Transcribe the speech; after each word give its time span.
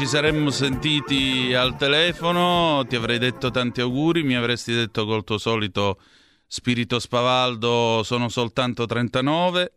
Ci 0.00 0.06
saremmo 0.06 0.48
sentiti 0.48 1.52
al 1.52 1.76
telefono, 1.76 2.86
ti 2.88 2.96
avrei 2.96 3.18
detto 3.18 3.50
tanti 3.50 3.82
auguri, 3.82 4.22
mi 4.22 4.34
avresti 4.34 4.72
detto 4.72 5.04
col 5.04 5.24
tuo 5.24 5.36
solito 5.36 6.00
spirito 6.46 6.98
spavaldo 6.98 8.00
sono 8.02 8.30
soltanto 8.30 8.86
39 8.86 9.72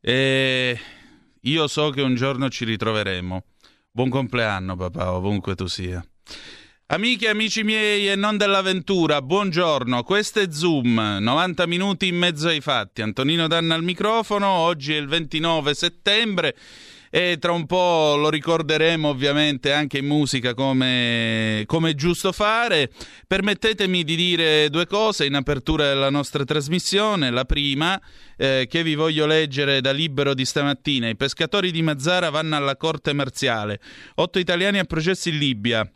e 0.00 0.80
io 1.40 1.66
so 1.66 1.90
che 1.90 2.00
un 2.00 2.14
giorno 2.14 2.48
ci 2.48 2.64
ritroveremo. 2.64 3.44
Buon 3.90 4.08
compleanno 4.08 4.76
papà, 4.76 5.12
ovunque 5.12 5.54
tu 5.54 5.66
sia. 5.66 6.02
Amiche 6.86 7.26
e 7.26 7.30
amici 7.30 7.62
miei 7.62 8.08
e 8.08 8.16
non 8.16 8.38
dell'avventura, 8.38 9.20
buongiorno, 9.20 10.02
questo 10.04 10.40
è 10.40 10.46
Zoom, 10.50 11.18
90 11.20 11.66
minuti 11.66 12.06
in 12.06 12.16
mezzo 12.16 12.48
ai 12.48 12.62
fatti. 12.62 13.02
Antonino 13.02 13.46
Danna 13.46 13.74
al 13.74 13.82
microfono, 13.82 14.46
oggi 14.46 14.94
è 14.94 14.96
il 14.96 15.06
29 15.06 15.74
settembre 15.74 16.56
e 17.10 17.38
tra 17.40 17.50
un 17.50 17.66
po' 17.66 18.14
lo 18.16 18.30
ricorderemo 18.30 19.08
ovviamente 19.08 19.72
anche 19.72 19.98
in 19.98 20.06
musica 20.06 20.54
come, 20.54 21.64
come 21.66 21.90
è 21.90 21.94
giusto 21.94 22.30
fare. 22.30 22.90
Permettetemi 23.26 24.04
di 24.04 24.14
dire 24.14 24.70
due 24.70 24.86
cose 24.86 25.26
in 25.26 25.34
apertura 25.34 25.88
della 25.88 26.08
nostra 26.08 26.44
trasmissione. 26.44 27.30
La 27.30 27.44
prima, 27.44 28.00
eh, 28.36 28.66
che 28.70 28.84
vi 28.84 28.94
voglio 28.94 29.26
leggere 29.26 29.80
da 29.80 29.90
libero 29.90 30.34
di 30.34 30.44
stamattina. 30.44 31.08
I 31.08 31.16
pescatori 31.16 31.72
di 31.72 31.82
Mazzara 31.82 32.30
vanno 32.30 32.54
alla 32.54 32.76
corte 32.76 33.12
marziale. 33.12 33.80
Otto 34.14 34.38
italiani 34.38 34.78
a 34.78 34.84
processo 34.84 35.28
in 35.28 35.38
Libia. 35.38 35.92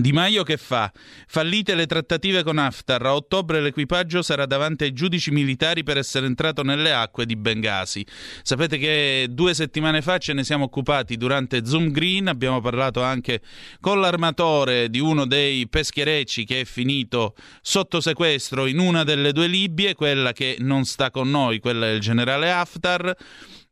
Di 0.00 0.12
Maio 0.12 0.42
che 0.42 0.58
fa? 0.58 0.92
Fallite 1.26 1.74
le 1.74 1.86
trattative 1.86 2.42
con 2.42 2.58
Haftar. 2.58 3.06
A 3.06 3.14
ottobre 3.14 3.62
l'equipaggio 3.62 4.20
sarà 4.20 4.44
davanti 4.44 4.84
ai 4.84 4.92
giudici 4.92 5.30
militari 5.30 5.84
per 5.84 5.96
essere 5.96 6.26
entrato 6.26 6.62
nelle 6.62 6.92
acque 6.92 7.24
di 7.24 7.34
Bengasi. 7.34 8.06
Sapete 8.42 8.76
che 8.76 9.28
due 9.30 9.54
settimane 9.54 10.02
fa 10.02 10.18
ce 10.18 10.34
ne 10.34 10.44
siamo 10.44 10.64
occupati 10.64 11.16
durante 11.16 11.64
Zoom 11.64 11.90
Green. 11.92 12.28
Abbiamo 12.28 12.60
parlato 12.60 13.02
anche 13.02 13.40
con 13.80 13.98
l'armatore 13.98 14.90
di 14.90 15.00
uno 15.00 15.24
dei 15.24 15.66
pescherecci 15.66 16.44
che 16.44 16.60
è 16.60 16.64
finito 16.66 17.34
sotto 17.62 18.02
sequestro 18.02 18.66
in 18.66 18.78
una 18.78 19.02
delle 19.02 19.32
due 19.32 19.46
Libie, 19.46 19.94
quella 19.94 20.32
che 20.32 20.56
non 20.58 20.84
sta 20.84 21.10
con 21.10 21.30
noi, 21.30 21.58
quella 21.58 21.86
del 21.86 22.00
generale 22.00 22.50
Haftar. 22.50 23.16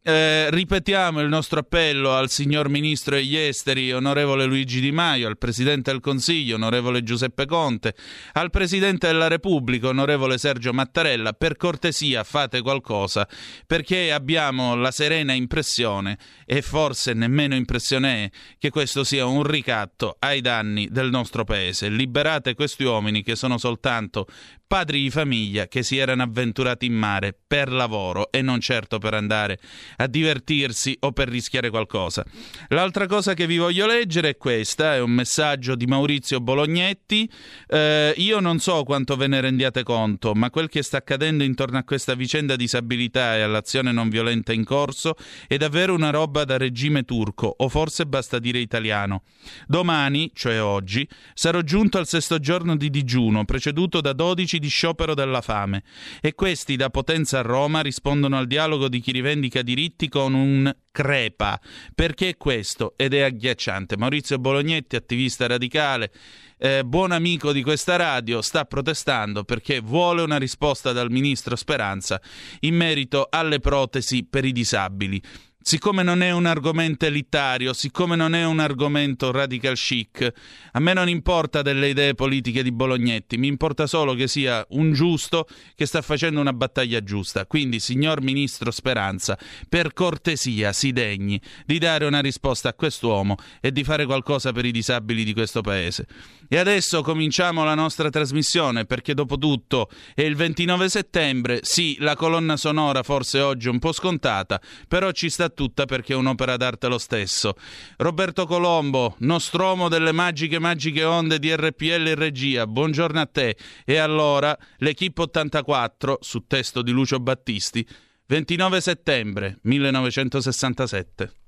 Eh, 0.06 0.50
ripetiamo 0.50 1.22
il 1.22 1.28
nostro 1.28 1.60
appello 1.60 2.12
al 2.12 2.28
signor 2.28 2.68
Ministro 2.68 3.14
degli 3.14 3.36
Esteri, 3.36 3.90
onorevole 3.90 4.44
Luigi 4.44 4.78
Di 4.78 4.92
Maio, 4.92 5.26
al 5.26 5.38
Presidente 5.38 5.90
del 5.90 6.00
Consiglio, 6.00 6.56
onorevole 6.56 7.02
Giuseppe 7.02 7.46
Conte, 7.46 7.94
al 8.32 8.50
Presidente 8.50 9.06
della 9.06 9.28
Repubblica, 9.28 9.88
onorevole 9.88 10.36
Sergio 10.36 10.74
Mattarella, 10.74 11.32
per 11.32 11.56
cortesia 11.56 12.22
fate 12.22 12.60
qualcosa, 12.60 13.26
perché 13.66 14.12
abbiamo 14.12 14.74
la 14.74 14.90
serena 14.90 15.32
impressione, 15.32 16.18
e 16.44 16.60
forse 16.60 17.14
nemmeno 17.14 17.54
impressione 17.54 18.24
è, 18.24 18.30
che 18.58 18.68
questo 18.68 19.04
sia 19.04 19.24
un 19.24 19.42
ricatto 19.42 20.16
ai 20.18 20.42
danni 20.42 20.86
del 20.90 21.08
nostro 21.08 21.44
Paese. 21.44 21.88
Liberate 21.88 22.52
questi 22.52 22.84
uomini 22.84 23.22
che 23.22 23.36
sono 23.36 23.56
soltanto 23.56 24.26
padri 24.66 25.02
di 25.02 25.10
famiglia 25.10 25.68
che 25.68 25.82
si 25.82 25.96
erano 25.96 26.22
avventurati 26.22 26.86
in 26.86 26.94
mare 26.94 27.36
per 27.46 27.70
lavoro 27.70 28.30
e 28.30 28.42
non 28.42 28.60
certo 28.60 28.98
per 28.98 29.14
andare 29.14 29.58
a 29.96 30.06
divertirsi 30.06 30.96
o 31.00 31.12
per 31.12 31.28
rischiare 31.28 31.70
qualcosa. 31.70 32.24
L'altra 32.68 33.06
cosa 33.06 33.34
che 33.34 33.46
vi 33.46 33.58
voglio 33.58 33.86
leggere 33.86 34.30
è 34.30 34.36
questa, 34.36 34.94
è 34.94 35.00
un 35.00 35.10
messaggio 35.10 35.74
di 35.74 35.86
Maurizio 35.86 36.40
Bolognetti. 36.40 37.30
Eh, 37.66 38.14
io 38.16 38.40
non 38.40 38.58
so 38.58 38.82
quanto 38.82 39.16
ve 39.16 39.26
ne 39.26 39.40
rendiate 39.40 39.82
conto, 39.82 40.34
ma 40.34 40.50
quel 40.50 40.68
che 40.68 40.82
sta 40.82 40.98
accadendo 40.98 41.44
intorno 41.44 41.78
a 41.78 41.84
questa 41.84 42.14
vicenda 42.14 42.56
disabilità 42.56 43.36
e 43.36 43.42
all'azione 43.42 43.92
non 43.92 44.08
violenta 44.08 44.52
in 44.52 44.64
corso 44.64 45.14
è 45.46 45.56
davvero 45.56 45.94
una 45.94 46.10
roba 46.10 46.44
da 46.44 46.56
regime 46.56 47.04
turco, 47.04 47.54
o 47.56 47.68
forse 47.68 48.06
basta 48.06 48.38
dire 48.38 48.58
italiano. 48.58 49.22
Domani, 49.66 50.30
cioè 50.34 50.60
oggi, 50.62 51.08
sarò 51.34 51.60
giunto 51.60 51.98
al 51.98 52.06
sesto 52.06 52.38
giorno 52.38 52.76
di 52.76 52.90
digiuno, 52.90 53.44
preceduto 53.44 54.00
da 54.00 54.12
12 54.12 54.53
di 54.58 54.68
sciopero 54.68 55.14
della 55.14 55.40
fame, 55.40 55.82
e 56.20 56.34
questi 56.34 56.76
da 56.76 56.90
Potenza 56.90 57.38
a 57.38 57.42
Roma 57.42 57.80
rispondono 57.80 58.36
al 58.36 58.46
dialogo 58.46 58.88
di 58.88 59.00
chi 59.00 59.12
rivendica 59.12 59.62
diritti 59.62 60.08
con 60.08 60.34
un 60.34 60.74
crepa. 60.90 61.60
Perché 61.94 62.30
è 62.30 62.36
questo? 62.36 62.94
Ed 62.96 63.14
è 63.14 63.20
agghiacciante. 63.20 63.96
Maurizio 63.96 64.38
Bolognetti, 64.38 64.96
attivista 64.96 65.46
radicale, 65.46 66.12
eh, 66.58 66.84
buon 66.84 67.12
amico 67.12 67.52
di 67.52 67.62
questa 67.62 67.96
radio, 67.96 68.40
sta 68.40 68.64
protestando 68.64 69.44
perché 69.44 69.80
vuole 69.80 70.22
una 70.22 70.38
risposta 70.38 70.92
dal 70.92 71.10
ministro 71.10 71.56
Speranza 71.56 72.20
in 72.60 72.76
merito 72.76 73.26
alle 73.28 73.58
protesi 73.58 74.24
per 74.24 74.44
i 74.44 74.52
disabili 74.52 75.20
siccome 75.64 76.02
non 76.02 76.22
è 76.22 76.30
un 76.30 76.44
argomento 76.44 77.06
elitario, 77.06 77.72
siccome 77.72 78.16
non 78.16 78.34
è 78.34 78.44
un 78.44 78.60
argomento 78.60 79.30
radical 79.30 79.76
chic, 79.76 80.30
a 80.72 80.78
me 80.78 80.92
non 80.92 81.08
importa 81.08 81.62
delle 81.62 81.88
idee 81.88 82.14
politiche 82.14 82.62
di 82.62 82.70
Bolognetti, 82.70 83.38
mi 83.38 83.46
importa 83.46 83.86
solo 83.86 84.12
che 84.12 84.28
sia 84.28 84.62
un 84.70 84.92
giusto 84.92 85.48
che 85.74 85.86
sta 85.86 86.02
facendo 86.02 86.38
una 86.38 86.52
battaglia 86.52 87.02
giusta. 87.02 87.46
Quindi, 87.46 87.80
signor 87.80 88.20
Ministro 88.20 88.70
Speranza, 88.70 89.38
per 89.66 89.94
cortesia 89.94 90.74
si 90.74 90.92
degni 90.92 91.40
di 91.64 91.78
dare 91.78 92.04
una 92.04 92.20
risposta 92.20 92.68
a 92.68 92.74
quest'uomo 92.74 93.36
e 93.62 93.72
di 93.72 93.84
fare 93.84 94.04
qualcosa 94.04 94.52
per 94.52 94.66
i 94.66 94.70
disabili 94.70 95.24
di 95.24 95.32
questo 95.32 95.62
paese. 95.62 96.06
E 96.54 96.58
adesso 96.58 97.02
cominciamo 97.02 97.64
la 97.64 97.74
nostra 97.74 98.10
trasmissione 98.10 98.84
perché 98.84 99.12
dopo 99.12 99.36
tutto 99.38 99.90
è 100.14 100.22
il 100.22 100.36
29 100.36 100.88
settembre, 100.88 101.58
sì, 101.62 101.96
la 101.98 102.14
colonna 102.14 102.56
sonora 102.56 103.02
forse 103.02 103.40
oggi 103.40 103.66
è 103.66 103.70
un 103.72 103.80
po' 103.80 103.90
scontata, 103.90 104.60
però 104.86 105.10
ci 105.10 105.30
sta 105.30 105.48
tutta 105.48 105.84
perché 105.84 106.12
è 106.12 106.16
un'opera 106.16 106.56
d'arte 106.56 106.86
lo 106.86 106.98
stesso. 106.98 107.54
Roberto 107.96 108.46
Colombo, 108.46 109.16
Nostromo 109.18 109.88
delle 109.88 110.12
magiche 110.12 110.60
magiche 110.60 111.02
onde 111.02 111.40
di 111.40 111.52
RPL 111.52 112.06
in 112.06 112.14
regia, 112.14 112.68
buongiorno 112.68 113.18
a 113.18 113.26
te. 113.26 113.56
E 113.84 113.96
allora, 113.96 114.56
l'Equipe 114.76 115.22
84, 115.22 116.18
su 116.20 116.44
testo 116.46 116.82
di 116.82 116.92
Lucio 116.92 117.18
Battisti, 117.18 117.84
29 118.26 118.80
settembre 118.80 119.58
1967. 119.62 121.43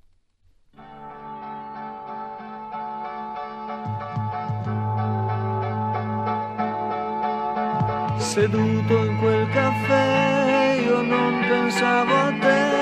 Seduto 8.18 9.04
in 9.04 9.16
quel 9.18 9.48
caffè 9.50 10.80
io 10.84 11.02
non 11.02 11.44
pensavo 11.48 12.14
a 12.14 12.32
te. 12.40 12.74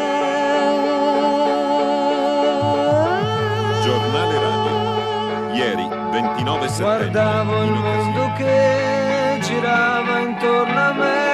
Giornale 3.82 4.38
Radio. 4.40 5.54
Ieri, 5.54 5.88
29 6.10 6.68
settembre. 6.68 7.10
Guardavo 7.10 7.62
il 7.62 7.72
mondo 7.72 8.32
che 8.36 9.38
girava 9.42 10.18
intorno 10.20 10.80
a 10.80 10.92
me. 10.92 11.32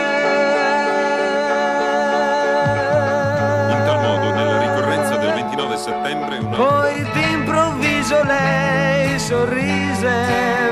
In 3.70 3.82
tal 3.84 4.00
modo, 4.00 4.34
nella 4.34 4.58
ricorrenza 4.58 5.16
del 5.16 5.32
29 5.34 5.76
settembre, 5.76 6.38
una 6.38 6.56
Poi 6.56 7.10
d'improvviso 7.12 8.22
lei 8.24 9.18
sorrise 9.18 10.68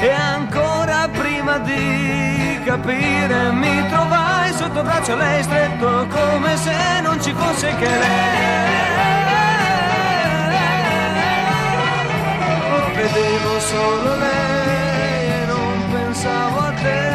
e 0.00 0.10
ancora 0.10 1.08
prima 1.08 1.58
di 1.58 2.01
capire 2.72 3.52
mi 3.52 3.86
trovai 3.90 4.50
sotto 4.54 4.82
braccio 4.82 5.14
lei 5.14 5.42
stretto 5.42 6.06
come 6.08 6.56
se 6.56 7.00
non 7.02 7.20
ci 7.20 7.32
fosse 7.34 7.68
che 7.76 7.88
lei. 8.04 8.90
Vedevo 12.94 13.60
solo 13.60 14.16
lei 14.16 15.26
e 15.40 15.44
non 15.46 15.74
pensavo 15.92 16.58
a 16.60 16.72
te. 16.82 17.10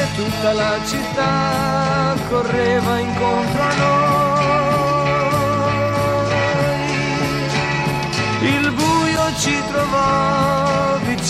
E 0.00 0.06
tutta 0.16 0.52
la 0.52 0.74
città 0.86 2.14
correva 2.30 2.98
incontro 2.98 3.62
a 3.62 3.74
noi. 3.74 3.99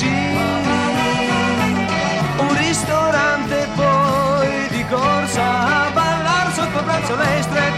Vicini, 0.00 0.38
un 2.38 2.56
ristorante 2.56 3.68
poi 3.74 4.68
di 4.70 4.84
corsa 4.86 5.42
a 5.42 5.90
ballar 5.92 6.52
sotto 6.54 6.82
braccio 6.82 7.16
lei 7.16 7.42
stretto 7.42 7.68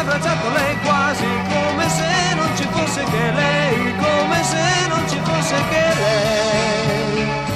abbracciato 0.00 0.48
lei 0.54 0.78
quasi 0.80 1.26
come 1.48 1.88
se 1.88 2.34
non 2.34 2.56
ci 2.56 2.66
fosse 2.70 3.04
che 3.04 3.30
lei, 3.32 3.94
come 3.96 4.42
se 4.42 4.86
non 4.88 5.08
ci 5.08 5.18
fosse 5.22 5.56
che 5.68 5.94
lei. 6.00 7.49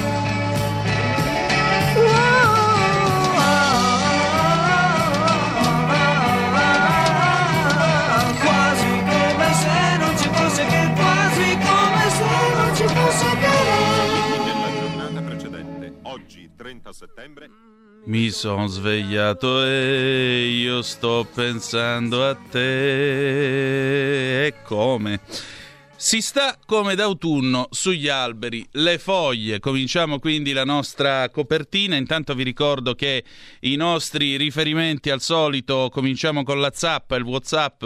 Oggi 16.35 16.49
30 16.53 16.91
settembre, 16.91 17.49
Mi 18.07 18.29
sono 18.29 18.67
svegliato 18.67 19.63
e 19.63 20.47
io 20.47 20.81
sto 20.81 21.25
pensando 21.33 22.27
a 22.27 22.35
te. 22.35 23.67
E 24.47 24.61
come? 24.63 25.21
Si 25.95 26.19
sta 26.19 26.59
come 26.65 26.95
d'autunno 26.95 27.69
sugli 27.71 28.09
alberi, 28.09 28.67
le 28.73 28.99
foglie. 28.99 29.59
Cominciamo 29.59 30.19
quindi 30.19 30.51
la 30.51 30.65
nostra 30.65 31.29
copertina. 31.29 31.95
Intanto 31.95 32.35
vi 32.35 32.43
ricordo 32.43 32.95
che 32.95 33.23
i 33.61 33.77
nostri 33.77 34.35
riferimenti 34.35 35.09
al 35.09 35.21
solito 35.21 35.89
cominciamo 35.89 36.43
con 36.43 36.59
la 36.59 36.71
zappa, 36.73 37.15
il 37.15 37.23
WhatsApp 37.23 37.85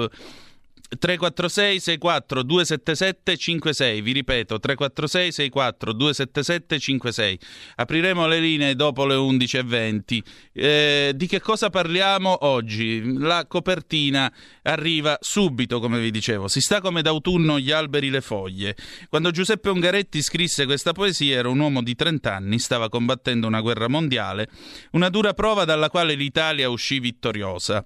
346 0.98 1.80
64 1.80 2.44
277 2.44 3.38
56 3.38 4.02
vi 4.02 4.12
ripeto 4.12 4.60
346 4.60 5.32
64 5.32 5.94
277 5.94 6.80
56 6.80 7.40
apriremo 7.76 8.28
le 8.28 8.40
linee 8.40 8.76
dopo 8.76 9.06
le 9.06 9.16
11.20 9.16 10.20
eh, 10.54 11.12
di 11.16 11.28
che 11.28 11.40
cosa 11.40 11.70
parliamo 11.70 12.46
oggi? 12.46 13.18
La 13.18 13.46
copertina 13.48 14.32
arriva 14.64 15.18
subito 15.22 15.80
come 15.80 16.00
vi 16.00 16.12
dicevo. 16.12 16.48
Si 16.48 16.62
sta 16.62 16.82
come 16.82 17.02
d'autunno 17.02 17.60
gli 17.60 17.72
alberi 17.72 18.10
le 18.10 18.22
foglie. 18.22 18.76
Quando 19.10 19.32
Giuseppe 19.32 19.70
Ungaretti 19.70 20.22
scrisse 20.22 20.66
questa 20.66 20.92
poesia 20.92 21.38
era 21.38 21.50
un 21.50 21.60
uomo 21.60 21.82
di 21.82 21.96
30 21.96 22.34
anni 22.34 22.60
stava 22.60 22.90
combattendo 22.90 23.48
una 23.48 23.62
guerra 23.62 23.88
mondiale 23.88 24.50
una 24.92 25.10
dura 25.10 25.34
prova 25.34 25.66
dalla 25.66 25.90
quale 25.90 26.16
l'Italia 26.16 26.70
uscì 26.70 27.00
vittoriosa 27.00 27.84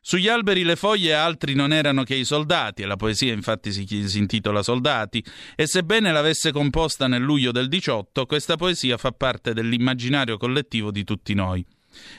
sugli 0.00 0.28
alberi 0.28 0.62
le 0.62 0.76
foglie 0.76 1.14
altri 1.14 1.54
non 1.54 1.72
erano 1.72 2.04
che 2.04 2.14
i 2.14 2.24
soldati, 2.24 2.82
e 2.82 2.86
la 2.86 2.96
poesia 2.96 3.32
infatti 3.32 3.72
si, 3.72 3.86
si 4.08 4.18
intitola 4.18 4.62
Soldati, 4.62 5.24
e 5.54 5.66
sebbene 5.66 6.10
l'avesse 6.10 6.52
composta 6.52 7.06
nel 7.06 7.22
luglio 7.22 7.52
del 7.52 7.68
18, 7.68 8.26
questa 8.26 8.56
poesia 8.56 8.96
fa 8.96 9.12
parte 9.12 9.52
dell'immaginario 9.52 10.36
collettivo 10.36 10.90
di 10.90 11.04
tutti 11.04 11.34
noi. 11.34 11.64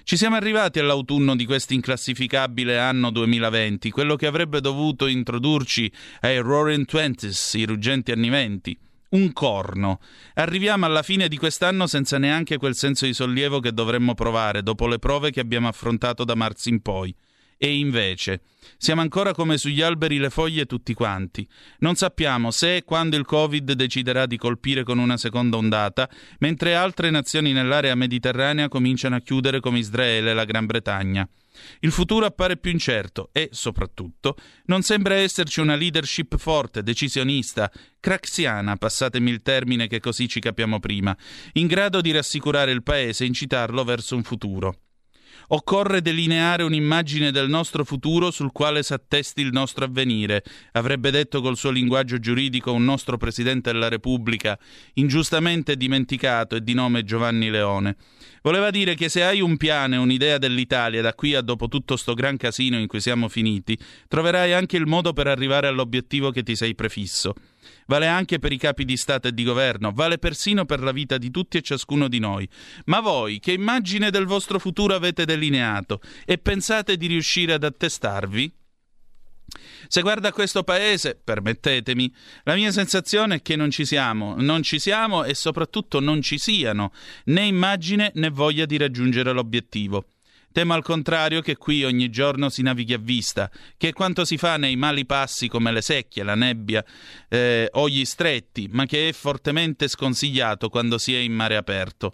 Ci 0.04 0.18
siamo 0.18 0.36
arrivati 0.36 0.80
all'autunno 0.80 1.36
di 1.36 1.45
questo 1.45 1.74
inclassificabile 1.74 2.78
anno 2.78 3.10
2020, 3.10 3.89
quello 3.89 4.16
che 4.16 4.27
avrebbe 4.27 4.62
dovuto 4.62 5.07
introdurci 5.07 5.92
ai 6.22 6.38
Roaring 6.39 6.86
Twenties, 6.86 7.54
i 7.54 7.66
ruggenti 7.66 8.12
anni 8.12 8.30
venti. 8.30 8.77
Un 9.10 9.34
corno. 9.34 10.00
Arriviamo 10.36 10.86
alla 10.86 11.04
fine 11.04 11.27
di 11.27 11.38
quest'anno 11.38 11.86
senza 11.88 12.18
neanche 12.18 12.57
quel 12.57 12.75
senso 12.75 13.06
di 13.06 13.13
sollievo 13.13 13.60
che 13.60 13.74
dovremmo 13.74 14.13
provare 14.13 14.63
dopo 14.63 14.88
le 14.88 15.00
prove 15.00 15.31
che 15.31 15.42
abbiamo 15.42 15.68
affrontato 15.68 16.24
da 16.24 16.36
marzo 16.36 16.69
in 16.69 16.81
poi. 16.81 17.13
E 17.63 17.75
invece, 17.75 18.42
siamo 18.75 19.02
ancora 19.02 19.36
come 19.36 19.56
sugli 19.60 19.84
alberi 19.84 20.18
le 20.18 20.31
foglie 20.31 20.66
tutti 20.66 20.96
quanti. 20.96 21.48
Non 21.81 21.94
sappiamo 21.94 22.50
se 22.50 22.78
e 22.78 22.84
quando 22.84 23.18
il 23.18 23.24
Covid 23.24 23.74
deciderà 23.74 24.25
di 24.25 24.36
colpire 24.36 24.81
con 24.81 24.98
una 24.98 25.16
seconda 25.16 25.58
ondata, 25.58 26.10
mentre 26.40 26.74
altre 26.74 27.12
nazioni 27.12 27.52
nell'area 27.52 27.94
mediterranea 27.94 28.68
cominciano 28.68 29.16
a 29.16 29.19
chiudere 29.19 29.60
come 29.60 29.78
Israele 29.78 30.31
e 30.31 30.34
la 30.34 30.46
Gran 30.46 30.66
Bretagna. 30.66 31.30
Il 31.81 31.92
futuro 31.92 32.25
appare 32.25 32.58
più 32.58 32.72
incerto 32.72 33.30
e, 33.31 33.50
soprattutto, 33.52 34.38
non 34.66 34.81
sembra 34.81 35.13
esserci 35.13 35.60
una 35.60 35.75
leadership 35.75 36.38
forte, 36.38 36.81
decisionista, 36.81 37.72
craxiana, 38.00 38.75
passatemi 38.75 39.30
il 39.30 39.44
termine 39.44 39.86
che 39.86 40.00
così 40.00 40.28
ci 40.28 40.40
capiamo 40.40 40.80
prima, 40.80 41.16
in 41.54 41.68
grado 41.68 42.02
di 42.02 42.10
rassicurare 42.10 42.72
il 42.72 42.81
paese 42.81 43.24
e 43.24 43.28
incitarlo 43.28 43.84
verso 43.84 44.16
un 44.16 44.24
futuro. 44.24 44.78
Occorre 45.53 46.01
delineare 46.01 46.63
un'immagine 46.63 47.30
del 47.30 47.50
nostro 47.50 47.83
futuro 47.83 48.31
sul 48.31 48.53
quale 48.53 48.83
s'attesti 48.83 49.42
il 49.42 49.51
nostro 49.51 49.83
avvenire, 49.83 50.45
avrebbe 50.71 51.12
detto 51.12 51.42
col 51.42 51.57
suo 51.57 51.71
linguaggio 51.71 52.19
giuridico 52.19 52.71
un 52.71 52.86
nostro 52.86 53.18
Presidente 53.18 53.69
della 53.74 53.89
Repubblica, 53.89 54.57
ingiustamente 54.94 55.75
dimenticato 55.75 56.56
e 56.56 56.63
di 56.63 56.74
nome 56.74 57.03
Giovanni 57.03 57.50
Leone. 57.50 57.98
Voleva 58.44 58.69
dire 58.69 58.95
che 58.95 59.09
se 59.09 59.24
hai 59.24 59.42
un 59.42 59.57
piano 59.57 59.95
e 59.95 59.98
un'idea 59.98 60.38
dell'Italia 60.38 61.01
da 61.01 61.13
qui 61.13 61.36
a 61.36 61.42
dopo 61.42 61.68
tutto 61.68 61.98
sto 61.98 62.13
gran 62.13 62.38
casino 62.38 62.80
in 62.80 62.88
cui 62.88 63.01
siamo 63.01 63.27
finiti, 63.27 63.77
troverai 64.07 64.53
anche 64.53 64.77
il 64.77 64.88
modo 64.88 65.12
per 65.12 65.27
arrivare 65.27 65.68
all'obiettivo 65.68 66.31
che 66.31 66.44
ti 66.44 66.56
sei 66.56 66.75
prefisso. 66.75 67.33
Vale 67.88 68.08
anche 68.08 68.40
per 68.40 68.52
i 68.52 68.58
capi 68.58 68.86
di 68.86 68.98
Stato 68.98 69.28
e 69.28 69.34
di 69.34 69.44
governo, 69.44 69.92
vale 69.92 70.18
persino 70.18 70.66
per 70.66 70.82
la 70.82 70.92
vita 70.92 71.18
di 71.18 71.32
tutti 71.32 71.58
e 71.58 71.62
ciascuno 71.62 72.08
di 72.08 72.20
noi. 72.20 72.48
Ma 72.86 73.00
voi, 73.00 73.40
che 73.40 73.52
immagine 73.52 74.12
del 74.12 74.26
vostro 74.26 74.60
futuro 74.60 74.96
avete 74.96 75.26
delineato 75.26 76.02
e 76.26 76.38
pensate 76.38 76.98
di 76.98 77.08
riuscire 77.08 77.54
ad 77.54 77.64
attestarvi? 77.64 78.54
Se 79.88 80.02
guarda 80.02 80.32
questo 80.32 80.64
paese, 80.64 81.20
permettetemi, 81.22 82.14
la 82.44 82.56
mia 82.56 82.72
sensazione 82.72 83.36
è 83.36 83.42
che 83.42 83.56
non 83.56 83.70
ci 83.70 83.86
siamo, 83.86 84.36
non 84.38 84.64
ci 84.64 84.80
siamo 84.80 85.24
e 85.26 85.34
soprattutto 85.36 86.00
non 86.00 86.22
ci 86.22 86.38
siano 86.38 86.94
né 87.26 87.46
immagine 87.46 88.12
né 88.16 88.30
voglia 88.30 88.66
di 88.66 88.78
raggiungere 88.78 89.34
l'obiettivo. 89.34 90.06
Temo 90.51 90.74
al 90.74 90.83
contrario 90.83 91.42
che 91.42 91.56
qui 91.56 91.83
ogni 91.83 92.09
giorno 92.09 92.50
si 92.50 92.62
navighi 92.62 92.94
a 92.94 92.98
vista, 92.98 93.50
che 93.77 93.89
è 93.89 93.94
quanto 93.94 94.25
si 94.25 94.38
fa 94.38 94.57
nei 94.57 94.75
mali 94.75 95.06
passi 95.06 95.48
come 95.48 95.71
le 95.71 95.81
secchie, 95.81 96.24
la 96.24 96.36
nebbia 96.36 96.83
eh, 97.30 97.69
o 97.71 97.88
gli 97.88 98.03
stretti, 98.03 98.68
ma 98.71 98.86
che 98.86 99.09
è 99.09 99.13
fortemente 99.13 99.88
sconsigliato 99.88 100.69
quando 100.69 100.98
si 100.98 101.15
è 101.15 101.19
in 101.19 101.33
mare 101.33 101.56
aperto. 101.56 102.13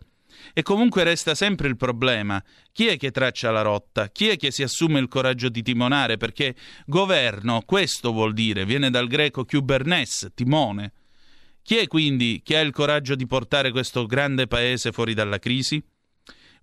E 0.54 0.62
comunque 0.62 1.04
resta 1.04 1.34
sempre 1.34 1.68
il 1.68 1.78
problema: 1.78 2.44
chi 2.72 2.88
è 2.88 2.98
che 2.98 3.10
traccia 3.10 3.50
la 3.50 3.62
rotta? 3.62 4.10
Chi 4.10 4.30
è 4.30 4.38
che 4.38 4.52
si 4.52 4.62
assume 4.62 5.00
il 5.00 5.08
coraggio 5.08 5.50
di 5.50 5.64
timonare? 5.64 6.18
Perché 6.18 6.56
governo, 6.86 7.64
questo 7.66 8.12
vuol 8.12 8.34
dire, 8.34 8.66
viene 8.66 8.92
dal 8.92 9.08
greco 9.08 9.46
kubernes, 9.46 10.32
timone. 10.36 10.94
Chi 11.64 11.78
è 11.78 11.88
quindi 11.88 12.42
che 12.44 12.56
ha 12.56 12.62
il 12.62 12.72
coraggio 12.72 13.16
di 13.16 13.26
portare 13.26 13.72
questo 13.72 14.06
grande 14.06 14.48
paese 14.48 14.92
fuori 14.92 15.14
dalla 15.14 15.40
crisi? 15.40 15.84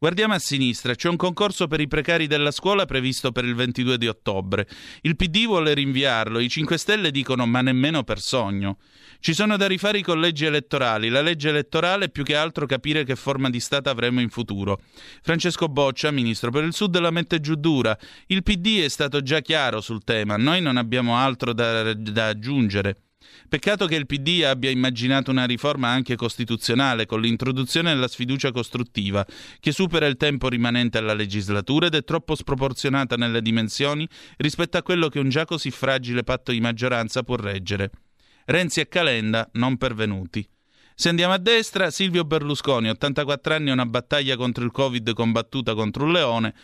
Guardiamo 0.04 0.34
a 0.34 0.38
sinistra, 0.38 0.94
c'è 0.94 1.08
un 1.08 1.16
concorso 1.16 1.66
per 1.66 1.80
i 1.80 1.88
precari 1.88 2.26
della 2.26 2.50
scuola 2.50 2.84
previsto 2.84 3.32
per 3.32 3.46
il 3.46 3.54
22 3.54 3.96
di 3.96 4.06
ottobre. 4.06 4.68
Il 5.00 5.16
PD 5.16 5.46
vuole 5.46 5.72
rinviarlo, 5.72 6.40
i 6.40 6.50
5 6.50 6.76
Stelle 6.76 7.10
dicono 7.10 7.46
ma 7.46 7.62
nemmeno 7.62 8.04
per 8.04 8.20
sogno. 8.20 8.76
Ci 9.18 9.32
sono 9.32 9.56
da 9.56 9.66
rifare 9.66 9.96
i 9.96 10.02
collegi 10.02 10.44
elettorali, 10.44 11.08
la 11.08 11.22
legge 11.22 11.48
elettorale 11.48 12.04
è 12.04 12.10
più 12.10 12.22
che 12.22 12.36
altro 12.36 12.66
capire 12.66 13.04
che 13.04 13.16
forma 13.16 13.48
di 13.48 13.60
Stato 13.60 13.88
avremo 13.88 14.20
in 14.20 14.28
futuro. 14.28 14.82
Francesco 15.22 15.70
Boccia, 15.70 16.10
ministro 16.10 16.50
per 16.50 16.64
il 16.64 16.74
Sud, 16.74 16.98
la 16.98 17.10
mette 17.10 17.40
giù 17.40 17.54
dura. 17.54 17.96
Il 18.26 18.42
PD 18.42 18.82
è 18.82 18.88
stato 18.90 19.22
già 19.22 19.40
chiaro 19.40 19.80
sul 19.80 20.04
tema, 20.04 20.36
noi 20.36 20.60
non 20.60 20.76
abbiamo 20.76 21.16
altro 21.16 21.54
da, 21.54 21.94
da 21.94 22.26
aggiungere. 22.26 22.98
Peccato 23.48 23.86
che 23.86 23.96
il 23.96 24.06
PD 24.06 24.42
abbia 24.44 24.70
immaginato 24.70 25.30
una 25.30 25.44
riforma 25.44 25.88
anche 25.88 26.16
costituzionale 26.16 27.06
con 27.06 27.20
l'introduzione 27.20 27.92
della 27.92 28.08
sfiducia 28.08 28.50
costruttiva, 28.50 29.24
che 29.60 29.72
supera 29.72 30.06
il 30.06 30.16
tempo 30.16 30.48
rimanente 30.48 30.98
alla 30.98 31.14
legislatura 31.14 31.86
ed 31.86 31.94
è 31.94 32.04
troppo 32.04 32.34
sproporzionata 32.34 33.16
nelle 33.16 33.42
dimensioni 33.42 34.08
rispetto 34.36 34.76
a 34.76 34.82
quello 34.82 35.08
che 35.08 35.18
un 35.18 35.28
già 35.28 35.44
così 35.44 35.70
fragile 35.70 36.24
patto 36.24 36.52
di 36.52 36.60
maggioranza 36.60 37.22
può 37.22 37.36
reggere. 37.36 37.90
Renzi 38.46 38.80
e 38.80 38.88
Calenda 38.88 39.48
non 39.52 39.76
pervenuti. 39.76 40.46
Se 40.96 41.08
andiamo 41.08 41.32
a 41.32 41.38
destra, 41.38 41.90
Silvio 41.90 42.24
Berlusconi, 42.24 42.88
84 42.88 43.54
anni 43.54 43.70
una 43.70 43.84
battaglia 43.84 44.36
contro 44.36 44.64
il 44.64 44.70
Covid 44.70 45.12
combattuta 45.12 45.74
contro 45.74 46.04
un 46.04 46.12
leone, 46.12 46.54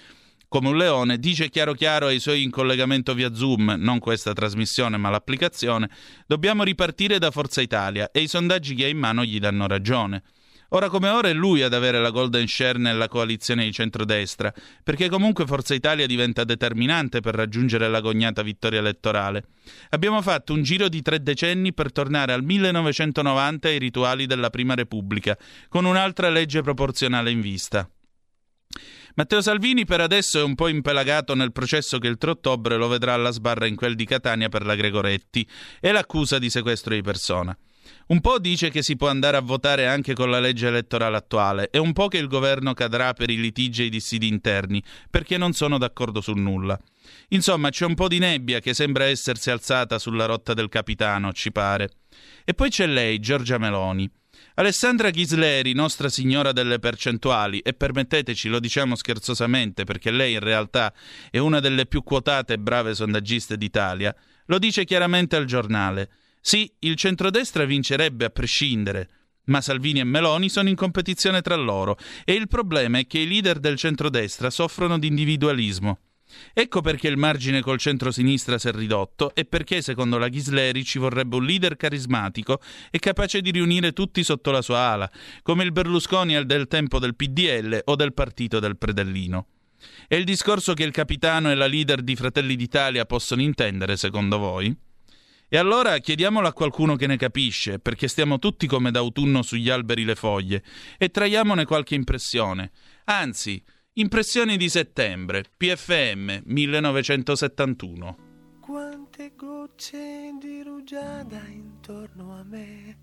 come 0.51 0.69
un 0.69 0.77
leone, 0.77 1.19
dice 1.19 1.49
chiaro 1.49 1.75
chiaro 1.75 2.09
ai 2.09 2.19
suoi 2.19 2.43
in 2.43 2.51
collegamento 2.51 3.15
via 3.15 3.33
Zoom, 3.33 3.77
non 3.79 4.01
questa 4.01 4.33
trasmissione 4.33 4.97
ma 4.97 5.09
l'applicazione, 5.09 5.89
dobbiamo 6.27 6.65
ripartire 6.65 7.21
da 7.21 7.31
Forza 7.31 7.61
Italia 7.61 8.11
e 8.11 8.23
i 8.23 8.27
sondaggi 8.27 8.75
che 8.75 8.87
ha 8.87 8.89
in 8.89 8.99
mano 8.99 9.25
gli 9.25 9.39
danno 9.39 9.69
ragione. 9.69 10.25
Ora 10.71 10.89
come 10.89 11.09
ora 11.09 11.29
è 11.29 11.33
lui 11.33 11.63
ad 11.63 11.73
avere 11.73 12.01
la 12.01 12.11
golden 12.11 12.49
share 12.49 12.79
nella 12.79 13.07
coalizione 13.07 13.65
di 13.65 13.71
centrodestra, 13.73 14.53
perché 14.83 15.09
comunque 15.09 15.47
Forza 15.47 15.73
Italia 15.73 16.07
diventa 16.07 16.43
determinante 16.43 17.21
per 17.21 17.37
raggiungere 17.37 17.89
l'agognata 17.89 18.43
vittoria 18.43 18.81
elettorale. 18.81 19.45
Abbiamo 19.91 20.21
fatto 20.21 20.53
un 20.53 20.65
giro 20.65 20.89
di 20.89 21.01
tre 21.01 21.23
decenni 21.23 21.73
per 21.73 21.93
tornare 21.93 22.33
al 22.33 22.43
1990 22.43 23.69
ai 23.69 23.79
rituali 23.79 24.27
della 24.27 24.51
Prima 24.51 24.75
Repubblica, 24.75 25.39
con 25.69 25.85
un'altra 25.85 26.29
legge 26.29 26.61
proporzionale 26.61 27.31
in 27.31 27.41
vista. 27.41 27.89
Matteo 29.15 29.41
Salvini 29.41 29.85
per 29.85 30.01
adesso 30.01 30.39
è 30.39 30.43
un 30.43 30.55
po' 30.55 30.69
impelagato 30.69 31.35
nel 31.35 31.53
processo 31.53 31.99
che 31.99 32.07
il 32.07 32.19
3 32.19 32.31
ottobre 32.31 32.77
lo 32.77 32.89
vedrà 32.89 33.15
alla 33.15 33.31
sbarra 33.31 33.67
in 33.67 33.75
quel 33.75 33.95
di 33.95 34.05
Catania 34.05 34.49
per 34.49 34.65
la 34.65 34.75
Gregoretti 34.75 35.47
e 35.81 35.91
l'accusa 35.93 36.39
di 36.39 36.49
sequestro 36.49 36.95
di 36.95 37.03
persona. 37.03 37.57
Un 38.09 38.21
po' 38.21 38.39
dice 38.39 38.71
che 38.71 38.83
si 38.83 38.97
può 38.97 39.09
andare 39.09 39.37
a 39.37 39.41
votare 39.41 39.87
anche 39.87 40.15
con 40.15 40.31
la 40.31 40.41
legge 40.41 40.69
elettorale 40.69 41.17
attuale 41.17 41.71
e 41.71 41.79
un 41.79 41.93
po' 41.93 42.09
che 42.09 42.19
il 42.19 42.27
governo 42.27 42.75
cadrà 42.75 43.13
per 43.13 43.31
i 43.31 43.41
litigi 43.41 43.83
e 43.83 43.85
i 43.87 43.91
dissidi 43.91 44.29
interni, 44.29 44.83
perché 45.09 45.37
non 45.37 45.53
sono 45.53 45.79
d'accordo 45.79 46.21
su 46.21 46.33
nulla. 46.33 46.79
Insomma, 47.29 47.71
c'è 47.71 47.87
un 47.87 47.95
po' 47.95 48.09
di 48.09 48.19
nebbia 48.19 48.61
che 48.61 48.75
sembra 48.75 49.05
essersi 49.05 49.51
alzata 49.51 49.99
sulla 49.99 50.27
rotta 50.27 50.55
del 50.55 50.69
capitano, 50.69 51.33
ci 51.33 51.53
pare. 51.53 51.91
E 52.45 52.55
poi 52.55 52.71
c'è 52.71 52.87
lei, 52.87 53.21
Giorgia 53.21 53.59
Meloni. 53.59 54.11
Alessandra 54.55 55.11
Ghisleri, 55.11 55.73
nostra 55.73 56.09
signora 56.09 56.53
delle 56.53 56.79
percentuali, 56.79 57.61
e 57.61 57.73
permetteteci, 57.73 58.49
lo 58.49 58.59
diciamo 58.59 58.97
scherzosamente 58.97 59.85
perché 59.85 60.11
lei 60.11 60.35
in 60.35 60.41
realtà 60.41 60.93
è 61.31 61.39
una 61.39 61.61
delle 61.61 61.87
più 61.87 62.03
quotate 62.03 62.55
e 62.55 62.59
brave 62.59 62.95
sondaggiste 62.95 63.57
d'Italia, 63.57 64.15
lo 64.47 64.59
dice 64.59 64.85
chiaramente 64.85 65.37
al 65.37 65.45
giornale. 65.45 66.11
Sì, 66.41 66.71
il 66.81 66.97
centrodestra 66.97 67.65
vincerebbe 67.65 68.25
a 68.25 68.31
prescindere, 68.31 69.09
ma 69.45 69.61
Salvini 69.61 70.01
e 70.01 70.05
Meloni 70.05 70.49
sono 70.49 70.69
in 70.69 70.77
competizione 70.77 71.43
tra 71.43 71.57
loro 71.57 71.97
e 72.25 72.35
il 72.35 72.49
problema 72.49 72.99
è 72.99 73.07
che 73.07 73.19
i 73.19 73.29
leader 73.29 73.59
del 73.59 73.77
centrodestra 73.77 74.51
soffrono 74.51 74.99
di 74.99 75.07
individualismo. 75.07 75.99
Ecco 76.53 76.81
perché 76.81 77.09
il 77.09 77.17
margine 77.17 77.61
col 77.61 77.79
centro-sinistra 77.79 78.59
si 78.59 78.69
è 78.69 78.73
ridotto 78.73 79.35
e 79.35 79.45
perché, 79.45 79.83
secondo 79.83 80.19
la 80.19 80.29
Ghisleri, 80.29 80.85
ci 80.85 80.99
vorrebbe 80.99 81.37
un 81.37 81.45
leader 81.45 81.77
carismatico 81.77 82.61
e 82.91 82.99
capace 82.99 83.41
di 83.41 83.51
riunire 83.51 83.93
tutti 83.93 84.23
sotto 84.23 84.51
la 84.51 84.63
sua 84.63 84.79
ala, 84.79 85.11
come 85.43 85.65
il 85.65 85.73
Berlusconi 85.73 86.45
del 86.45 86.67
tempo 86.67 86.99
del 86.99 87.17
PDL 87.17 87.83
o 87.85 87.97
del 87.97 88.13
partito 88.13 88.59
del 88.61 88.77
Predellino. 88.77 89.47
È 90.07 90.15
il 90.15 90.25
discorso 90.25 90.75
che 90.75 90.85
il 90.85 90.91
capitano 90.91 91.51
e 91.51 91.55
la 91.55 91.67
leader 91.67 92.03
di 92.03 92.15
Fratelli 92.15 92.57
d'Italia 92.57 93.07
possono 93.07 93.43
intendere, 93.43 93.97
secondo 93.97 94.39
voi? 94.39 94.77
E 95.53 95.57
allora 95.57 95.99
chiediamolo 95.99 96.47
a 96.47 96.53
qualcuno 96.53 96.95
che 96.95 97.09
ne 97.09 97.17
capisce, 97.17 97.81
perché 97.81 98.07
stiamo 98.07 98.39
tutti 98.39 98.69
come 98.69 98.93
d'autunno 98.93 99.43
sugli 99.43 99.69
alberi 99.69 100.05
le 100.05 100.15
foglie, 100.15 100.63
e 100.97 101.09
traiamone 101.09 101.65
qualche 101.65 101.97
impressione. 101.97 102.71
Anzi, 103.07 103.61
impressioni 103.95 104.57
di 104.57 104.69
settembre, 104.69 105.45
PFM 105.57 106.43
1971. 106.45 108.17
Quante 108.61 109.33
gocce 109.35 110.37
di 110.41 110.63
rugiada 110.63 111.41
intorno 111.47 112.33
a 112.35 112.43
me. 112.45 112.99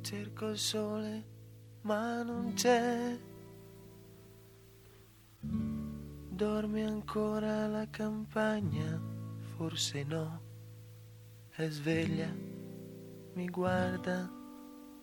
Cerco 0.00 0.48
il 0.48 0.58
sole, 0.58 1.26
ma 1.82 2.22
non 2.22 2.54
c'è. 2.54 3.18
Dorme 5.40 6.84
ancora 6.84 7.66
la 7.66 7.88
campagna 7.90 9.14
forse 9.56 10.02
no, 10.04 10.40
è 11.50 11.68
sveglia, 11.68 12.28
mi 13.34 13.46
guarda, 13.48 14.28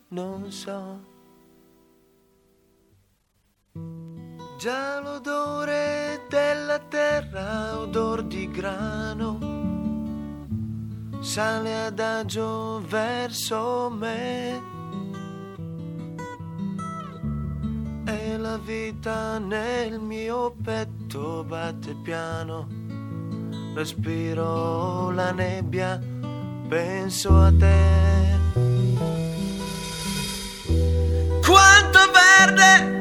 non 0.10 0.52
so. 0.52 1.11
Già 4.62 5.00
l'odore 5.00 6.28
della 6.30 6.78
terra, 6.78 7.80
odor 7.80 8.22
di 8.22 8.48
grano, 8.48 9.40
sale 11.20 11.86
adagio 11.86 12.80
verso 12.88 13.90
me. 13.90 14.62
E 18.06 18.38
la 18.38 18.60
vita 18.60 19.40
nel 19.40 20.00
mio 20.00 20.56
petto 20.64 21.44
batte 21.44 21.96
piano 22.04 22.68
respiro 23.74 25.10
la 25.10 25.32
nebbia, 25.32 26.00
penso 26.68 27.36
a 27.36 27.52
te. 27.52 28.40
Quanto 31.42 32.00
verde 32.14 33.01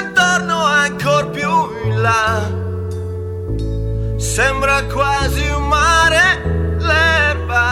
intorno, 0.00 0.64
ancora 0.64 1.26
più 1.26 1.50
in 1.84 2.00
là. 2.00 2.60
Sembra 4.16 4.84
quasi 4.84 5.46
un 5.48 5.68
mare 5.68 6.76
l'erba. 6.78 7.66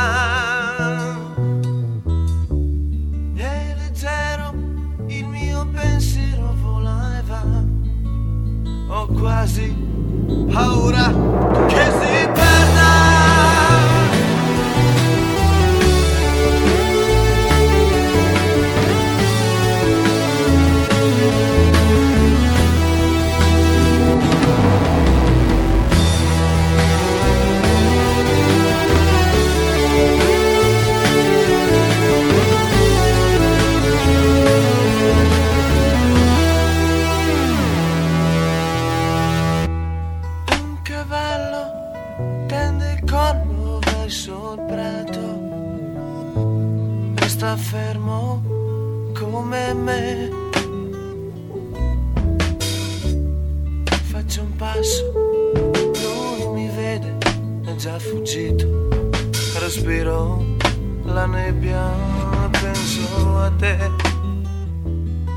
È 3.34 3.74
leggero 3.78 4.54
il 5.06 5.26
mio 5.26 5.66
pensiero 5.72 6.54
vola 6.60 7.18
e 7.18 7.22
va. 7.26 7.44
Ho 8.94 9.06
quasi 9.06 9.74
paura 10.52 11.12
che 11.66 11.90
si 12.00 12.09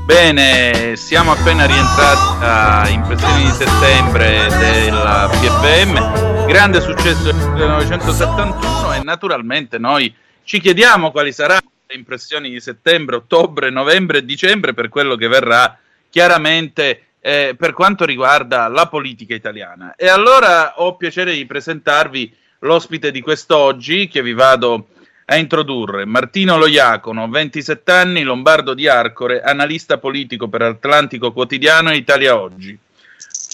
Bene, 0.04 0.96
siamo 0.96 1.32
appena 1.32 1.64
rientrati 1.64 2.44
a 2.44 2.88
impressioni 2.90 3.44
di 3.44 3.50
settembre 3.50 4.46
della 4.58 5.26
PFM, 5.30 6.46
grande 6.48 6.82
successo 6.82 7.22
del 7.22 7.34
1971 7.34 8.92
e 8.92 9.02
naturalmente 9.02 9.78
noi 9.78 10.14
ci 10.42 10.60
chiediamo 10.60 11.10
quali 11.10 11.32
saranno 11.32 11.72
le 11.94 11.96
impressioni 11.96 12.50
di 12.50 12.60
settembre, 12.60 13.16
ottobre, 13.16 13.70
novembre 13.70 14.18
e 14.18 14.24
dicembre 14.24 14.74
per 14.74 14.88
quello 14.88 15.14
che 15.14 15.28
verrà 15.28 15.78
chiaramente 16.10 17.02
eh, 17.20 17.54
per 17.56 17.72
quanto 17.72 18.04
riguarda 18.04 18.68
la 18.68 18.88
politica 18.88 19.34
italiana. 19.34 19.94
E 19.96 20.08
allora 20.08 20.80
ho 20.80 20.96
piacere 20.96 21.32
di 21.32 21.46
presentarvi 21.46 22.34
l'ospite 22.60 23.10
di 23.10 23.20
quest'oggi 23.20 24.08
che 24.08 24.22
vi 24.22 24.34
vado 24.34 24.88
a 25.26 25.36
introdurre 25.36 26.04
Martino 26.04 26.58
Loiacono, 26.58 27.28
27 27.28 27.90
anni, 27.92 28.22
lombardo 28.22 28.74
di 28.74 28.88
Arcore, 28.88 29.40
analista 29.40 29.96
politico 29.98 30.48
per 30.48 30.62
Atlantico 30.62 31.32
Quotidiano 31.32 31.90
e 31.90 31.96
Italia 31.96 32.38
Oggi. 32.38 32.78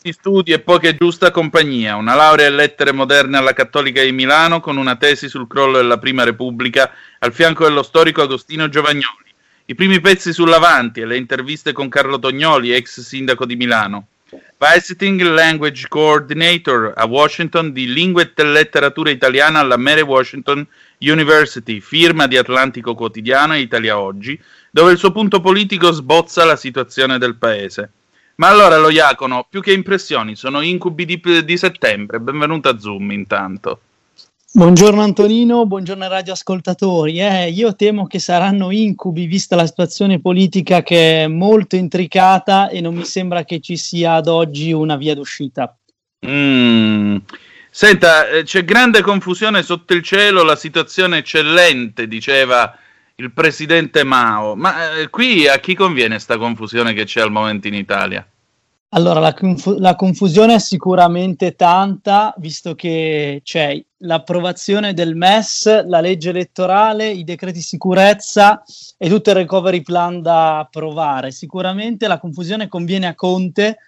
Studi 0.02 0.52
e 0.52 0.60
poche 0.60 0.96
giusta 0.96 1.30
compagnia, 1.30 1.96
una 1.96 2.14
laurea 2.14 2.48
in 2.48 2.54
lettere 2.54 2.90
moderne 2.90 3.36
alla 3.36 3.52
Cattolica 3.52 4.02
di 4.02 4.12
Milano 4.12 4.58
con 4.60 4.78
una 4.78 4.96
tesi 4.96 5.28
sul 5.28 5.46
crollo 5.46 5.76
della 5.76 5.98
Prima 5.98 6.24
Repubblica 6.24 6.90
al 7.18 7.34
fianco 7.34 7.64
dello 7.64 7.82
storico 7.82 8.22
Agostino 8.22 8.70
Giovagnoli. 8.70 9.28
I 9.66 9.74
primi 9.74 10.00
pezzi 10.00 10.32
sull'Avanti 10.32 11.00
e 11.00 11.04
le 11.04 11.18
interviste 11.18 11.72
con 11.72 11.90
Carlo 11.90 12.18
Tognoli, 12.18 12.72
ex 12.72 13.00
sindaco 13.00 13.44
di 13.44 13.56
Milano. 13.56 14.06
Visiting 14.56 15.20
Language 15.20 15.86
Coordinator 15.88 16.94
a 16.96 17.04
Washington 17.04 17.70
di 17.72 17.92
Lingua 17.92 18.22
e 18.22 18.42
Letteratura 18.42 19.10
Italiana 19.10 19.58
alla 19.58 19.76
Mary 19.76 20.00
Washington 20.00 20.66
University, 21.00 21.80
firma 21.80 22.26
di 22.26 22.38
Atlantico 22.38 22.94
Quotidiano 22.94 23.52
e 23.54 23.60
Italia 23.60 23.98
Oggi, 23.98 24.40
dove 24.70 24.92
il 24.92 24.98
suo 24.98 25.12
punto 25.12 25.40
politico 25.40 25.90
sbozza 25.90 26.44
la 26.44 26.56
situazione 26.56 27.18
del 27.18 27.36
paese. 27.36 27.90
Ma 28.40 28.48
allora 28.48 28.78
lo 28.78 28.88
Iacono, 28.88 29.46
più 29.50 29.60
che 29.60 29.70
impressioni, 29.70 30.34
sono 30.34 30.62
incubi 30.62 31.04
di, 31.04 31.20
di 31.44 31.58
settembre. 31.58 32.20
Benvenuto 32.20 32.70
a 32.70 32.78
Zoom 32.78 33.10
intanto. 33.10 33.80
Buongiorno 34.50 35.02
Antonino, 35.02 35.66
buongiorno 35.66 36.08
radioascoltatori. 36.08 37.20
Eh, 37.20 37.50
io 37.50 37.76
temo 37.76 38.06
che 38.06 38.18
saranno 38.18 38.70
incubi 38.70 39.26
vista 39.26 39.56
la 39.56 39.66
situazione 39.66 40.20
politica 40.20 40.82
che 40.82 41.24
è 41.24 41.26
molto 41.26 41.76
intricata 41.76 42.70
e 42.70 42.80
non 42.80 42.94
mi 42.94 43.04
sembra 43.04 43.44
che 43.44 43.60
ci 43.60 43.76
sia 43.76 44.14
ad 44.14 44.26
oggi 44.26 44.72
una 44.72 44.96
via 44.96 45.14
d'uscita. 45.14 45.76
Mm. 46.26 47.16
Senta, 47.68 48.26
eh, 48.26 48.44
c'è 48.44 48.64
grande 48.64 49.02
confusione 49.02 49.62
sotto 49.62 49.92
il 49.92 50.02
cielo, 50.02 50.44
la 50.44 50.56
situazione 50.56 51.18
eccellente, 51.18 52.08
diceva 52.08 52.74
il 53.20 53.32
presidente 53.32 54.02
Mao. 54.02 54.56
Ma 54.56 54.98
eh, 54.98 55.10
qui 55.10 55.46
a 55.46 55.58
chi 55.58 55.74
conviene 55.74 56.14
questa 56.14 56.38
confusione 56.38 56.92
che 56.92 57.04
c'è 57.04 57.20
al 57.20 57.30
momento 57.30 57.68
in 57.68 57.74
Italia? 57.74 58.26
Allora, 58.92 59.20
la, 59.20 59.34
confu- 59.34 59.78
la, 59.78 59.94
confusione 59.94 60.54
è 60.54 60.58
sicuramente 60.58 61.54
tanta, 61.54 62.34
visto 62.38 62.74
che 62.74 63.40
c'è 63.44 63.80
l'approvazione 63.98 64.94
del 64.94 65.14
MES, 65.14 65.84
la 65.86 66.00
legge 66.00 66.30
elettorale, 66.30 67.08
i 67.08 67.22
decreti 67.22 67.60
sicurezza 67.60 68.64
e 68.98 69.08
tutto 69.08 69.30
il 69.30 69.36
recovery 69.36 69.82
plan 69.82 70.20
da 70.22 70.58
approvare. 70.58 71.30
Sicuramente 71.30 72.08
la 72.08 72.18
confusione 72.18 72.66
conviene 72.66 73.06
a 73.06 73.14
Conte 73.14 73.78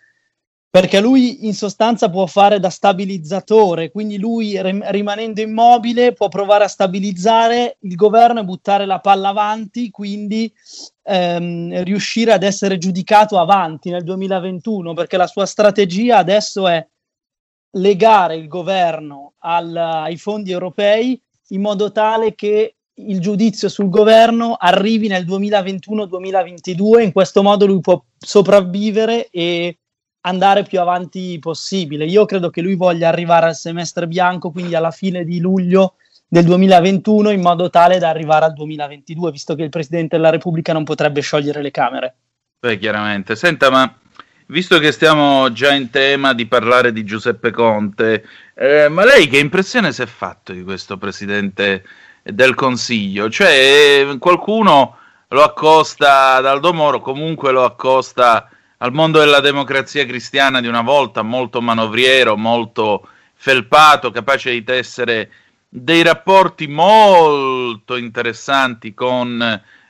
perché 0.72 1.02
lui 1.02 1.44
in 1.44 1.52
sostanza 1.52 2.08
può 2.08 2.24
fare 2.24 2.58
da 2.58 2.70
stabilizzatore, 2.70 3.90
quindi 3.90 4.16
lui 4.16 4.58
rim- 4.62 4.82
rimanendo 4.86 5.42
immobile 5.42 6.14
può 6.14 6.28
provare 6.28 6.64
a 6.64 6.68
stabilizzare 6.68 7.76
il 7.80 7.94
governo 7.94 8.40
e 8.40 8.44
buttare 8.44 8.86
la 8.86 8.98
palla 8.98 9.28
avanti, 9.28 9.90
quindi 9.90 10.50
ehm, 11.02 11.82
riuscire 11.84 12.32
ad 12.32 12.42
essere 12.42 12.78
giudicato 12.78 13.38
avanti 13.38 13.90
nel 13.90 14.02
2021, 14.02 14.94
perché 14.94 15.18
la 15.18 15.26
sua 15.26 15.44
strategia 15.44 16.16
adesso 16.16 16.66
è 16.66 16.88
legare 17.72 18.36
il 18.36 18.48
governo 18.48 19.34
al, 19.40 19.76
ai 19.76 20.16
fondi 20.16 20.52
europei 20.52 21.20
in 21.48 21.60
modo 21.60 21.92
tale 21.92 22.34
che 22.34 22.76
il 22.94 23.20
giudizio 23.20 23.68
sul 23.68 23.90
governo 23.90 24.56
arrivi 24.58 25.06
nel 25.06 25.26
2021-2022, 25.26 27.02
in 27.02 27.12
questo 27.12 27.42
modo 27.42 27.66
lui 27.66 27.80
può 27.80 28.02
sopravvivere 28.16 29.28
e 29.28 29.76
andare 30.22 30.62
più 30.62 30.80
avanti 30.80 31.38
possibile. 31.40 32.04
Io 32.04 32.24
credo 32.24 32.50
che 32.50 32.60
lui 32.60 32.74
voglia 32.74 33.08
arrivare 33.08 33.46
al 33.46 33.54
semestre 33.54 34.06
bianco, 34.06 34.50
quindi 34.50 34.74
alla 34.74 34.90
fine 34.90 35.24
di 35.24 35.40
luglio 35.40 35.94
del 36.26 36.44
2021, 36.44 37.30
in 37.30 37.40
modo 37.40 37.70
tale 37.70 37.98
da 37.98 38.08
arrivare 38.08 38.46
al 38.46 38.54
2022, 38.54 39.30
visto 39.30 39.54
che 39.54 39.62
il 39.62 39.68
Presidente 39.68 40.16
della 40.16 40.30
Repubblica 40.30 40.72
non 40.72 40.84
potrebbe 40.84 41.20
sciogliere 41.20 41.60
le 41.60 41.70
Camere. 41.70 42.14
Beh, 42.60 42.78
chiaramente. 42.78 43.36
Senta, 43.36 43.70
ma 43.70 43.92
visto 44.46 44.78
che 44.78 44.92
stiamo 44.92 45.52
già 45.52 45.72
in 45.72 45.90
tema 45.90 46.32
di 46.32 46.46
parlare 46.46 46.92
di 46.92 47.04
Giuseppe 47.04 47.50
Conte, 47.50 48.24
eh, 48.54 48.88
ma 48.88 49.04
lei 49.04 49.26
che 49.26 49.38
impressione 49.38 49.92
si 49.92 50.02
è 50.02 50.06
fatto 50.06 50.52
di 50.52 50.62
questo 50.62 50.96
Presidente 50.96 51.84
del 52.22 52.54
Consiglio? 52.54 53.28
Cioè, 53.28 54.16
qualcuno 54.18 54.96
lo 55.28 55.42
accosta 55.42 56.34
ad 56.34 56.46
Aldo 56.46 56.72
Moro, 56.72 57.00
comunque 57.00 57.50
lo 57.50 57.64
accosta 57.64 58.48
al 58.82 58.92
mondo 58.92 59.20
della 59.20 59.38
democrazia 59.38 60.04
cristiana 60.04 60.60
di 60.60 60.66
una 60.66 60.82
volta, 60.82 61.22
molto 61.22 61.60
manovriero, 61.60 62.36
molto 62.36 63.06
felpato, 63.34 64.10
capace 64.10 64.50
di 64.50 64.64
tessere 64.64 65.30
dei 65.68 66.02
rapporti 66.02 66.66
molto 66.66 67.94
interessanti 67.94 68.92
con 68.92 69.40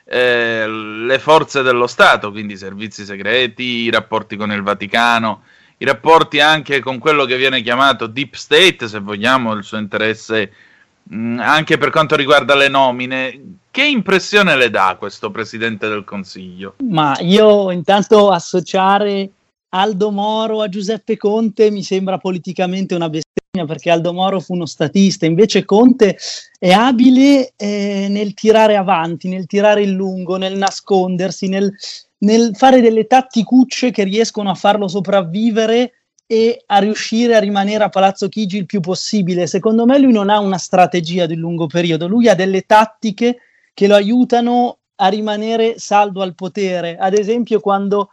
eh, 0.05 0.67
le 0.67 1.19
forze 1.19 1.63
dello 1.63 1.87
Stato, 1.87 2.29
quindi 2.29 2.53
i 2.53 2.57
servizi 2.57 3.03
segreti, 3.03 3.63
i 3.63 3.89
rapporti 3.89 4.35
con 4.35 4.51
il 4.51 4.61
Vaticano, 4.61 5.41
i 5.77 5.85
rapporti 5.85 6.39
anche 6.39 6.79
con 6.79 6.99
quello 6.99 7.25
che 7.25 7.35
viene 7.37 7.63
chiamato 7.63 8.05
deep 8.05 8.35
state, 8.35 8.87
se 8.87 8.99
vogliamo, 8.99 9.53
il 9.53 9.63
suo 9.63 9.79
interesse 9.79 10.53
mh, 11.01 11.39
anche 11.39 11.79
per 11.79 11.89
quanto 11.89 12.15
riguarda 12.15 12.53
le 12.53 12.67
nomine. 12.67 13.41
Che 13.73 13.83
impressione 13.83 14.55
le 14.55 14.69
dà 14.69 14.97
questo 14.99 15.31
Presidente 15.31 15.89
del 15.89 16.03
Consiglio? 16.03 16.75
Ma 16.83 17.17
io 17.21 17.71
intanto 17.71 18.29
associare 18.29 19.27
Aldo 19.69 20.11
Moro 20.11 20.61
a 20.61 20.69
Giuseppe 20.69 21.17
Conte 21.17 21.71
mi 21.71 21.81
sembra 21.81 22.19
politicamente 22.19 22.93
una 22.93 23.09
bestemmia 23.09 23.65
perché 23.65 23.89
Aldo 23.89 24.13
Moro 24.13 24.39
fu 24.39 24.53
uno 24.53 24.67
statista, 24.67 25.25
invece 25.25 25.65
Conte 25.65 26.19
è 26.59 26.69
abile 26.69 27.53
eh, 27.55 28.05
nel 28.11 28.35
tirare 28.35 28.75
avanti, 28.75 29.27
nel 29.27 29.47
tirare 29.47 29.81
il 29.81 29.89
lungo, 29.89 30.37
nel 30.37 30.55
nascondersi, 30.55 31.47
nel, 31.47 31.73
nel 32.19 32.55
fare 32.55 32.79
delle 32.79 33.07
tatticucce 33.07 33.89
che 33.89 34.03
riescono 34.03 34.51
a 34.51 34.55
farlo 34.55 34.87
sopravvivere 34.87 35.93
e 36.27 36.61
a 36.67 36.77
riuscire 36.77 37.35
a 37.35 37.39
rimanere 37.39 37.83
a 37.83 37.89
Palazzo 37.89 38.29
Chigi 38.29 38.57
il 38.57 38.67
più 38.67 38.81
possibile. 38.81 39.47
Secondo 39.47 39.87
me 39.87 39.97
lui 39.97 40.13
non 40.13 40.29
ha 40.29 40.37
una 40.37 40.59
strategia 40.59 41.25
di 41.25 41.33
lungo 41.33 41.65
periodo, 41.65 42.07
lui 42.07 42.29
ha 42.29 42.35
delle 42.35 42.61
tattiche 42.61 43.39
che 43.73 43.87
lo 43.87 43.95
aiutano 43.95 44.79
a 44.95 45.07
rimanere 45.07 45.79
saldo 45.79 46.21
al 46.21 46.35
potere. 46.35 46.97
Ad 46.97 47.13
esempio, 47.13 47.59
quando 47.59 48.09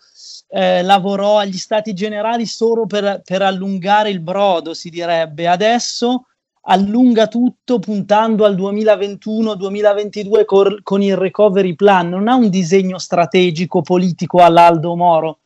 eh, 0.49 0.83
lavorò 0.83 1.39
agli 1.39 1.59
stati 1.59 1.93
generali 1.93 2.47
solo 2.47 2.87
per, 2.87 3.23
per, 3.25 3.43
allungare 3.43 4.11
il 4.11 4.21
brodo, 4.21 4.75
si 4.75 4.91
direbbe. 4.91 5.47
Adesso 5.47 6.25
allunga 6.63 7.27
tutto 7.27 7.79
puntando 7.79 8.45
al 8.45 8.57
2021-2022 8.57 10.45
cor- 10.45 10.83
con 10.83 11.03
il 11.03 11.17
recovery 11.17 11.75
plan. 11.75 12.09
Non 12.09 12.29
ha 12.29 12.35
un 12.35 12.49
disegno 12.49 12.99
strategico 12.99 13.83
politico 13.83 14.39
all'Aldo 14.39 14.97
Moro. 14.97 15.39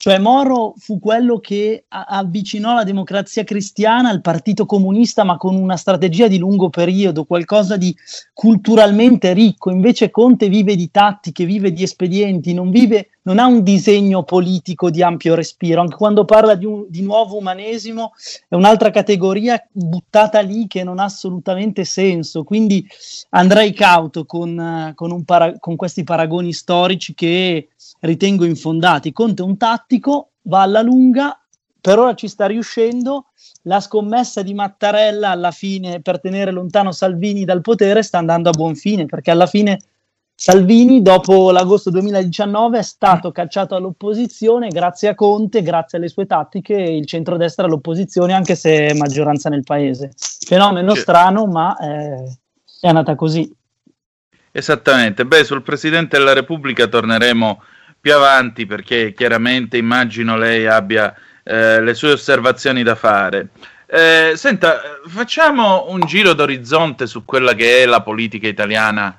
Cioè 0.00 0.20
Moro 0.20 0.74
fu 0.76 1.00
quello 1.00 1.40
che 1.40 1.86
avvicinò 1.88 2.72
la 2.72 2.84
democrazia 2.84 3.42
cristiana 3.42 4.10
al 4.10 4.20
Partito 4.20 4.64
Comunista, 4.64 5.24
ma 5.24 5.36
con 5.36 5.56
una 5.56 5.76
strategia 5.76 6.28
di 6.28 6.38
lungo 6.38 6.70
periodo, 6.70 7.24
qualcosa 7.24 7.76
di 7.76 7.92
culturalmente 8.32 9.32
ricco. 9.32 9.72
Invece 9.72 10.10
Conte 10.10 10.48
vive 10.48 10.76
di 10.76 10.92
tattiche, 10.92 11.44
vive 11.44 11.72
di 11.72 11.82
espedienti, 11.82 12.54
non, 12.54 12.70
vive, 12.70 13.08
non 13.22 13.40
ha 13.40 13.46
un 13.46 13.64
disegno 13.64 14.22
politico 14.22 14.88
di 14.88 15.02
ampio 15.02 15.34
respiro. 15.34 15.80
Anche 15.80 15.96
quando 15.96 16.24
parla 16.24 16.54
di, 16.54 16.64
un, 16.64 16.84
di 16.88 17.02
nuovo 17.02 17.36
umanesimo 17.36 18.12
è 18.48 18.54
un'altra 18.54 18.90
categoria 18.90 19.60
buttata 19.72 20.38
lì 20.38 20.68
che 20.68 20.84
non 20.84 21.00
ha 21.00 21.04
assolutamente 21.04 21.84
senso. 21.84 22.44
Quindi 22.44 22.86
andrei 23.30 23.72
cauto 23.72 24.26
con, 24.26 24.92
con, 24.94 25.24
para- 25.24 25.58
con 25.58 25.74
questi 25.74 26.04
paragoni 26.04 26.52
storici 26.52 27.14
che 27.14 27.70
ritengo 28.00 28.44
infondati. 28.44 29.12
Conte 29.12 29.42
è 29.42 29.44
un 29.44 29.56
tattico, 29.56 30.30
va 30.42 30.62
alla 30.62 30.82
lunga, 30.82 31.40
per 31.80 31.98
ora 31.98 32.14
ci 32.14 32.28
sta 32.28 32.46
riuscendo. 32.46 33.26
La 33.62 33.80
scommessa 33.80 34.42
di 34.42 34.54
Mattarella 34.54 35.30
alla 35.30 35.50
fine 35.50 36.00
per 36.00 36.20
tenere 36.20 36.50
lontano 36.50 36.92
Salvini 36.92 37.44
dal 37.44 37.60
potere 37.60 38.02
sta 38.02 38.18
andando 38.18 38.48
a 38.48 38.52
buon 38.52 38.74
fine, 38.74 39.06
perché 39.06 39.30
alla 39.30 39.46
fine 39.46 39.78
Salvini 40.34 41.02
dopo 41.02 41.50
l'agosto 41.50 41.90
2019 41.90 42.78
è 42.78 42.82
stato 42.82 43.32
cacciato 43.32 43.74
all'opposizione 43.74 44.68
grazie 44.68 45.08
a 45.08 45.16
Conte, 45.16 45.62
grazie 45.62 45.98
alle 45.98 46.06
sue 46.06 46.26
tattiche, 46.26 46.74
il 46.74 47.06
centrodestra 47.06 47.66
all'opposizione, 47.66 48.32
anche 48.34 48.54
se 48.54 48.86
è 48.86 48.94
maggioranza 48.94 49.48
nel 49.48 49.64
paese. 49.64 50.12
Fenomeno 50.16 50.94
sì. 50.94 51.00
strano, 51.00 51.46
ma 51.46 51.76
eh, 51.78 52.38
è 52.80 52.86
andata 52.86 53.16
così. 53.16 53.52
Esattamente. 54.52 55.26
Beh, 55.26 55.42
sul 55.42 55.62
Presidente 55.62 56.16
della 56.18 56.34
Repubblica 56.34 56.86
torneremo 56.86 57.60
più 58.08 58.16
avanti 58.16 58.64
perché 58.64 59.12
chiaramente 59.12 59.76
immagino 59.76 60.38
lei 60.38 60.66
abbia 60.66 61.14
eh, 61.42 61.82
le 61.82 61.92
sue 61.92 62.12
osservazioni 62.12 62.82
da 62.82 62.94
fare. 62.94 63.48
Eh, 63.84 64.32
senta, 64.34 64.80
facciamo 65.06 65.86
un 65.90 66.00
giro 66.00 66.32
d'orizzonte 66.32 67.06
su 67.06 67.26
quella 67.26 67.52
che 67.52 67.82
è 67.82 67.86
la 67.86 68.00
politica 68.00 68.48
italiana 68.48 69.14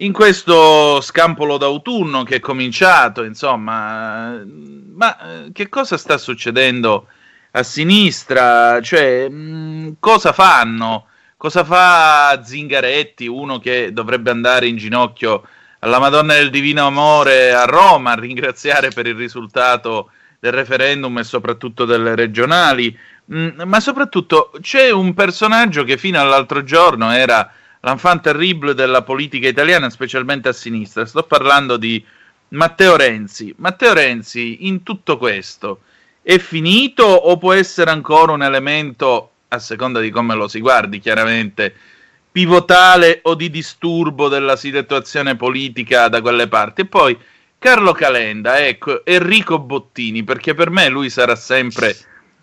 in 0.00 0.12
questo 0.12 1.00
scampolo 1.00 1.56
d'autunno 1.56 2.24
che 2.24 2.36
è 2.36 2.40
cominciato, 2.40 3.22
insomma, 3.22 4.42
ma 4.44 5.44
eh, 5.44 5.52
che 5.52 5.68
cosa 5.68 5.96
sta 5.96 6.18
succedendo 6.18 7.06
a 7.52 7.62
sinistra? 7.62 8.80
Cioè, 8.82 9.28
mh, 9.28 9.34
mm, 9.36 9.92
cosa 10.00 10.32
fanno? 10.32 11.06
Cosa 11.36 11.62
fa 11.64 12.42
Zingaretti, 12.44 13.28
uno 13.28 13.60
che 13.60 13.92
dovrebbe 13.92 14.30
andare 14.30 14.66
in 14.66 14.76
ginocchio 14.76 15.44
alla 15.80 15.98
Madonna 15.98 16.34
del 16.34 16.50
Divino 16.50 16.86
Amore 16.86 17.52
a 17.52 17.64
Roma 17.64 18.12
a 18.12 18.18
ringraziare 18.18 18.90
per 18.90 19.06
il 19.06 19.14
risultato 19.14 20.10
del 20.38 20.52
referendum 20.52 21.18
e 21.18 21.24
soprattutto 21.24 21.84
delle 21.84 22.14
regionali. 22.14 22.96
Mm, 23.32 23.62
ma 23.64 23.80
soprattutto 23.80 24.52
c'è 24.60 24.90
un 24.90 25.14
personaggio 25.14 25.84
che 25.84 25.96
fino 25.96 26.20
all'altro 26.20 26.62
giorno 26.62 27.10
era 27.10 27.50
l'enfant 27.80 28.22
terrible 28.22 28.74
della 28.74 29.02
politica 29.02 29.48
italiana, 29.48 29.90
specialmente 29.90 30.48
a 30.48 30.52
sinistra. 30.52 31.06
Sto 31.06 31.22
parlando 31.24 31.76
di 31.76 32.04
Matteo 32.48 32.96
Renzi. 32.96 33.54
Matteo 33.58 33.92
Renzi, 33.92 34.66
in 34.66 34.82
tutto 34.82 35.18
questo, 35.18 35.80
è 36.22 36.38
finito 36.38 37.04
o 37.04 37.36
può 37.38 37.52
essere 37.52 37.90
ancora 37.90 38.32
un 38.32 38.42
elemento, 38.42 39.30
a 39.48 39.58
seconda 39.58 40.00
di 40.00 40.10
come 40.10 40.34
lo 40.34 40.48
si 40.48 40.60
guardi, 40.60 40.98
chiaramente, 40.98 41.74
pivotale 42.36 43.20
o 43.22 43.34
di 43.34 43.48
disturbo 43.48 44.28
della 44.28 44.56
situazione 44.56 45.36
politica 45.36 46.08
da 46.08 46.20
quelle 46.20 46.48
parti. 46.48 46.82
E 46.82 46.84
poi 46.84 47.16
Carlo 47.58 47.92
Calenda, 47.92 48.58
ecco, 48.58 49.06
Enrico 49.06 49.58
Bottini, 49.58 50.22
perché 50.22 50.52
per 50.52 50.68
me 50.68 50.90
lui 50.90 51.08
sarà 51.08 51.34
sempre 51.34 51.96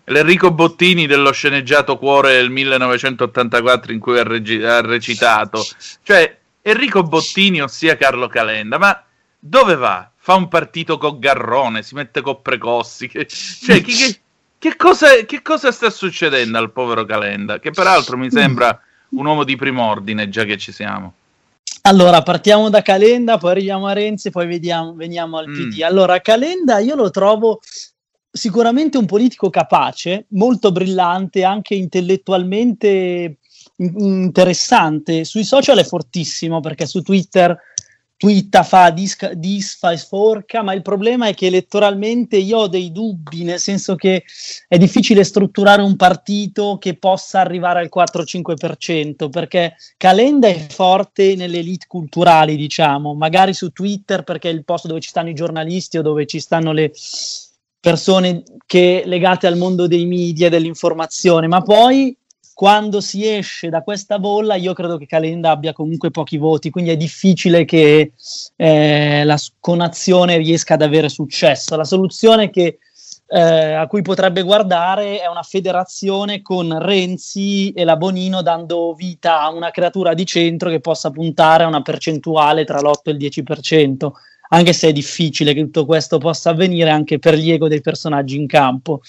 l'Enrico 0.06 0.50
Bottini 0.50 1.06
dello 1.06 1.30
sceneggiato 1.30 1.96
Cuore 1.96 2.32
del 2.32 2.50
1984 2.50 3.92
in 3.92 4.00
cui 4.00 4.18
ha, 4.18 4.24
regi- 4.24 4.64
ha 4.64 4.80
recitato. 4.80 5.64
Cioè, 6.02 6.38
Enrico 6.62 7.04
Bottini, 7.04 7.62
ossia 7.62 7.96
Carlo 7.96 8.26
Calenda, 8.26 8.78
ma 8.78 9.00
dove 9.38 9.76
va? 9.76 10.10
Fa 10.16 10.34
un 10.34 10.48
partito 10.48 10.98
con 10.98 11.20
Garrone, 11.20 11.84
si 11.84 11.94
mette 11.94 12.20
con 12.20 12.42
Precossi. 12.42 13.06
Che, 13.06 13.28
cioè, 13.28 13.80
che, 13.80 14.18
che, 14.58 14.74
cosa, 14.74 15.24
che 15.24 15.40
cosa 15.40 15.70
sta 15.70 15.88
succedendo 15.88 16.58
al 16.58 16.72
povero 16.72 17.04
Calenda? 17.04 17.60
Che 17.60 17.70
peraltro 17.70 18.16
mi 18.16 18.28
sembra 18.28 18.76
un 19.10 19.26
uomo 19.26 19.44
di 19.44 19.56
prim'ordine, 19.56 20.28
già 20.28 20.44
che 20.44 20.56
ci 20.56 20.72
siamo. 20.72 21.14
Allora, 21.82 22.22
partiamo 22.22 22.70
da 22.70 22.80
Calenda, 22.80 23.36
poi 23.36 23.50
arriviamo 23.50 23.86
a 23.86 23.92
Renzi, 23.92 24.30
poi 24.30 24.46
vediamo, 24.46 24.94
veniamo 24.94 25.36
al 25.36 25.46
PD. 25.46 25.80
Mm. 25.80 25.84
Allora, 25.84 26.20
Calenda 26.20 26.78
io 26.78 26.94
lo 26.94 27.10
trovo 27.10 27.60
sicuramente 28.30 28.96
un 28.96 29.06
politico 29.06 29.50
capace, 29.50 30.26
molto 30.30 30.72
brillante, 30.72 31.44
anche 31.44 31.74
intellettualmente 31.74 33.38
interessante. 33.76 35.24
Sui 35.24 35.44
social 35.44 35.78
è 35.78 35.84
fortissimo 35.84 36.60
perché 36.60 36.86
su 36.86 37.02
Twitter 37.02 37.56
twitta, 38.24 38.62
fa, 38.62 38.88
disfa 38.88 39.92
e 39.92 39.98
sforca, 39.98 40.62
ma 40.62 40.72
il 40.72 40.80
problema 40.80 41.28
è 41.28 41.34
che 41.34 41.46
elettoralmente 41.46 42.38
io 42.38 42.60
ho 42.60 42.68
dei 42.68 42.90
dubbi, 42.90 43.44
nel 43.44 43.58
senso 43.58 43.96
che 43.96 44.24
è 44.66 44.78
difficile 44.78 45.24
strutturare 45.24 45.82
un 45.82 45.94
partito 45.94 46.78
che 46.80 46.96
possa 46.96 47.40
arrivare 47.40 47.80
al 47.80 47.90
4-5%, 47.94 49.28
perché 49.28 49.76
Calenda 49.98 50.48
è 50.48 50.66
forte 50.70 51.34
nelle 51.34 51.58
elite 51.58 51.84
culturali, 51.86 52.56
diciamo, 52.56 53.12
magari 53.12 53.52
su 53.52 53.68
Twitter 53.72 54.22
perché 54.22 54.48
è 54.48 54.52
il 54.52 54.64
posto 54.64 54.88
dove 54.88 55.00
ci 55.00 55.10
stanno 55.10 55.28
i 55.28 55.34
giornalisti 55.34 55.98
o 55.98 56.02
dove 56.02 56.24
ci 56.24 56.40
stanno 56.40 56.72
le 56.72 56.92
persone 57.78 58.42
che, 58.64 59.02
legate 59.04 59.46
al 59.46 59.58
mondo 59.58 59.86
dei 59.86 60.06
media 60.06 60.46
e 60.46 60.50
dell'informazione, 60.50 61.46
ma 61.46 61.60
poi 61.60 62.16
quando 62.54 63.00
si 63.00 63.28
esce 63.28 63.68
da 63.68 63.82
questa 63.82 64.20
bolla, 64.20 64.54
io 64.54 64.72
credo 64.74 64.96
che 64.96 65.06
Calenda 65.06 65.50
abbia 65.50 65.72
comunque 65.72 66.12
pochi 66.12 66.38
voti, 66.38 66.70
quindi 66.70 66.90
è 66.90 66.96
difficile 66.96 67.64
che 67.64 68.12
eh, 68.56 69.24
la 69.24 69.36
conazione 69.58 70.36
riesca 70.36 70.74
ad 70.74 70.82
avere 70.82 71.08
successo. 71.08 71.74
La 71.74 71.84
soluzione 71.84 72.50
che, 72.50 72.78
eh, 73.26 73.72
a 73.72 73.88
cui 73.88 74.02
potrebbe 74.02 74.42
guardare 74.42 75.20
è 75.20 75.26
una 75.26 75.42
federazione 75.42 76.42
con 76.42 76.78
Renzi 76.78 77.72
e 77.72 77.82
la 77.82 77.96
Bonino 77.96 78.40
dando 78.40 78.94
vita 78.94 79.40
a 79.40 79.50
una 79.50 79.72
creatura 79.72 80.14
di 80.14 80.24
centro 80.24 80.70
che 80.70 80.78
possa 80.78 81.10
puntare 81.10 81.64
a 81.64 81.66
una 81.66 81.82
percentuale 81.82 82.64
tra 82.64 82.80
l'8 82.80 82.92
e 83.02 83.10
il 83.10 83.16
10% 83.16 84.10
anche 84.54 84.72
se 84.72 84.88
è 84.88 84.92
difficile 84.92 85.52
che 85.52 85.62
tutto 85.62 85.84
questo 85.84 86.18
possa 86.18 86.50
avvenire 86.50 86.90
anche 86.90 87.18
per 87.18 87.34
gli 87.34 87.50
ego 87.50 87.66
dei 87.66 87.80
personaggi 87.80 88.36
in 88.36 88.46
campo. 88.46 89.00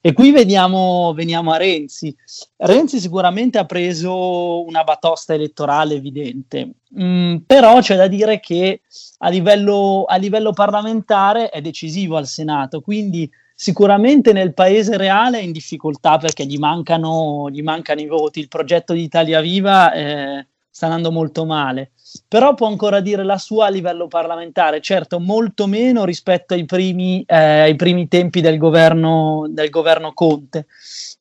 E 0.00 0.12
qui 0.12 0.32
veniamo, 0.32 1.12
veniamo 1.14 1.52
a 1.52 1.56
Renzi. 1.56 2.14
Renzi 2.56 2.98
sicuramente 2.98 3.58
ha 3.58 3.64
preso 3.64 4.64
una 4.64 4.82
batosta 4.82 5.34
elettorale 5.34 5.94
evidente, 5.94 6.70
mm, 7.00 7.36
però 7.46 7.80
c'è 7.80 7.96
da 7.96 8.08
dire 8.08 8.40
che 8.40 8.80
a 9.18 9.28
livello, 9.28 10.04
a 10.04 10.16
livello 10.16 10.52
parlamentare 10.52 11.50
è 11.50 11.60
decisivo 11.60 12.16
al 12.16 12.26
Senato, 12.26 12.80
quindi 12.80 13.30
sicuramente 13.54 14.32
nel 14.32 14.52
paese 14.52 14.96
reale 14.96 15.38
è 15.38 15.42
in 15.42 15.52
difficoltà 15.52 16.18
perché 16.18 16.44
gli 16.44 16.58
mancano, 16.58 17.48
gli 17.50 17.62
mancano 17.62 18.00
i 18.00 18.06
voti. 18.06 18.40
Il 18.40 18.48
progetto 18.48 18.92
di 18.92 19.02
Italia 19.02 19.40
Viva 19.40 19.92
eh, 19.92 20.46
sta 20.78 20.86
andando 20.86 21.10
molto 21.10 21.44
male 21.44 21.90
però 22.26 22.54
può 22.54 22.66
ancora 22.66 23.00
dire 23.00 23.22
la 23.24 23.38
sua 23.38 23.66
a 23.66 23.70
livello 23.70 24.06
parlamentare, 24.06 24.80
certo 24.80 25.18
molto 25.18 25.66
meno 25.66 26.04
rispetto 26.04 26.54
ai 26.54 26.64
primi, 26.64 27.22
eh, 27.26 27.36
ai 27.36 27.76
primi 27.76 28.08
tempi 28.08 28.40
del 28.40 28.58
governo, 28.58 29.46
del 29.48 29.68
governo 29.68 30.12
Conte. 30.12 30.66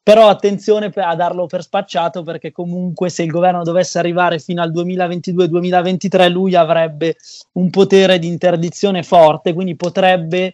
Però 0.02 0.30
attenzione 0.30 0.92
a 0.94 1.16
darlo 1.16 1.48
per 1.48 1.64
spacciato 1.64 2.24
perché 2.24 2.52
comunque 2.52 3.10
se 3.10 3.24
il 3.24 3.32
governo 3.32 3.64
dovesse 3.64 4.00
arrivare 4.00 4.40
fino 4.40 4.62
al 4.62 4.72
2022-2023 4.72 6.32
lui 6.32 6.56
avrebbe 6.56 7.18
un 7.54 7.70
potere 7.70 8.18
di 8.18 8.28
interdizione 8.28 9.04
forte, 9.04 9.54
quindi 9.54 9.76
potrebbe 9.76 10.52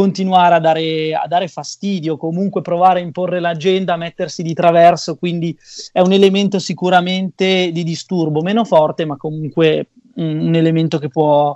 continuare 0.00 0.54
a 0.54 0.60
dare, 0.60 1.14
a 1.14 1.26
dare 1.26 1.46
fastidio, 1.46 2.16
comunque 2.16 2.62
provare 2.62 3.00
a 3.00 3.02
imporre 3.02 3.38
l'agenda, 3.38 3.92
a 3.92 3.98
mettersi 3.98 4.42
di 4.42 4.54
traverso, 4.54 5.16
quindi 5.16 5.54
è 5.92 6.00
un 6.00 6.12
elemento 6.12 6.58
sicuramente 6.58 7.70
di 7.70 7.84
disturbo, 7.84 8.40
meno 8.40 8.64
forte, 8.64 9.04
ma 9.04 9.18
comunque 9.18 9.90
un, 10.14 10.38
un 10.38 10.54
elemento 10.54 10.98
che 10.98 11.08
può, 11.08 11.54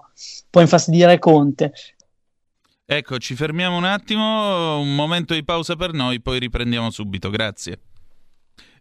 può 0.50 0.60
infastidire 0.60 1.18
Conte. 1.18 1.72
Ecco, 2.84 3.16
ci 3.16 3.34
fermiamo 3.34 3.78
un 3.78 3.84
attimo, 3.84 4.78
un 4.78 4.94
momento 4.94 5.32
di 5.32 5.42
pausa 5.42 5.74
per 5.74 5.94
noi, 5.94 6.20
poi 6.20 6.38
riprendiamo 6.38 6.90
subito. 6.90 7.30
Grazie. 7.30 7.78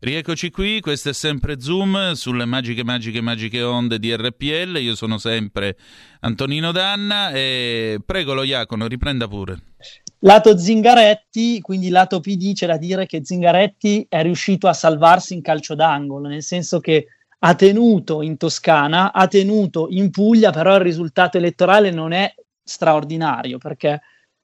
Rieccoci 0.03 0.51
qui, 0.51 0.81
questo 0.81 1.11
è 1.11 1.13
sempre 1.13 1.61
Zoom 1.61 2.11
sulle 2.11 2.43
magiche, 2.43 2.83
magiche, 2.83 3.21
magiche 3.21 3.61
onde 3.63 3.99
di 3.99 4.13
RPL. 4.13 4.77
Io 4.81 4.95
sono 4.95 5.17
sempre 5.17 5.77
Antonino 6.19 6.73
Danna 6.73 7.31
e 7.31 8.01
prego 8.05 8.33
lo 8.33 8.43
Iacono, 8.43 8.87
riprenda 8.87 9.29
pure. 9.29 9.75
Lato 10.19 10.57
Zingaretti, 10.57 11.61
quindi 11.61 11.87
lato 11.87 12.19
PD, 12.19 12.51
c'è 12.53 12.67
da 12.67 12.75
dire 12.75 13.05
che 13.05 13.21
Zingaretti 13.23 14.05
è 14.09 14.21
riuscito 14.23 14.67
a 14.67 14.73
salvarsi 14.73 15.35
in 15.35 15.41
calcio 15.41 15.73
d'angolo, 15.73 16.27
nel 16.27 16.43
senso 16.43 16.81
che 16.81 17.07
ha 17.39 17.55
tenuto 17.55 18.21
in 18.21 18.35
Toscana, 18.35 19.13
ha 19.13 19.25
tenuto 19.29 19.87
in 19.89 20.11
Puglia, 20.11 20.51
però 20.51 20.75
il 20.75 20.81
risultato 20.81 21.37
elettorale 21.37 21.91
non 21.91 22.11
è 22.11 22.29
straordinario 22.61 23.57
perché 23.57 24.01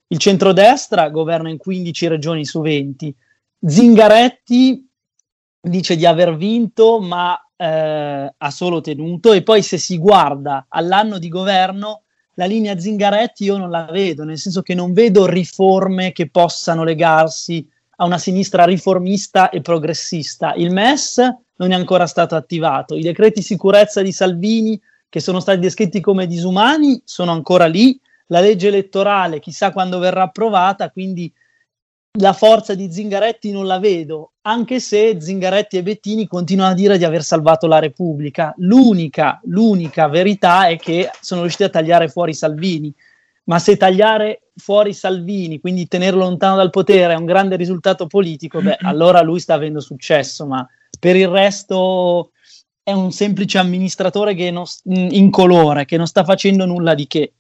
il 0.07 0.19
centrodestra 0.19 1.09
governa 1.09 1.49
in 1.49 1.57
15 1.57 2.07
regioni 2.07 2.45
su 2.45 2.61
20. 2.61 3.13
Zingaretti 3.61 4.87
dice 5.61 5.95
di 5.95 6.05
aver 6.05 6.35
vinto, 6.35 6.99
ma 6.99 7.39
eh, 7.55 8.33
ha 8.37 8.49
solo 8.51 8.81
tenuto. 8.81 9.33
E 9.33 9.43
poi 9.43 9.61
se 9.61 9.77
si 9.77 9.97
guarda 9.97 10.65
all'anno 10.69 11.17
di 11.17 11.29
governo, 11.29 12.03
la 12.35 12.45
linea 12.45 12.79
Zingaretti 12.79 13.43
io 13.43 13.57
non 13.57 13.69
la 13.69 13.87
vedo, 13.91 14.23
nel 14.23 14.37
senso 14.37 14.61
che 14.61 14.73
non 14.73 14.93
vedo 14.93 15.25
riforme 15.25 16.13
che 16.13 16.29
possano 16.29 16.83
legarsi 16.83 17.67
a 17.97 18.05
una 18.05 18.17
sinistra 18.17 18.63
riformista 18.63 19.49
e 19.49 19.61
progressista. 19.61 20.53
Il 20.53 20.71
MES 20.71 21.17
non 21.57 21.71
è 21.71 21.75
ancora 21.75 22.07
stato 22.07 22.35
attivato, 22.35 22.95
i 22.95 23.01
decreti 23.01 23.41
sicurezza 23.41 24.01
di 24.01 24.13
Salvini, 24.13 24.79
che 25.09 25.19
sono 25.19 25.41
stati 25.41 25.59
descritti 25.59 25.99
come 25.99 26.27
disumani, 26.27 27.01
sono 27.03 27.31
ancora 27.31 27.65
lì, 27.65 27.99
la 28.27 28.39
legge 28.39 28.67
elettorale 28.67 29.39
chissà 29.39 29.71
quando 29.71 29.99
verrà 29.99 30.23
approvata, 30.23 30.91
quindi 30.91 31.31
la 32.17 32.33
forza 32.33 32.73
di 32.73 32.91
Zingaretti 32.91 33.51
non 33.51 33.67
la 33.67 33.77
vedo, 33.77 34.31
anche 34.41 34.79
se 34.79 35.17
Zingaretti 35.19 35.77
e 35.77 35.83
Bettini 35.83 36.27
continuano 36.27 36.71
a 36.71 36.75
dire 36.75 36.97
di 36.97 37.03
aver 37.03 37.23
salvato 37.23 37.67
la 37.67 37.79
Repubblica. 37.79 38.53
L'unica, 38.57 39.39
l'unica 39.43 40.07
verità 40.07 40.67
è 40.67 40.77
che 40.77 41.11
sono 41.21 41.41
riusciti 41.41 41.63
a 41.63 41.69
tagliare 41.69 42.07
fuori 42.07 42.33
Salvini. 42.33 42.93
Ma 43.43 43.59
se 43.59 43.77
tagliare 43.77 44.51
fuori 44.55 44.93
Salvini, 44.93 45.59
quindi 45.59 45.87
tenerlo 45.87 46.23
lontano 46.23 46.55
dal 46.55 46.69
potere, 46.69 47.13
è 47.13 47.17
un 47.17 47.25
grande 47.25 47.55
risultato 47.55 48.07
politico, 48.07 48.61
beh, 48.61 48.77
allora 48.81 49.21
lui 49.21 49.39
sta 49.39 49.53
avendo 49.53 49.79
successo, 49.79 50.45
ma 50.45 50.67
per 50.99 51.15
il 51.15 51.27
resto 51.27 52.31
è 52.83 52.91
un 52.91 53.11
semplice 53.11 53.59
amministratore 53.59 54.33
che 54.33 54.51
non, 54.51 54.65
incolore, 54.83 55.85
che 55.85 55.97
non 55.97 56.07
sta 56.07 56.23
facendo 56.23 56.65
nulla 56.65 56.95
di 56.95 57.07
che. 57.07 57.33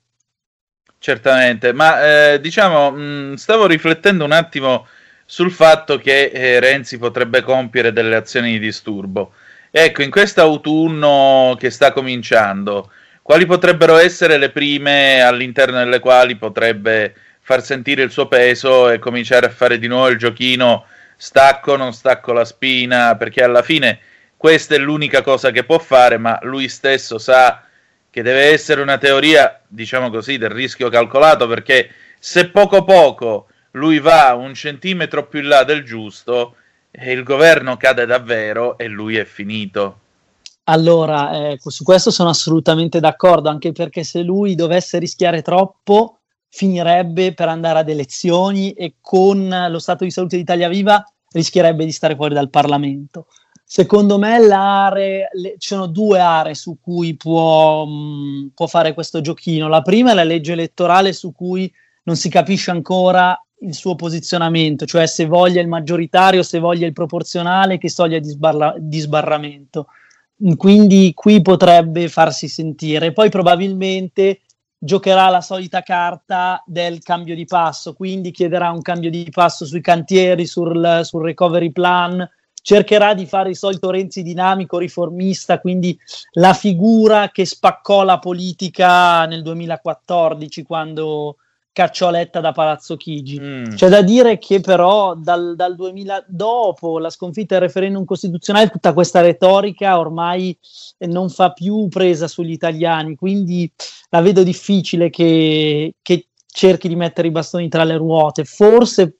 Certamente, 1.01 1.71
ma 1.71 2.33
eh, 2.33 2.41
diciamo, 2.41 2.91
mh, 2.91 3.33
stavo 3.35 3.65
riflettendo 3.67 4.25
un 4.25 4.33
attimo 4.33 4.85
sul 5.25 5.49
fatto 5.51 5.97
che 5.97 6.25
eh, 6.25 6.59
Renzi 6.59 6.97
potrebbe 6.97 7.41
compiere 7.41 7.93
delle 7.93 8.15
azioni 8.15 8.51
di 8.53 8.59
disturbo. 8.59 9.31
Ecco, 9.71 10.01
in 10.01 10.11
questo 10.11 10.41
autunno 10.41 11.55
che 11.57 11.69
sta 11.69 11.93
cominciando, 11.93 12.91
quali 13.21 13.45
potrebbero 13.45 13.97
essere 13.97 14.37
le 14.37 14.49
prime 14.49 15.21
all'interno 15.21 15.77
delle 15.77 15.99
quali 15.99 16.35
potrebbe 16.35 17.13
far 17.39 17.63
sentire 17.63 18.03
il 18.03 18.11
suo 18.11 18.27
peso 18.27 18.89
e 18.89 18.99
cominciare 18.99 19.45
a 19.45 19.49
fare 19.49 19.79
di 19.79 19.87
nuovo 19.87 20.09
il 20.09 20.17
giochino 20.17 20.85
stacco, 21.15 21.77
non 21.77 21.93
stacco 21.93 22.33
la 22.33 22.43
spina, 22.45 23.15
perché 23.15 23.41
alla 23.41 23.61
fine 23.61 23.99
questa 24.35 24.75
è 24.75 24.77
l'unica 24.79 25.21
cosa 25.21 25.51
che 25.51 25.63
può 25.63 25.79
fare, 25.79 26.17
ma 26.17 26.39
lui 26.41 26.67
stesso 26.67 27.17
sa 27.17 27.63
che 28.19 28.21
deve 28.21 28.51
essere 28.51 28.81
una 28.81 28.97
teoria, 28.97 29.61
diciamo 29.65 30.09
così, 30.09 30.37
del 30.37 30.49
rischio 30.49 30.89
calcolato, 30.89 31.47
perché 31.47 31.89
se 32.19 32.49
poco 32.49 32.83
poco 32.83 33.47
lui 33.71 33.99
va 33.99 34.33
un 34.33 34.53
centimetro 34.53 35.27
più 35.27 35.39
in 35.39 35.47
là 35.47 35.63
del 35.63 35.85
giusto, 35.85 36.55
eh, 36.91 37.13
il 37.13 37.23
governo 37.23 37.77
cade 37.77 38.05
davvero 38.05 38.77
e 38.77 38.87
lui 38.87 39.15
è 39.15 39.23
finito. 39.23 39.99
Allora, 40.65 41.51
ecco, 41.51 41.69
su 41.69 41.85
questo 41.85 42.11
sono 42.11 42.29
assolutamente 42.29 42.99
d'accordo, 42.99 43.47
anche 43.47 43.71
perché 43.71 44.03
se 44.03 44.21
lui 44.21 44.53
dovesse 44.53 44.99
rischiare 44.99 45.41
troppo, 45.41 46.17
finirebbe 46.49 47.33
per 47.33 47.47
andare 47.47 47.79
ad 47.79 47.89
elezioni 47.89 48.73
e 48.73 48.95
con 48.99 49.67
lo 49.69 49.79
stato 49.79 50.03
di 50.03 50.11
salute 50.11 50.35
di 50.35 50.41
Italia 50.41 50.67
Viva 50.67 51.01
rischierebbe 51.31 51.85
di 51.85 51.91
stare 51.93 52.15
fuori 52.15 52.33
dal 52.33 52.49
Parlamento. 52.49 53.27
Secondo 53.71 54.17
me 54.17 54.39
le, 54.39 55.29
ci 55.59 55.67
sono 55.67 55.85
due 55.85 56.19
aree 56.19 56.55
su 56.55 56.79
cui 56.81 57.15
può, 57.15 57.85
mh, 57.85 57.91
mm, 57.91 58.47
può, 58.55 58.65
fare 58.65 58.95
questo 58.95 59.21
giochino. 59.21 59.67
La 59.67 59.83
prima 59.83 60.09
è 60.09 60.15
la 60.15 60.23
legge 60.23 60.53
elettorale 60.53 61.13
su 61.13 61.31
cui 61.31 61.71
non 62.05 62.15
si 62.15 62.29
capisce 62.29 62.71
ancora 62.71 63.39
il 63.59 63.75
suo 63.75 63.93
posizionamento, 63.93 64.87
cioè 64.87 65.05
se 65.05 65.27
voglia 65.27 65.61
il 65.61 65.67
maggioritario, 65.67 66.41
se 66.41 66.57
voglia 66.57 66.87
il 66.87 66.93
proporzionale, 66.93 67.77
che 67.77 67.91
soglia 67.91 68.17
di, 68.17 68.29
sbarra- 68.29 68.73
di 68.75 68.97
sbarramento. 68.97 69.85
Quindi 70.57 71.11
qui 71.13 71.39
potrebbe 71.43 72.09
farsi 72.09 72.47
sentire. 72.47 73.13
Poi 73.13 73.29
probabilmente 73.29 74.39
giocherà 74.79 75.29
la 75.29 75.41
solita 75.41 75.83
carta 75.83 76.63
del 76.65 77.03
cambio 77.03 77.35
di 77.35 77.45
passo, 77.45 77.93
quindi 77.93 78.31
chiederà 78.31 78.71
un 78.71 78.81
cambio 78.81 79.11
di 79.11 79.27
passo 79.29 79.63
sui 79.63 79.81
cantieri, 79.81 80.47
sul, 80.47 81.01
sul 81.03 81.23
recovery 81.23 81.71
plan, 81.71 82.27
cercherà 82.61 83.13
di 83.13 83.25
fare 83.25 83.49
il 83.49 83.57
solito 83.57 83.89
Renzi 83.89 84.21
dinamico, 84.21 84.77
riformista, 84.77 85.59
quindi 85.59 85.97
la 86.33 86.53
figura 86.53 87.29
che 87.29 87.45
spaccò 87.45 88.03
la 88.03 88.19
politica 88.19 89.25
nel 89.25 89.41
2014 89.41 90.63
quando 90.63 91.37
cacciò 91.71 92.09
Letta 92.09 92.41
da 92.41 92.51
Palazzo 92.51 92.97
Chigi. 92.97 93.39
Mm. 93.39 93.75
C'è 93.75 93.87
da 93.87 94.01
dire 94.01 94.37
che 94.37 94.59
però 94.59 95.15
dal, 95.15 95.55
dal 95.55 95.75
2000, 95.75 96.25
dopo 96.27 96.99
la 96.99 97.09
sconfitta 97.09 97.57
del 97.57 97.67
referendum 97.67 98.03
costituzionale, 98.03 98.69
tutta 98.69 98.93
questa 98.93 99.21
retorica 99.21 99.97
ormai 99.97 100.57
non 100.99 101.29
fa 101.29 101.51
più 101.53 101.87
presa 101.87 102.27
sugli 102.27 102.51
italiani, 102.51 103.15
quindi 103.15 103.71
la 104.09 104.21
vedo 104.21 104.43
difficile 104.43 105.09
che, 105.09 105.93
che 106.01 106.27
cerchi 106.51 106.87
di 106.89 106.95
mettere 106.95 107.29
i 107.29 107.31
bastoni 107.31 107.69
tra 107.69 107.85
le 107.85 107.95
ruote. 107.95 108.43
Forse 108.43 109.18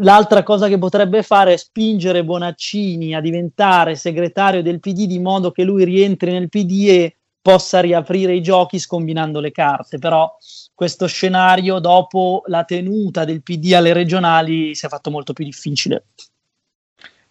l'altra 0.00 0.42
cosa 0.42 0.68
che 0.68 0.78
potrebbe 0.78 1.22
fare 1.22 1.52
è 1.52 1.56
spingere 1.56 2.24
Bonaccini 2.24 3.14
a 3.14 3.20
diventare 3.20 3.96
segretario 3.96 4.62
del 4.62 4.80
PD 4.80 5.06
di 5.06 5.18
modo 5.18 5.50
che 5.52 5.62
lui 5.62 5.84
rientri 5.84 6.32
nel 6.32 6.48
PD 6.48 6.88
e 6.88 7.16
possa 7.40 7.80
riaprire 7.80 8.34
i 8.34 8.42
giochi 8.42 8.78
scombinando 8.78 9.38
le 9.38 9.52
carte, 9.52 9.98
però 9.98 10.34
questo 10.74 11.06
scenario 11.06 11.78
dopo 11.78 12.42
la 12.46 12.64
tenuta 12.64 13.24
del 13.24 13.42
PD 13.42 13.74
alle 13.74 13.92
regionali 13.92 14.74
si 14.74 14.86
è 14.86 14.88
fatto 14.88 15.10
molto 15.10 15.34
più 15.34 15.44
difficile. 15.44 16.06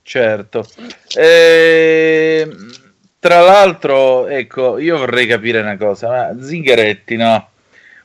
Certo. 0.04 0.66
Eh, 1.18 2.48
tra 3.18 3.42
l'altro, 3.42 4.28
ecco, 4.28 4.78
io 4.78 4.98
vorrei 4.98 5.26
capire 5.26 5.62
una 5.62 5.78
cosa, 5.78 6.10
ma 6.10 6.44
Zingaretti, 6.44 7.16
no? 7.16 7.50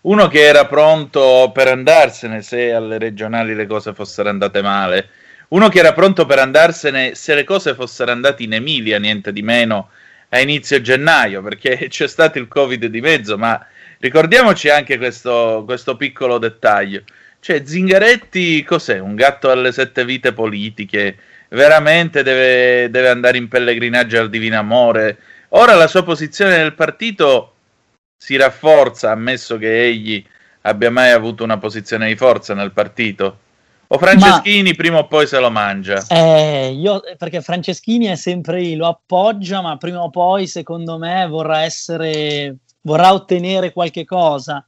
Uno 0.08 0.26
che 0.26 0.42
era 0.42 0.64
pronto 0.64 1.50
per 1.52 1.68
andarsene 1.68 2.40
se 2.40 2.72
alle 2.72 2.96
regionali 2.96 3.54
le 3.54 3.66
cose 3.66 3.92
fossero 3.92 4.30
andate 4.30 4.62
male, 4.62 5.10
uno 5.48 5.68
che 5.68 5.80
era 5.80 5.92
pronto 5.92 6.24
per 6.24 6.38
andarsene 6.38 7.14
se 7.14 7.34
le 7.34 7.44
cose 7.44 7.74
fossero 7.74 8.10
andate 8.10 8.42
in 8.42 8.54
Emilia, 8.54 8.98
niente 8.98 9.34
di 9.34 9.42
meno, 9.42 9.90
a 10.30 10.40
inizio 10.40 10.80
gennaio, 10.80 11.42
perché 11.42 11.88
c'è 11.92 12.08
stato 12.08 12.38
il 12.38 12.48
Covid 12.48 12.86
di 12.86 13.02
mezzo, 13.02 13.36
ma 13.36 13.62
ricordiamoci 13.98 14.70
anche 14.70 14.96
questo, 14.96 15.64
questo 15.66 15.94
piccolo 15.98 16.38
dettaglio. 16.38 17.02
Cioè, 17.38 17.62
Zingaretti 17.66 18.62
cos'è? 18.62 18.98
Un 19.00 19.14
gatto 19.14 19.50
alle 19.50 19.72
sette 19.72 20.06
vite 20.06 20.32
politiche? 20.32 21.18
Veramente 21.48 22.22
deve, 22.22 22.88
deve 22.88 23.10
andare 23.10 23.36
in 23.36 23.48
pellegrinaggio 23.48 24.18
al 24.18 24.30
Divino 24.30 24.58
Amore? 24.58 25.18
Ora 25.50 25.74
la 25.74 25.86
sua 25.86 26.02
posizione 26.02 26.56
nel 26.56 26.72
partito 26.72 27.56
si 28.18 28.36
rafforza, 28.36 29.12
ammesso 29.12 29.56
che 29.56 29.84
egli 29.86 30.22
abbia 30.62 30.90
mai 30.90 31.12
avuto 31.12 31.44
una 31.44 31.56
posizione 31.56 32.08
di 32.08 32.16
forza 32.16 32.52
nel 32.52 32.72
partito. 32.72 33.38
O 33.90 33.96
Franceschini 33.96 34.70
ma, 34.70 34.76
prima 34.76 34.98
o 34.98 35.06
poi 35.06 35.26
se 35.26 35.38
lo 35.38 35.50
mangia. 35.50 36.04
Eh, 36.08 36.72
io, 36.72 37.00
perché 37.16 37.40
Franceschini 37.40 38.06
è 38.06 38.16
sempre 38.16 38.60
lì, 38.60 38.74
lo 38.74 38.86
appoggia, 38.86 39.62
ma 39.62 39.78
prima 39.78 40.02
o 40.02 40.10
poi, 40.10 40.46
secondo 40.46 40.98
me, 40.98 41.26
vorrà 41.26 41.62
essere, 41.62 42.56
vorrà 42.82 43.14
ottenere 43.14 43.72
qualche 43.72 44.04
cosa. 44.04 44.62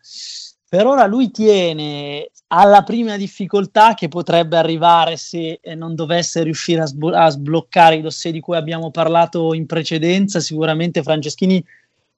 Per 0.66 0.86
ora 0.86 1.04
lui 1.06 1.30
tiene 1.32 2.30
alla 2.46 2.82
prima 2.82 3.16
difficoltà 3.16 3.94
che 3.94 4.08
potrebbe 4.08 4.56
arrivare 4.56 5.16
se 5.16 5.60
non 5.74 5.94
dovesse 5.94 6.42
riuscire 6.42 6.82
a, 6.82 6.86
sb- 6.86 7.12
a 7.12 7.28
sbloccare 7.28 7.96
i 7.96 8.00
dossier 8.00 8.32
di 8.32 8.40
cui 8.40 8.56
abbiamo 8.56 8.90
parlato 8.90 9.52
in 9.52 9.66
precedenza. 9.66 10.40
Sicuramente 10.40 11.02
Franceschini 11.02 11.62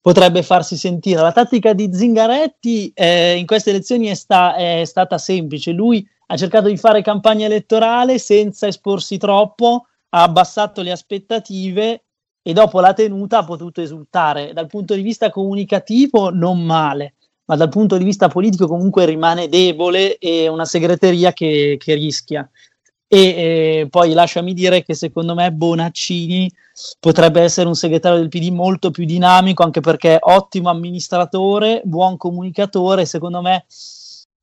potrebbe 0.02 0.42
farsi 0.42 0.76
sentire. 0.76 1.22
La 1.22 1.32
tattica 1.32 1.72
di 1.72 1.88
Zingaretti 1.94 2.90
eh, 2.92 3.36
in 3.36 3.46
queste 3.46 3.70
elezioni 3.70 4.08
è, 4.08 4.14
sta- 4.14 4.54
è 4.56 4.82
stata 4.84 5.16
semplice. 5.16 5.70
Lui 5.70 6.06
ha 6.26 6.36
cercato 6.36 6.66
di 6.68 6.76
fare 6.76 7.02
campagna 7.02 7.46
elettorale 7.46 8.18
senza 8.18 8.66
esporsi 8.66 9.16
troppo, 9.16 9.86
ha 10.10 10.22
abbassato 10.24 10.82
le 10.82 10.90
aspettative 10.90 12.02
e 12.42 12.52
dopo 12.52 12.80
la 12.80 12.92
tenuta 12.92 13.38
ha 13.38 13.44
potuto 13.44 13.80
esultare. 13.80 14.52
Dal 14.52 14.66
punto 14.66 14.94
di 14.94 15.02
vista 15.02 15.30
comunicativo 15.30 16.30
non 16.30 16.60
male, 16.60 17.14
ma 17.44 17.54
dal 17.54 17.68
punto 17.68 17.96
di 17.96 18.04
vista 18.04 18.26
politico 18.26 18.66
comunque 18.66 19.04
rimane 19.04 19.48
debole 19.48 20.18
e 20.18 20.48
una 20.48 20.64
segreteria 20.64 21.32
che, 21.32 21.76
che 21.78 21.94
rischia. 21.94 22.50
E 23.14 23.18
eh, 23.18 23.88
poi 23.90 24.14
lasciami 24.14 24.54
dire 24.54 24.82
che 24.82 24.94
secondo 24.94 25.34
me 25.34 25.52
Bonaccini 25.52 26.50
potrebbe 26.98 27.42
essere 27.42 27.68
un 27.68 27.74
segretario 27.74 28.16
del 28.16 28.30
PD 28.30 28.48
molto 28.48 28.90
più 28.90 29.04
dinamico, 29.04 29.62
anche 29.62 29.80
perché 29.80 30.16
ottimo 30.18 30.70
amministratore, 30.70 31.82
buon 31.84 32.16
comunicatore, 32.16 33.04
secondo 33.04 33.42
me 33.42 33.66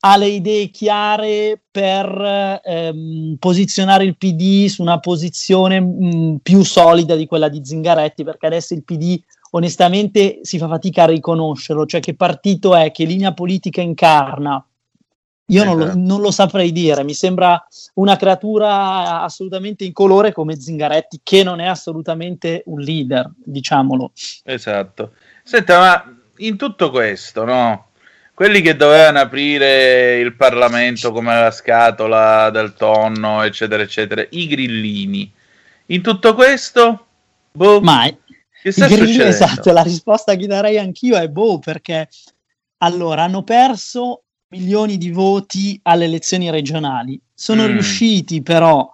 ha 0.02 0.18
le 0.18 0.28
idee 0.28 0.70
chiare 0.70 1.60
per 1.72 2.62
ehm, 2.64 3.38
posizionare 3.40 4.04
il 4.04 4.16
PD 4.16 4.68
su 4.68 4.84
una 4.84 5.00
posizione 5.00 5.80
mh, 5.80 6.38
più 6.44 6.64
solida 6.64 7.16
di 7.16 7.26
quella 7.26 7.50
di 7.50 7.66
Zingaretti, 7.66 8.24
perché 8.24 8.46
adesso 8.46 8.76
il 8.76 8.84
PD 8.84 9.20
onestamente 9.52 10.42
si 10.44 10.60
fa 10.60 10.68
fatica 10.68 11.04
a 11.04 11.08
riconoscerlo, 11.08 11.88
cioè 11.88 12.02
che 12.02 12.14
partito 12.14 12.76
è, 12.76 12.92
che 12.92 13.06
linea 13.06 13.34
politica 13.34 13.82
incarna. 13.82 14.64
Io 15.50 15.64
non 15.64 15.78
lo, 15.78 15.84
Esatto. 15.86 16.00
non 16.00 16.22
lo 16.22 16.32
saprei 16.32 16.72
dire, 16.72 17.04
mi 17.04 17.14
sembra 17.14 17.64
una 17.96 18.16
creatura 18.18 19.22
assolutamente 19.22 19.84
incolore 19.84 20.32
come 20.32 20.60
Zingaretti, 20.60 21.22
che 21.24 21.44
non 21.44 21.60
è 21.60 21.66
assolutamente 21.66 22.62
un 22.66 22.80
leader, 22.80 23.32
diciamolo. 23.36 24.12
Esatto. 24.44 25.14
Senta, 25.44 25.80
ma 25.80 26.18
in 26.38 26.56
tutto 26.56 26.92
questo, 26.92 27.46
no? 27.46 27.88
Quelli 28.34 28.62
che 28.62 28.76
dovevano 28.76 29.20
aprire 29.20 30.20
il 30.20 30.36
Parlamento 30.36 31.12
come 31.12 31.34
la 31.34 31.52
scatola 31.52 32.50
del 32.52 32.74
tonno, 32.74 33.42
eccetera, 33.42 33.82
eccetera, 33.84 34.26
i 34.30 34.48
grillini. 34.48 35.32
In 35.88 36.02
tutto 36.02 36.36
questo, 36.36 37.08
boh, 37.52 37.82
Ma 37.82 38.08
che 38.62 38.72
sta 38.72 38.86
grillini, 38.86 39.14
succedendo? 39.14 39.36
esatto, 39.36 39.72
la 39.74 39.82
risposta 39.82 40.36
che 40.36 40.46
darei 40.48 40.78
anch'io 40.78 41.18
è 41.18 41.28
boh, 41.28 41.60
perché 41.60 42.08
allora 42.78 43.24
hanno 43.24 43.44
perso 43.44 44.24
milioni 44.50 44.98
di 44.98 45.12
voti 45.12 45.80
alle 45.84 46.06
elezioni 46.06 46.50
regionali, 46.50 47.20
sono 47.34 47.64
Mm. 47.64 47.72
riusciti 47.72 48.42
però 48.42 48.90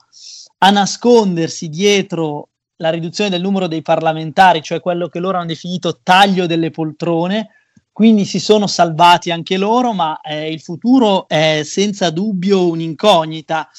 a 0.57 0.69
nascondersi 0.69 1.69
dietro 1.69 2.49
la 2.77 2.89
riduzione 2.89 3.29
del 3.29 3.41
numero 3.41 3.67
dei 3.67 3.81
parlamentari, 3.81 4.61
cioè 4.61 4.81
quello 4.81 5.07
che 5.07 5.19
loro 5.19 5.37
hanno 5.37 5.47
definito 5.47 5.99
taglio 6.03 6.45
delle 6.45 6.71
poltrone, 6.71 7.49
quindi 7.91 8.25
si 8.25 8.39
sono 8.39 8.67
salvati 8.67 9.31
anche 9.31 9.57
loro, 9.57 9.93
ma 9.93 10.19
eh, 10.19 10.51
il 10.51 10.59
futuro 10.59 11.27
è 11.29 11.61
senza 11.63 12.09
dubbio 12.09 12.67
un'incognita. 12.67 13.69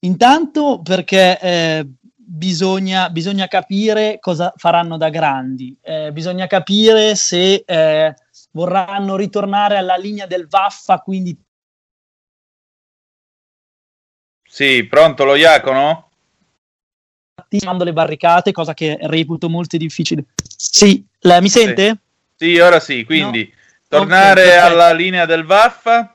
Intanto 0.00 0.82
perché 0.82 1.40
eh, 1.40 1.86
bisogna, 2.14 3.08
bisogna 3.08 3.46
capire 3.48 4.18
cosa 4.20 4.52
faranno 4.56 4.98
da 4.98 5.08
grandi, 5.08 5.74
eh, 5.80 6.12
bisogna 6.12 6.46
capire 6.46 7.14
se 7.14 7.64
eh, 7.66 8.14
vorranno 8.54 9.16
ritornare 9.16 9.76
alla 9.76 9.96
linea 9.96 10.26
del 10.26 10.46
Vaffa, 10.48 10.98
quindi 11.00 11.36
Sì, 14.48 14.84
pronto 14.86 15.24
lo 15.24 15.34
Iacono? 15.34 16.10
attivando 17.36 17.82
le 17.84 17.92
barricate, 17.92 18.52
cosa 18.52 18.72
che 18.74 18.96
reputo 19.02 19.48
molto 19.48 19.76
difficile. 19.76 20.26
Sì, 20.56 21.04
la- 21.20 21.40
mi 21.40 21.48
sente? 21.48 21.98
Sì, 22.36 22.58
ora 22.58 22.78
sì, 22.80 23.04
quindi 23.04 23.52
No. 23.52 23.62
tornare 23.88 24.42
Ok, 24.42 24.46
perfetto. 24.52 24.66
alla 24.66 24.92
linea 24.92 25.26
del 25.26 25.44
Vaffa. 25.44 26.08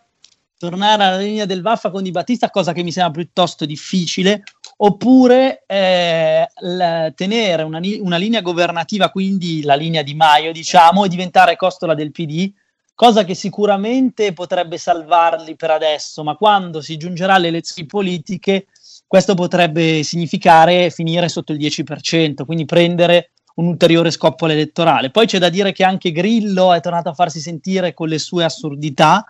tornare 0.58 1.04
alla 1.04 1.17
linea 1.17 1.45
del 1.45 1.62
Vaffa 1.62 1.89
con 1.89 2.04
Di 2.04 2.12
Battista, 2.12 2.49
cosa 2.49 2.73
che 2.73 2.84
mi 2.84 2.91
sembra 2.91 3.21
piuttosto 3.21 3.65
difficile, 3.65 4.43
oppure 4.82 5.63
eh, 5.65 6.48
tenere 7.15 7.63
una, 7.63 7.80
una 8.00 8.18
linea 8.18 8.42
governativa, 8.42 9.10
quindi 9.10 9.62
la 9.63 9.76
linea 9.76 10.04
di 10.04 10.13
Maio, 10.13 10.52
diciamo, 10.52 11.04
e 11.04 11.10
diventare 11.10 11.58
costola 11.58 11.94
del 11.94 12.12
PD, 12.12 12.52
cosa 12.96 13.26
che 13.26 13.34
sicuramente 13.34 14.32
potrebbe 14.32 14.78
salvarli 14.78 15.56
per 15.56 15.72
adesso, 15.72 16.24
ma 16.24 16.36
quando 16.36 16.82
si 16.82 16.96
giungerà 16.96 17.34
alle 17.34 17.48
elezioni 17.48 17.88
politiche, 17.88 18.68
questo 19.06 19.34
potrebbe 19.34 20.04
significare 20.04 20.92
finire 20.92 21.28
sotto 21.28 21.52
il 21.52 21.60
10%, 21.60 22.46
quindi 22.46 22.65
prendere 22.65 23.32
un 23.56 23.68
ulteriore 23.68 24.12
scoppolo 24.12 24.54
elettorale. 24.54 25.12
Poi 25.12 25.26
c'è 25.26 25.39
da 25.39 25.50
dire 25.50 25.74
che 25.74 25.84
anche 25.84 26.13
Grillo 26.13 26.74
è 26.74 26.80
tornato 26.80 27.10
a 27.10 27.13
farsi 27.13 27.42
sentire 27.42 27.94
con 27.94 28.08
le 28.08 28.20
sue 28.20 28.46
assurdità, 28.46 29.26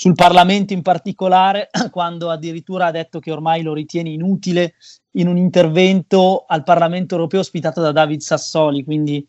sul 0.00 0.14
Parlamento 0.14 0.72
in 0.74 0.82
particolare, 0.82 1.70
quando 1.90 2.30
addirittura 2.30 2.86
ha 2.86 2.90
detto 2.92 3.18
che 3.18 3.32
ormai 3.32 3.62
lo 3.62 3.74
ritiene 3.74 4.10
inutile 4.10 4.74
in 5.16 5.26
un 5.26 5.36
intervento 5.36 6.44
al 6.46 6.62
Parlamento 6.62 7.16
europeo 7.16 7.40
ospitato 7.40 7.80
da 7.80 7.90
David 7.90 8.20
Sassoli, 8.20 8.84
quindi 8.84 9.26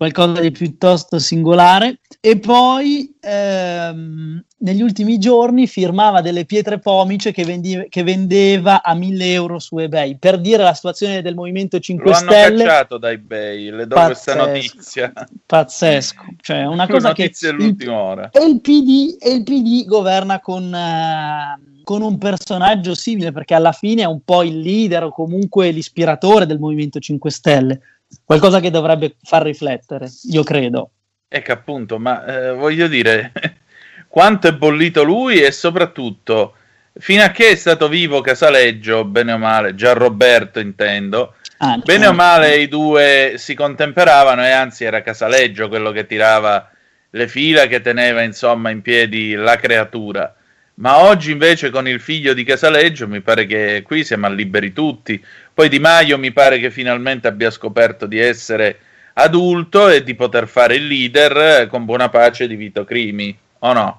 qualcosa 0.00 0.40
di 0.40 0.50
piuttosto 0.50 1.18
singolare. 1.18 1.98
E 2.22 2.38
poi 2.38 3.14
ehm, 3.20 4.42
negli 4.58 4.80
ultimi 4.80 5.18
giorni 5.18 5.66
firmava 5.66 6.22
delle 6.22 6.46
pietre 6.46 6.78
pomice 6.78 7.32
che, 7.32 7.44
vendi- 7.44 7.84
che 7.90 8.02
vendeva 8.02 8.82
a 8.82 8.94
1000 8.94 9.32
euro 9.32 9.58
su 9.58 9.76
eBay. 9.78 10.16
Per 10.18 10.40
dire 10.40 10.62
la 10.62 10.72
situazione 10.72 11.20
del 11.20 11.34
Movimento 11.34 11.78
5 11.78 12.10
Lo 12.10 12.14
Stelle, 12.16 12.64
cacciato 12.64 12.96
dai 12.96 13.18
bei, 13.18 13.70
le 13.70 13.86
do 13.86 13.94
questa 13.96 14.34
Pazzesco. 14.36 14.46
notizia. 14.46 15.12
pazzesco, 15.44 16.22
cioè 16.40 16.64
una 16.64 16.86
cosa 16.88 17.12
che 17.12 17.22
notizia 17.24 17.50
il- 17.50 17.56
dell'ultima 17.58 17.98
ora. 17.98 18.30
e 18.30 18.44
il 18.46 18.60
PD, 18.62 19.16
e 19.20 19.32
il 19.34 19.42
PD 19.42 19.84
governa 19.84 20.40
con, 20.40 20.74
eh, 20.74 21.60
con 21.84 22.00
un 22.00 22.16
personaggio 22.16 22.94
simile 22.94 23.32
perché 23.32 23.52
alla 23.54 23.72
fine 23.72 24.02
è 24.02 24.06
un 24.06 24.20
po' 24.24 24.42
il 24.44 24.60
leader 24.60 25.04
o 25.04 25.10
comunque 25.12 25.70
l'ispiratore 25.70 26.46
del 26.46 26.58
Movimento 26.58 26.98
5 27.00 27.30
Stelle. 27.30 27.80
Qualcosa 28.24 28.60
che 28.60 28.70
dovrebbe 28.70 29.16
far 29.22 29.42
riflettere, 29.42 30.08
io 30.30 30.42
credo. 30.42 30.90
Ecco 31.28 31.52
appunto, 31.52 31.98
ma 31.98 32.24
eh, 32.24 32.52
voglio 32.52 32.88
dire, 32.88 33.32
quanto 34.08 34.48
è 34.48 34.52
bollito 34.52 35.02
lui 35.02 35.40
e 35.40 35.52
soprattutto 35.52 36.54
fino 36.98 37.22
a 37.22 37.30
che 37.30 37.50
è 37.50 37.54
stato 37.54 37.88
vivo 37.88 38.20
Casaleggio, 38.20 39.04
bene 39.04 39.32
o 39.32 39.38
male, 39.38 39.74
già 39.74 39.92
Roberto 39.92 40.58
intendo, 40.58 41.34
ah, 41.58 41.78
bene 41.78 42.06
o 42.06 42.12
male 42.12 42.58
i 42.58 42.68
due 42.68 43.34
si 43.36 43.54
contemperavano 43.54 44.44
e 44.44 44.50
anzi 44.50 44.84
era 44.84 45.02
Casaleggio 45.02 45.68
quello 45.68 45.92
che 45.92 46.06
tirava 46.06 46.68
le 47.10 47.28
fila, 47.28 47.66
che 47.66 47.80
teneva 47.80 48.22
insomma 48.22 48.70
in 48.70 48.82
piedi 48.82 49.34
la 49.34 49.56
creatura. 49.56 50.34
Ma 50.80 51.04
oggi 51.04 51.30
invece 51.30 51.68
con 51.68 51.86
il 51.86 52.00
figlio 52.00 52.32
di 52.32 52.42
Casaleggio 52.42 53.06
mi 53.06 53.20
pare 53.20 53.44
che 53.44 53.82
qui 53.84 54.02
siamo 54.02 54.30
liberi 54.30 54.72
tutti. 54.72 55.22
Poi 55.52 55.68
Di 55.68 55.78
Maio 55.78 56.16
mi 56.16 56.32
pare 56.32 56.58
che 56.58 56.70
finalmente 56.70 57.28
abbia 57.28 57.50
scoperto 57.50 58.06
di 58.06 58.18
essere 58.18 58.78
adulto 59.14 59.90
e 59.90 60.02
di 60.02 60.14
poter 60.14 60.48
fare 60.48 60.76
il 60.76 60.86
leader 60.86 61.66
con 61.68 61.84
buona 61.84 62.08
pace 62.08 62.46
di 62.46 62.56
Vito 62.56 62.84
Crimi, 62.84 63.36
o 63.58 63.72
no? 63.74 63.96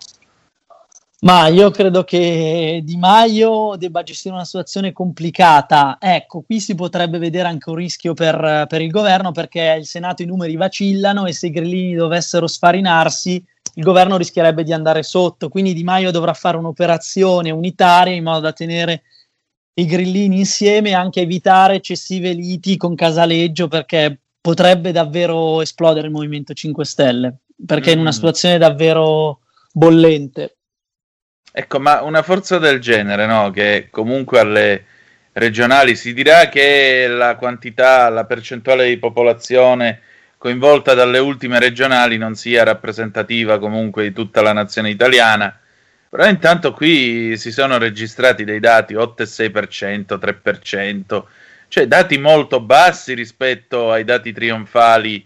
Ma 1.20 1.50
io 1.50 1.70
credo 1.70 2.04
che 2.04 2.82
Di 2.84 2.98
Maio 2.98 3.76
debba 3.78 4.02
gestire 4.02 4.34
una 4.34 4.44
situazione 4.44 4.91
complicata. 4.91 5.98
Ecco, 6.00 6.41
qui 6.41 6.60
si 6.60 6.74
potrebbe 6.74 7.20
vedere 7.20 7.48
anche 7.48 7.70
un 7.70 7.76
rischio 7.76 8.15
per, 8.15 8.65
per 8.67 8.82
il 8.82 8.89
governo 8.89 9.32
perché 9.32 9.76
il 9.78 9.86
Senato 9.86 10.24
i 10.24 10.26
numeri 10.26 10.56
vacillano 10.56 11.28
e 11.28 11.34
se 11.34 11.46
i 11.46 11.52
grillini 11.52 11.94
dovessero 11.94 12.48
sfarinarsi, 12.48 13.46
il 13.76 13.84
governo 13.84 14.18
rischierebbe 14.18 14.64
di 14.64 14.74
andare 14.74 15.04
sotto. 15.04 15.50
Quindi 15.50 15.74
Di 15.74 15.84
Maio 15.84 16.12
dovrà 16.12 16.34
fare 16.34 16.58
un'operazione 16.58 17.52
unitaria 17.52 18.14
in 18.14 18.24
modo 18.24 18.42
da 18.42 18.54
tenere 18.54 19.04
i 19.76 19.86
grillini 19.86 20.40
insieme 20.40 20.90
e 20.90 20.94
anche 20.94 21.22
evitare 21.22 21.76
eccessive 21.76 22.34
liti 22.34 22.78
con 22.78 22.96
Casaleggio 22.96 23.68
perché 23.68 24.20
potrebbe 24.42 24.92
davvero 24.92 25.62
esplodere 25.62 26.08
il 26.08 26.14
Movimento 26.14 26.54
5 26.54 26.84
Stelle 26.84 27.36
perché 27.66 27.90
mm. 27.90 27.94
è 27.94 27.94
in 27.94 28.00
una 28.00 28.10
mm. 28.10 28.14
situazione 28.14 28.58
davvero 28.58 29.40
bollente. 29.72 30.58
Ecco, 31.54 31.80
ma 31.80 32.02
una 32.02 32.22
forza 32.22 32.58
del 32.60 32.80
genere, 32.80 33.26
no? 33.26 33.52
Che 33.52 33.88
comunque 33.92 34.40
alle 34.40 34.86
regionali 35.34 35.96
si 35.96 36.14
dirà 36.14 36.50
che 36.50 37.08
la 37.08 37.36
quantità, 37.36 38.10
la 38.10 38.26
percentuale 38.26 38.88
di 38.88 38.98
popolazione 38.98 40.02
coinvolta 40.41 40.95
dalle 40.95 41.19
ultime 41.19 41.60
regionali 41.60 42.17
non 42.17 42.34
sia 42.34 42.63
rappresentativa 42.63 43.60
comunque 43.60 44.01
di 44.01 44.12
tutta 44.12 44.41
la 44.41 44.54
nazione 44.54 44.89
italiana. 44.89 45.56
Però 46.10 46.27
intanto 46.27 46.73
qui 46.73 47.38
si 47.38 47.51
sono 47.51 47.77
registrati 47.77 48.43
dei 48.43 48.60
dati 48.60 48.95
8,6%, 48.95 50.17
3%, 50.17 51.23
cioè 51.67 51.86
dati 51.86 52.17
molto 52.17 52.60
bassi 52.60 53.13
rispetto 53.13 53.91
ai 53.91 54.04
dati 54.04 54.34
trionfali 54.34 55.23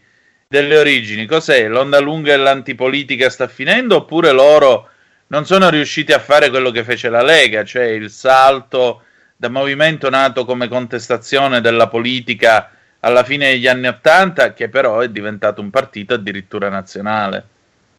delle 0.50 0.78
origini. 0.78 1.26
Cos'è? 1.26 1.66
L'onda 1.70 2.00
lunga 2.02 2.34
e 2.34 2.38
l'antipolitica 2.38 3.30
sta 3.30 3.48
finendo 3.48 3.96
oppure 3.96 4.34
loro 4.34 4.90
non 5.28 5.46
sono 5.46 5.70
riusciti 5.70 6.12
a 6.12 6.20
fare 6.20 6.50
quello 6.50 6.72
che 6.72 6.84
fece 6.84 7.08
la 7.08 7.24
Lega, 7.24 7.64
cioè 7.64 7.86
il 7.86 8.10
salto 8.10 9.04
da 9.38 9.48
movimento 9.48 10.10
nato 10.10 10.44
come 10.44 10.68
contestazione 10.68 11.62
della 11.62 11.88
politica 11.88 12.75
alla 13.06 13.24
fine 13.24 13.52
degli 13.52 13.68
anni 13.68 13.88
Ottanta, 13.88 14.54
che 14.54 14.68
però 14.68 15.00
è 15.00 15.10
diventato 15.10 15.62
un 15.62 15.70
partito 15.70 16.16
addirittura 16.16 16.70
nazionale. 16.70 17.48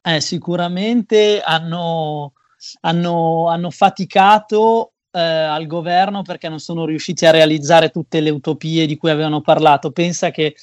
Eh, 0.03 0.21
sicuramente 0.21 1.41
hanno, 1.41 2.33
hanno, 2.81 3.49
hanno 3.49 3.71
faticato 3.71 4.93
eh, 5.13 5.21
al 5.21 5.67
governo 5.67 6.23
perché 6.23 6.49
non 6.49 6.59
sono 6.59 6.85
riusciti 6.85 7.25
a 7.25 7.31
realizzare 7.31 7.91
tutte 7.91 8.21
le 8.21 8.31
utopie 8.31 8.87
di 8.87 8.97
cui 8.97 9.11
avevano 9.11 9.41
parlato. 9.41 9.93
Pensa 9.93 10.31
che 10.31 10.57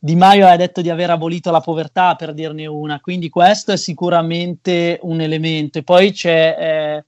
di 0.00 0.16
Maio 0.16 0.48
ha 0.48 0.56
detto 0.56 0.80
di 0.80 0.90
aver 0.90 1.10
abolito 1.10 1.52
la 1.52 1.60
povertà, 1.60 2.16
per 2.16 2.34
dirne 2.34 2.66
una, 2.66 2.98
quindi 3.00 3.28
questo 3.28 3.70
è 3.70 3.76
sicuramente 3.76 4.98
un 5.02 5.20
elemento. 5.20 5.78
E 5.78 5.82
poi 5.84 6.10
c'è 6.10 6.56
eh, 6.58 7.04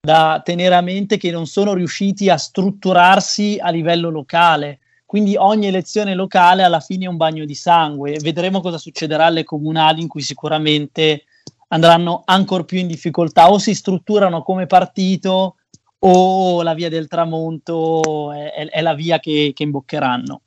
da 0.00 0.40
tenere 0.44 0.76
a 0.76 0.80
mente 0.82 1.16
che 1.16 1.32
non 1.32 1.46
sono 1.46 1.74
riusciti 1.74 2.30
a 2.30 2.36
strutturarsi 2.36 3.58
a 3.60 3.70
livello 3.70 4.08
locale, 4.08 4.78
quindi 5.12 5.36
ogni 5.36 5.66
elezione 5.66 6.14
locale 6.14 6.62
alla 6.62 6.80
fine 6.80 7.04
è 7.04 7.08
un 7.08 7.18
bagno 7.18 7.44
di 7.44 7.54
sangue. 7.54 8.16
Vedremo 8.18 8.62
cosa 8.62 8.78
succederà 8.78 9.26
alle 9.26 9.44
comunali 9.44 10.00
in 10.00 10.08
cui 10.08 10.22
sicuramente 10.22 11.24
andranno 11.68 12.22
ancora 12.24 12.64
più 12.64 12.78
in 12.78 12.86
difficoltà 12.86 13.50
o 13.50 13.58
si 13.58 13.74
strutturano 13.74 14.42
come 14.42 14.64
partito 14.64 15.56
o 15.98 16.62
la 16.62 16.72
via 16.72 16.88
del 16.88 17.08
tramonto 17.08 18.32
è, 18.32 18.54
è, 18.54 18.66
è 18.70 18.80
la 18.80 18.94
via 18.94 19.20
che, 19.20 19.52
che 19.54 19.62
imboccheranno. 19.64 20.40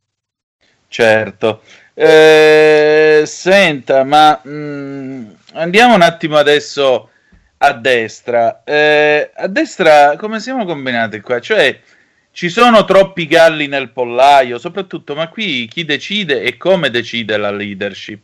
Certo. 0.88 1.62
Eh, 1.94 3.22
senta, 3.24 4.04
ma 4.04 4.42
mh, 4.42 4.50
mm, 4.50 5.26
andiamo 5.54 5.94
un 5.94 6.02
attimo 6.02 6.38
adesso 6.38 7.10
a 7.58 7.72
destra. 7.72 8.64
Eh, 8.64 9.30
a 9.32 9.46
destra 9.46 10.16
come 10.18 10.40
siamo 10.40 10.66
combinati 10.66 11.22
qua? 11.22 11.40
Cioè, 11.40 11.80
ci 12.36 12.50
sono 12.50 12.84
troppi 12.84 13.28
galli 13.28 13.68
nel 13.68 13.92
pollaio, 13.92 14.60
soprattutto, 14.60 15.16
ma 15.16 15.30
qui 15.30 15.70
chi 15.70 15.86
decide 15.86 16.42
e 16.42 16.58
come 16.58 16.90
decide 16.90 17.38
la 17.38 17.50
leadership? 17.50 18.22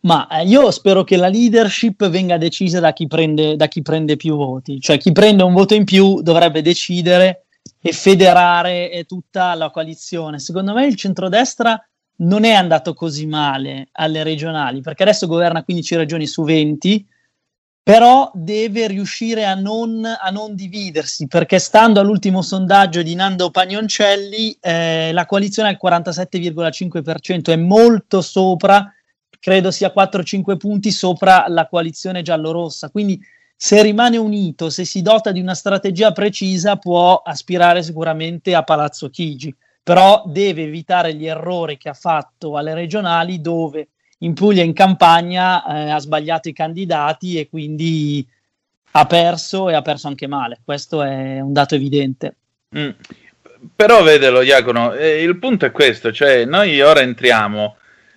Ma 0.00 0.28
eh, 0.28 0.44
io 0.44 0.70
spero 0.70 1.04
che 1.04 1.16
la 1.16 1.28
leadership 1.28 2.06
venga 2.10 2.36
decisa 2.36 2.80
da 2.80 2.92
chi, 2.92 3.06
prende, 3.06 3.56
da 3.56 3.66
chi 3.66 3.80
prende 3.80 4.16
più 4.16 4.36
voti, 4.36 4.78
cioè 4.78 4.98
chi 4.98 5.12
prende 5.12 5.42
un 5.42 5.54
voto 5.54 5.72
in 5.72 5.84
più 5.84 6.20
dovrebbe 6.20 6.60
decidere 6.60 7.46
e 7.80 7.92
federare 7.92 9.04
tutta 9.08 9.54
la 9.54 9.70
coalizione. 9.70 10.38
Secondo 10.38 10.74
me 10.74 10.84
il 10.84 10.96
centrodestra 10.96 11.82
non 12.16 12.44
è 12.44 12.52
andato 12.52 12.92
così 12.92 13.26
male 13.26 13.88
alle 13.92 14.22
regionali, 14.22 14.82
perché 14.82 15.04
adesso 15.04 15.26
governa 15.26 15.64
15 15.64 15.96
regioni 15.96 16.26
su 16.26 16.42
20, 16.42 17.06
però 17.88 18.30
deve 18.34 18.86
riuscire 18.86 19.46
a 19.46 19.54
non, 19.54 20.04
a 20.04 20.28
non 20.28 20.54
dividersi, 20.54 21.26
perché 21.26 21.58
stando 21.58 22.00
all'ultimo 22.00 22.42
sondaggio 22.42 23.00
di 23.00 23.14
Nando 23.14 23.50
Pagnoncelli, 23.50 24.58
eh, 24.60 25.10
la 25.14 25.24
coalizione 25.24 25.70
al 25.70 25.78
47,5%, 25.82 27.44
è 27.44 27.56
molto 27.56 28.20
sopra, 28.20 28.92
credo 29.40 29.70
sia 29.70 29.90
4-5 29.96 30.58
punti 30.58 30.90
sopra 30.90 31.46
la 31.48 31.66
coalizione 31.66 32.20
giallorossa, 32.20 32.90
quindi 32.90 33.18
se 33.56 33.80
rimane 33.80 34.18
unito, 34.18 34.68
se 34.68 34.84
si 34.84 35.00
dota 35.00 35.32
di 35.32 35.40
una 35.40 35.54
strategia 35.54 36.12
precisa, 36.12 36.76
può 36.76 37.22
aspirare 37.24 37.82
sicuramente 37.82 38.54
a 38.54 38.64
Palazzo 38.64 39.08
Chigi. 39.08 39.56
Però 39.82 40.24
deve 40.26 40.64
evitare 40.64 41.14
gli 41.14 41.26
errori 41.26 41.78
che 41.78 41.88
ha 41.88 41.94
fatto 41.94 42.58
alle 42.58 42.74
regionali 42.74 43.40
dove 43.40 43.88
in 44.18 44.34
Puglia 44.34 44.62
in 44.62 44.72
campagna 44.72 45.64
eh, 45.64 45.90
ha 45.90 45.98
sbagliato 45.98 46.48
i 46.48 46.52
candidati 46.52 47.38
e 47.38 47.48
quindi 47.48 48.26
ha 48.92 49.06
perso 49.06 49.68
e 49.68 49.74
ha 49.74 49.82
perso 49.82 50.08
anche 50.08 50.26
male. 50.26 50.58
Questo 50.64 51.02
è 51.02 51.40
un 51.40 51.52
dato 51.52 51.74
evidente. 51.74 52.34
Mm. 52.76 52.90
Però 53.74 54.02
vedelo, 54.02 54.40
Iacono, 54.40 54.94
eh, 54.94 55.22
il 55.22 55.36
punto 55.38 55.66
è 55.66 55.72
questo, 55.72 56.12
cioè 56.12 56.44
noi 56.44 56.80
ora 56.80 57.00
entriamo, 57.00 57.76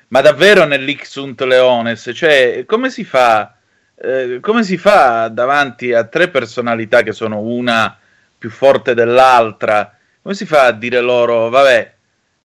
ma 0.10 0.22
davvero 0.22 0.66
nell'Ixunt 0.66 1.42
Leones, 1.42 2.12
cioè 2.14 2.64
come 2.68 2.90
si 2.90 3.04
fa, 3.04 3.56
eh, 3.96 4.38
come 4.40 4.64
si 4.64 4.78
fa 4.78 5.30
davanti 5.30 5.94
a 5.94 6.04
tre 6.06 6.30
personalità 6.30 7.02
che 7.02 7.12
sono 7.12 7.40
una 7.40 7.98
più 8.38 8.52
forte 8.52 8.94
dell'altra, 8.94 9.96
come 10.22 10.36
si 10.36 10.46
fa 10.46 10.66
a 10.66 10.72
dire 10.72 11.02
loro, 11.02 11.50
vabbè, 11.50 11.94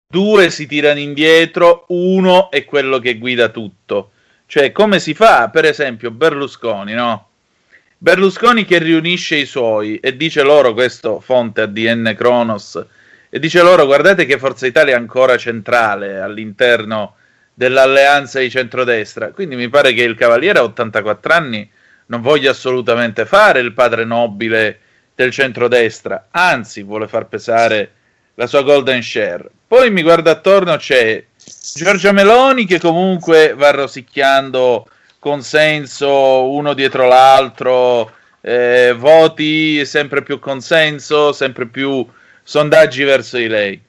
due 0.06 0.50
si 0.50 0.66
tirano 0.66 0.98
indietro, 0.98 1.84
uno 1.88 2.50
è 2.50 2.64
quello 2.64 2.98
che 2.98 3.18
guida 3.18 3.48
tutto? 3.48 4.12
Cioè, 4.46 4.72
come 4.72 5.00
si 5.00 5.14
fa, 5.14 5.48
per 5.48 5.64
esempio, 5.64 6.10
Berlusconi, 6.10 6.92
no? 6.92 7.28
Berlusconi 7.98 8.64
che 8.64 8.78
riunisce 8.78 9.36
i 9.36 9.46
suoi 9.46 9.98
e 9.98 10.16
dice 10.16 10.42
loro, 10.42 10.74
questo 10.74 11.20
fonte 11.20 11.62
ADN 11.62 12.14
Kronos, 12.16 12.84
e 13.30 13.38
dice 13.38 13.62
loro, 13.62 13.86
guardate 13.86 14.26
che 14.26 14.38
Forza 14.38 14.66
Italia 14.66 14.94
è 14.94 14.98
ancora 14.98 15.36
centrale 15.36 16.20
all'interno 16.20 17.16
dell'alleanza 17.52 18.40
di 18.40 18.50
centrodestra. 18.50 19.30
Quindi 19.30 19.56
mi 19.56 19.68
pare 19.68 19.92
che 19.92 20.02
il 20.02 20.14
Cavaliere 20.14 20.58
a 20.58 20.64
84 20.64 21.32
anni 21.32 21.68
non 22.06 22.20
voglia 22.20 22.50
assolutamente 22.50 23.24
fare 23.24 23.60
il 23.60 23.72
padre 23.72 24.04
nobile 24.04 24.80
del 25.14 25.30
centrodestra, 25.30 26.28
anzi 26.30 26.82
vuole 26.82 27.08
far 27.08 27.26
pesare 27.26 27.92
la 28.34 28.46
sua 28.46 28.62
golden 28.62 29.02
share. 29.02 29.48
Poi 29.66 29.90
mi 29.90 30.02
guarda 30.02 30.32
attorno, 30.32 30.76
c'è 30.76 31.24
Giorgia 31.74 32.12
Meloni 32.12 32.64
che 32.64 32.78
comunque 32.78 33.54
va 33.54 33.70
rosicchiando 33.70 34.86
consenso 35.18 36.50
uno 36.50 36.74
dietro 36.74 37.08
l'altro, 37.08 38.12
eh, 38.40 38.94
voti 38.96 39.84
sempre 39.86 40.22
più 40.22 40.38
consenso, 40.38 41.32
sempre 41.32 41.66
più 41.66 42.06
sondaggi 42.42 43.02
verso 43.04 43.38
di 43.38 43.48
lei. 43.48 43.82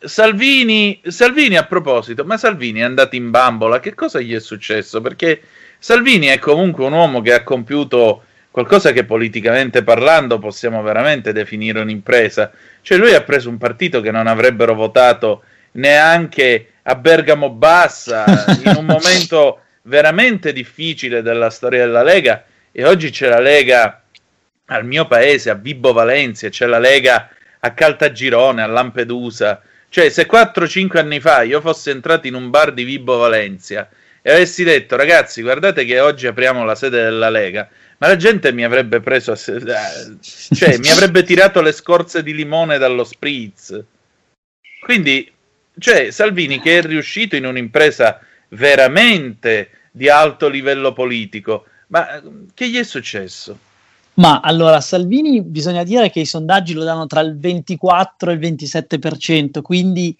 Salvini, 0.00 1.00
Salvini 1.06 1.56
a 1.56 1.64
proposito, 1.64 2.24
ma 2.24 2.36
Salvini 2.36 2.80
è 2.80 2.82
andato 2.82 3.16
in 3.16 3.30
bambola, 3.30 3.80
che 3.80 3.94
cosa 3.94 4.20
gli 4.20 4.34
è 4.34 4.40
successo? 4.40 5.00
Perché 5.00 5.40
Salvini 5.78 6.26
è 6.26 6.38
comunque 6.38 6.84
un 6.84 6.92
uomo 6.92 7.22
che 7.22 7.32
ha 7.32 7.42
compiuto 7.42 8.24
qualcosa 8.54 8.92
che 8.92 9.02
politicamente 9.02 9.82
parlando 9.82 10.38
possiamo 10.38 10.80
veramente 10.80 11.32
definire 11.32 11.80
un'impresa. 11.80 12.52
Cioè 12.82 12.98
lui 12.98 13.12
ha 13.12 13.22
preso 13.22 13.48
un 13.48 13.58
partito 13.58 14.00
che 14.00 14.12
non 14.12 14.28
avrebbero 14.28 14.74
votato 14.76 15.42
neanche 15.72 16.74
a 16.82 16.94
Bergamo 16.94 17.50
Bassa 17.50 18.24
in 18.62 18.76
un 18.76 18.84
momento 18.86 19.62
veramente 19.82 20.52
difficile 20.52 21.20
della 21.20 21.50
storia 21.50 21.84
della 21.84 22.04
Lega 22.04 22.44
e 22.70 22.84
oggi 22.84 23.10
c'è 23.10 23.26
la 23.26 23.40
Lega 23.40 24.04
al 24.66 24.86
mio 24.86 25.08
paese, 25.08 25.50
a 25.50 25.54
Vibo 25.54 25.92
Valencia, 25.92 26.48
c'è 26.48 26.66
la 26.66 26.78
Lega 26.78 27.30
a 27.58 27.72
Caltagirone, 27.72 28.62
a 28.62 28.66
Lampedusa. 28.66 29.62
Cioè, 29.88 30.08
se 30.10 30.28
4-5 30.28 30.96
anni 30.98 31.18
fa 31.18 31.42
io 31.42 31.60
fossi 31.60 31.90
entrato 31.90 32.28
in 32.28 32.34
un 32.34 32.50
bar 32.50 32.72
di 32.72 32.84
Vibo 32.84 33.16
Valencia 33.16 33.88
e 34.22 34.30
avessi 34.30 34.62
detto, 34.62 34.94
ragazzi, 34.94 35.42
guardate 35.42 35.84
che 35.84 35.98
oggi 35.98 36.28
apriamo 36.28 36.64
la 36.64 36.76
sede 36.76 37.02
della 37.02 37.30
Lega, 37.30 37.68
ma 37.98 38.08
la 38.08 38.16
gente 38.16 38.52
mi 38.52 38.64
avrebbe 38.64 39.00
preso, 39.00 39.32
a 39.32 39.36
se- 39.36 39.56
eh, 39.56 40.16
cioè, 40.20 40.78
mi 40.78 40.90
avrebbe 40.90 41.22
tirato 41.22 41.60
le 41.60 41.72
scorze 41.72 42.22
di 42.22 42.34
limone 42.34 42.78
dallo 42.78 43.04
spritz. 43.04 43.82
Quindi, 44.80 45.30
cioè, 45.78 46.10
Salvini 46.10 46.60
che 46.60 46.78
è 46.78 46.82
riuscito 46.82 47.36
in 47.36 47.46
un'impresa 47.46 48.20
veramente 48.48 49.70
di 49.90 50.08
alto 50.08 50.48
livello 50.48 50.92
politico, 50.92 51.66
ma 51.88 52.20
che 52.52 52.68
gli 52.68 52.76
è 52.76 52.84
successo? 52.84 53.58
Ma 54.14 54.40
allora, 54.40 54.80
Salvini 54.80 55.42
bisogna 55.42 55.82
dire 55.82 56.10
che 56.10 56.20
i 56.20 56.26
sondaggi 56.26 56.72
lo 56.72 56.84
danno 56.84 57.06
tra 57.06 57.20
il 57.20 57.36
24 57.38 58.30
e 58.30 58.34
il 58.34 58.40
27%, 58.40 59.60
quindi 59.60 60.16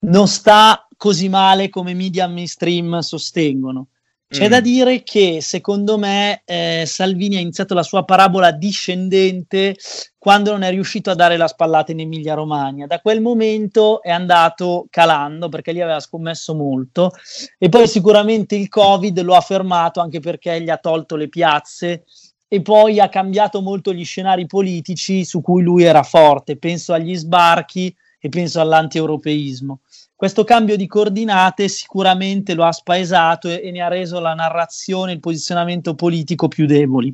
non 0.00 0.28
sta 0.28 0.86
così 0.96 1.28
male 1.28 1.68
come 1.68 1.94
media 1.94 2.28
mainstream 2.28 3.00
sostengono. 3.00 3.88
C'è 4.32 4.46
Mm. 4.46 4.50
da 4.50 4.60
dire 4.62 5.02
che 5.02 5.42
secondo 5.42 5.98
me 5.98 6.40
eh, 6.46 6.84
Salvini 6.86 7.36
ha 7.36 7.40
iniziato 7.40 7.74
la 7.74 7.82
sua 7.82 8.02
parabola 8.04 8.50
discendente 8.50 9.76
quando 10.16 10.52
non 10.52 10.62
è 10.62 10.70
riuscito 10.70 11.10
a 11.10 11.14
dare 11.14 11.36
la 11.36 11.46
spallata 11.48 11.92
in 11.92 12.00
Emilia 12.00 12.32
Romagna. 12.32 12.86
Da 12.86 13.00
quel 13.00 13.20
momento 13.20 14.00
è 14.00 14.10
andato 14.10 14.86
calando 14.88 15.50
perché 15.50 15.72
lì 15.72 15.82
aveva 15.82 16.00
scommesso 16.00 16.54
molto 16.54 17.10
e 17.58 17.68
poi 17.68 17.86
sicuramente 17.86 18.56
il 18.56 18.70
Covid 18.70 19.20
lo 19.20 19.34
ha 19.34 19.42
fermato 19.42 20.00
anche 20.00 20.20
perché 20.20 20.62
gli 20.62 20.70
ha 20.70 20.78
tolto 20.78 21.16
le 21.16 21.28
piazze 21.28 22.04
e 22.48 22.62
poi 22.62 23.00
ha 23.00 23.10
cambiato 23.10 23.60
molto 23.60 23.92
gli 23.92 24.04
scenari 24.04 24.46
politici 24.46 25.26
su 25.26 25.42
cui 25.42 25.62
lui 25.62 25.82
era 25.82 26.02
forte. 26.02 26.56
Penso 26.56 26.94
agli 26.94 27.14
sbarchi 27.14 27.94
e 28.18 28.28
penso 28.30 28.60
all'anti-europeismo. 28.60 29.80
Questo 30.22 30.44
cambio 30.44 30.76
di 30.76 30.86
coordinate 30.86 31.66
sicuramente 31.66 32.54
lo 32.54 32.62
ha 32.62 32.70
spaesato 32.70 33.48
e, 33.48 33.60
e 33.64 33.72
ne 33.72 33.80
ha 33.80 33.88
reso 33.88 34.20
la 34.20 34.34
narrazione, 34.34 35.10
il 35.10 35.18
posizionamento 35.18 35.96
politico 35.96 36.46
più 36.46 36.64
deboli. 36.64 37.12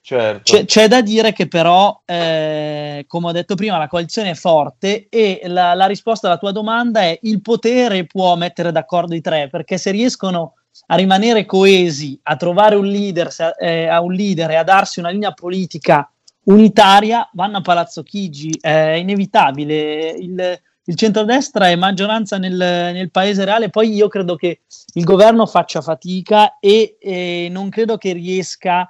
Certo. 0.00 0.42
C'è, 0.42 0.64
c'è 0.64 0.88
da 0.88 1.00
dire 1.00 1.32
che 1.32 1.46
però, 1.46 2.02
eh, 2.04 3.04
come 3.06 3.28
ho 3.28 3.30
detto 3.30 3.54
prima, 3.54 3.78
la 3.78 3.86
coalizione 3.86 4.30
è 4.30 4.34
forte 4.34 5.06
e 5.08 5.42
la, 5.44 5.74
la 5.74 5.86
risposta 5.86 6.26
alla 6.26 6.38
tua 6.38 6.50
domanda 6.50 7.02
è 7.02 7.16
il 7.22 7.40
potere 7.40 8.06
può 8.06 8.34
mettere 8.34 8.72
d'accordo 8.72 9.14
i 9.14 9.20
tre, 9.20 9.48
perché 9.48 9.78
se 9.78 9.92
riescono 9.92 10.54
a 10.86 10.96
rimanere 10.96 11.46
coesi, 11.46 12.18
a 12.24 12.34
trovare 12.34 12.74
un 12.74 12.86
leader, 12.86 13.30
se- 13.30 13.54
eh, 13.60 13.86
a 13.86 14.00
un 14.00 14.12
leader 14.12 14.50
e 14.50 14.56
a 14.56 14.64
darsi 14.64 14.98
una 14.98 15.10
linea 15.10 15.30
politica 15.30 16.10
unitaria, 16.46 17.30
vanno 17.34 17.58
a 17.58 17.60
Palazzo 17.60 18.02
Chigi. 18.02 18.58
È 18.60 18.96
inevitabile. 18.98 20.08
Il, 20.18 20.60
il 20.90 20.96
centrodestra 20.96 21.68
è 21.68 21.76
maggioranza 21.76 22.36
nel, 22.36 22.56
nel 22.56 23.10
paese 23.12 23.44
reale. 23.44 23.70
Poi 23.70 23.94
io 23.94 24.08
credo 24.08 24.34
che 24.34 24.62
il 24.94 25.04
governo 25.04 25.46
faccia 25.46 25.80
fatica 25.80 26.58
e 26.58 26.96
eh, 27.00 27.48
non 27.48 27.68
credo 27.68 27.96
che 27.96 28.12
riesca 28.12 28.88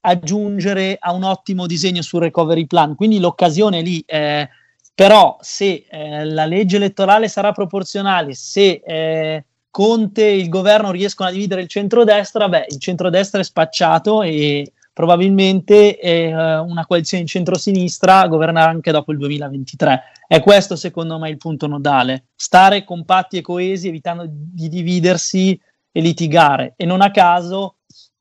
a 0.00 0.18
giungere 0.18 0.96
a 0.98 1.12
un 1.12 1.22
ottimo 1.22 1.66
disegno 1.66 2.02
sul 2.02 2.22
recovery 2.22 2.66
plan. 2.66 2.96
Quindi 2.96 3.20
l'occasione 3.20 3.78
è 3.78 3.82
lì. 3.82 4.02
eh, 4.04 4.48
però 4.92 5.36
se 5.40 5.86
eh, 5.88 6.24
la 6.24 6.44
legge 6.44 6.74
elettorale 6.74 7.28
sarà 7.28 7.52
proporzionale, 7.52 8.34
se 8.34 8.82
eh, 8.84 9.44
Conte 9.70 10.26
e 10.26 10.38
il 10.38 10.48
governo 10.48 10.90
riescono 10.90 11.28
a 11.28 11.32
dividere 11.32 11.62
il 11.62 11.68
centrodestra, 11.68 12.48
beh, 12.48 12.66
il 12.68 12.80
centrodestra 12.80 13.40
è 13.40 13.44
spacciato 13.44 14.22
e 14.22 14.72
probabilmente 14.98 15.96
eh, 15.96 16.34
una 16.34 16.84
coalizione 16.84 17.22
di 17.22 17.28
centrosinistra 17.28 18.26
governerà 18.26 18.68
anche 18.68 18.90
dopo 18.90 19.12
il 19.12 19.18
2023. 19.18 20.02
È 20.26 20.40
questo 20.40 20.74
secondo 20.74 21.20
me 21.20 21.30
il 21.30 21.36
punto 21.36 21.68
nodale, 21.68 22.24
stare 22.34 22.82
compatti 22.82 23.36
e 23.36 23.40
coesi 23.40 23.86
evitando 23.86 24.24
di 24.28 24.68
dividersi 24.68 25.56
e 25.92 26.00
litigare 26.00 26.74
e 26.76 26.84
non 26.84 27.00
a 27.00 27.12
caso 27.12 27.76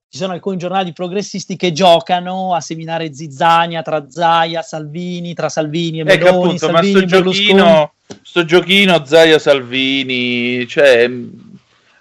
ci 0.08 0.20
sono 0.20 0.34
alcuni 0.34 0.58
giornali 0.58 0.94
progressisti 0.94 1.56
che 1.56 1.72
giocano 1.72 2.54
a 2.54 2.62
seminare 2.62 3.12
zizzania 3.12 3.82
tra 3.82 4.08
Zaia, 4.08 4.62
Salvini, 4.62 5.34
tra 5.34 5.50
Salvini 5.50 6.02
e 6.02 6.02
Ecco 6.02 6.26
Meloni, 6.26 6.44
appunto, 6.44 6.70
ma 6.70 6.74
Salvini 6.74 6.92
sto 6.92 7.00
e 7.00 7.06
Berlusconi. 7.08 7.48
giochino, 7.48 7.94
sto 8.22 8.46
giochino 8.46 9.04
Zaia 9.04 9.40
Salvini, 9.40 10.68
cioè, 10.68 11.10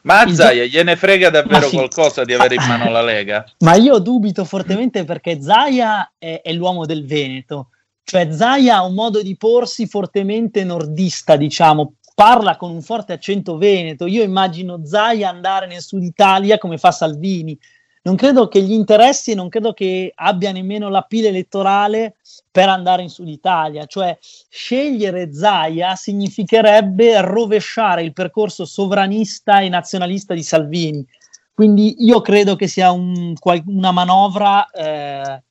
ma 0.06 0.20
a 0.20 0.32
Zaia 0.32 0.64
gliene 0.64 0.94
frega 0.94 1.30
davvero 1.30 1.68
sì. 1.68 1.74
qualcosa 1.76 2.24
di 2.24 2.32
avere 2.32 2.54
in 2.54 2.64
mano 2.66 2.88
la 2.90 3.02
Lega? 3.02 3.44
Ma 3.58 3.74
io 3.74 3.98
dubito 3.98 4.44
fortemente 4.44 5.04
perché 5.04 5.42
Zaia 5.42 6.12
è, 6.16 6.40
è 6.42 6.52
l'uomo 6.52 6.86
del 6.86 7.04
Veneto, 7.04 7.70
cioè 8.04 8.30
Zaia 8.30 8.76
ha 8.76 8.84
un 8.84 8.94
modo 8.94 9.20
di 9.20 9.36
porsi 9.36 9.88
fortemente 9.88 10.62
nordista, 10.62 11.34
diciamo, 11.36 11.94
parla 12.14 12.56
con 12.56 12.70
un 12.70 12.82
forte 12.82 13.12
accento 13.12 13.58
veneto. 13.58 14.06
Io 14.06 14.22
immagino 14.22 14.86
Zaia 14.86 15.28
andare 15.28 15.66
nel 15.66 15.82
sud 15.82 16.04
Italia 16.04 16.56
come 16.56 16.78
fa 16.78 16.92
Salvini. 16.92 17.58
Non 18.06 18.14
credo 18.14 18.46
che 18.46 18.62
gli 18.62 18.72
interessi 18.72 19.34
non 19.34 19.48
credo 19.48 19.72
che 19.72 20.12
abbia 20.14 20.52
nemmeno 20.52 20.88
la 20.88 21.02
pila 21.02 21.26
elettorale 21.26 22.14
per 22.52 22.68
andare 22.68 23.02
in 23.02 23.08
Sud 23.08 23.26
Italia, 23.26 23.84
cioè 23.86 24.16
scegliere 24.48 25.34
Zaia 25.34 25.96
significherebbe 25.96 27.20
rovesciare 27.20 28.04
il 28.04 28.12
percorso 28.12 28.64
sovranista 28.64 29.58
e 29.60 29.68
nazionalista 29.68 30.34
di 30.34 30.44
Salvini. 30.44 31.04
Quindi 31.52 31.96
io 32.04 32.20
credo 32.20 32.54
che 32.54 32.68
sia 32.68 32.92
un- 32.92 33.34
una 33.66 33.90
manovra 33.90 34.70
eh, 34.70 35.42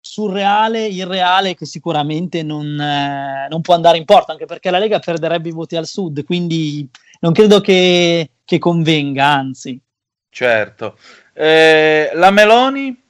surreale, 0.00 0.86
irreale, 0.86 1.54
che 1.54 1.66
sicuramente 1.66 2.42
non, 2.42 2.80
eh, 2.80 3.46
non 3.48 3.60
può 3.60 3.74
andare 3.74 3.98
in 3.98 4.04
porto, 4.04 4.32
anche 4.32 4.46
perché 4.46 4.70
la 4.70 4.78
Lega 4.78 4.98
perderebbe 4.98 5.50
i 5.50 5.52
voti 5.52 5.76
al 5.76 5.86
sud, 5.86 6.24
quindi 6.24 6.88
non 7.20 7.32
credo 7.32 7.60
che, 7.60 8.30
che 8.44 8.58
convenga, 8.58 9.24
anzi. 9.24 9.80
Certo. 10.30 10.96
Eh, 11.34 12.10
la 12.14 12.30
Meloni? 12.30 13.00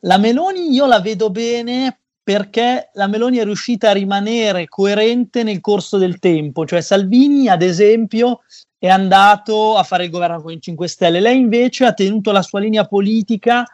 La 0.00 0.18
Meloni 0.18 0.70
io 0.72 0.86
la 0.86 1.00
vedo 1.00 1.30
bene 1.30 1.98
perché 2.22 2.90
la 2.92 3.06
Meloni 3.06 3.38
è 3.38 3.44
riuscita 3.44 3.90
a 3.90 3.94
rimanere 3.94 4.68
coerente 4.68 5.42
nel 5.42 5.60
corso 5.60 5.96
del 5.96 6.18
tempo, 6.18 6.66
cioè 6.66 6.82
Salvini 6.82 7.48
ad 7.48 7.62
esempio 7.62 8.40
è 8.78 8.88
andato 8.88 9.76
a 9.76 9.82
fare 9.82 10.04
il 10.04 10.10
governo 10.10 10.42
con 10.42 10.52
i 10.52 10.60
5 10.60 10.86
Stelle, 10.88 11.20
lei 11.20 11.38
invece 11.38 11.86
ha 11.86 11.94
tenuto 11.94 12.30
la 12.30 12.42
sua 12.42 12.60
linea 12.60 12.86
politica 12.86 13.64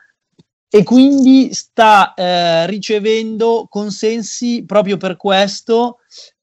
e 0.68 0.82
quindi 0.82 1.52
sta 1.52 2.14
eh, 2.14 2.66
ricevendo 2.66 3.66
consensi 3.68 4.64
proprio 4.64 4.96
per 4.96 5.16
questo. 5.16 5.98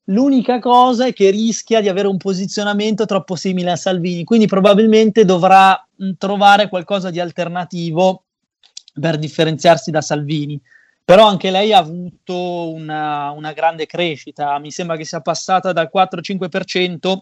L'unica 0.06 0.58
cosa 0.58 1.06
è 1.06 1.12
che 1.12 1.30
rischia 1.30 1.80
di 1.80 1.88
avere 1.88 2.08
un 2.08 2.16
posizionamento 2.16 3.06
troppo 3.06 3.36
simile 3.36 3.70
a 3.70 3.76
Salvini, 3.76 4.24
quindi 4.24 4.46
probabilmente 4.46 5.24
dovrà 5.24 5.86
trovare 6.18 6.68
qualcosa 6.68 7.10
di 7.10 7.20
alternativo 7.20 8.24
per 9.00 9.16
differenziarsi 9.18 9.92
da 9.92 10.00
Salvini. 10.00 10.60
Però 11.04 11.26
anche 11.26 11.50
lei 11.50 11.72
ha 11.72 11.78
avuto 11.78 12.72
una, 12.72 13.30
una 13.30 13.52
grande 13.52 13.86
crescita, 13.86 14.58
mi 14.58 14.70
sembra 14.70 14.96
che 14.96 15.04
sia 15.04 15.20
passata 15.20 15.72
dal 15.72 15.90
4-5%, 15.92 17.18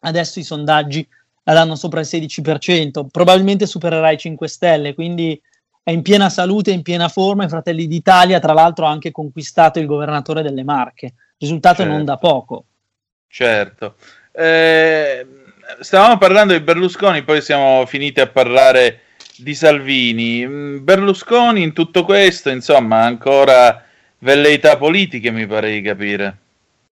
adesso 0.00 0.38
i 0.38 0.44
sondaggi 0.44 1.06
la 1.44 1.52
danno 1.52 1.76
sopra 1.76 2.00
il 2.00 2.06
16%, 2.08 3.06
probabilmente 3.10 3.66
supererà 3.66 4.10
i 4.10 4.18
5 4.18 4.48
Stelle, 4.48 4.94
quindi 4.94 5.40
è 5.82 5.90
in 5.90 6.02
piena 6.02 6.30
salute, 6.30 6.70
in 6.70 6.82
piena 6.82 7.08
forma. 7.08 7.44
I 7.44 7.48
Fratelli 7.48 7.86
d'Italia, 7.86 8.40
tra 8.40 8.52
l'altro, 8.52 8.86
ha 8.86 8.90
anche 8.90 9.10
conquistato 9.10 9.78
il 9.78 9.86
governatore 9.86 10.42
delle 10.42 10.64
Marche, 10.64 11.14
risultato 11.38 11.76
Certo. 11.76 11.92
non 11.92 12.04
da 12.04 12.16
poco. 12.16 12.64
Certo. 13.28 13.96
Eh, 14.32 15.26
stavamo 15.80 16.18
parlando 16.18 16.52
di 16.52 16.60
Berlusconi, 16.60 17.22
poi 17.22 17.42
siamo 17.42 17.84
finiti 17.86 18.20
a 18.20 18.26
parlare 18.26 19.00
di 19.36 19.54
Salvini. 19.54 20.46
Mm, 20.46 20.84
Berlusconi 20.84 21.62
in 21.62 21.72
tutto 21.72 22.04
questo, 22.04 22.50
insomma, 22.50 23.02
ancora 23.02 23.84
velleità 24.18 24.76
politiche, 24.76 25.30
mi 25.30 25.46
pare 25.46 25.72
di 25.72 25.82
capire. 25.82 26.38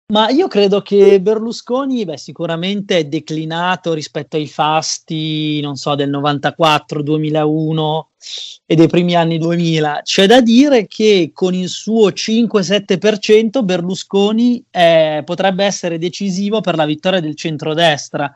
Ma 0.10 0.30
io 0.30 0.48
credo 0.48 0.82
che 0.82 1.20
Berlusconi, 1.20 2.06
beh, 2.06 2.18
sicuramente 2.18 2.98
è 2.98 3.04
declinato 3.04 3.92
rispetto 3.92 4.38
ai 4.38 4.48
fasti, 4.48 5.60
non 5.60 5.76
so, 5.76 5.96
del 5.96 6.10
94, 6.10 7.04
2001 7.04 8.10
e 8.66 8.76
dei 8.76 8.88
primi 8.88 9.16
anni 9.16 9.38
2000. 9.38 10.00
C'è 10.04 10.26
da 10.26 10.40
dire 10.40 10.88
che 10.88 11.32
con 11.34 11.54
il 11.54 11.68
suo 11.68 12.12
5-7% 12.12 13.66
Berlusconi 13.66 14.64
eh, 14.72 15.24
potrebbe 15.26 15.66
essere 15.66 15.98
decisivo 15.98 16.62
per 16.62 16.78
la 16.78 16.86
vittoria 16.86 17.20
del 17.20 17.36
centrodestra. 17.36 18.34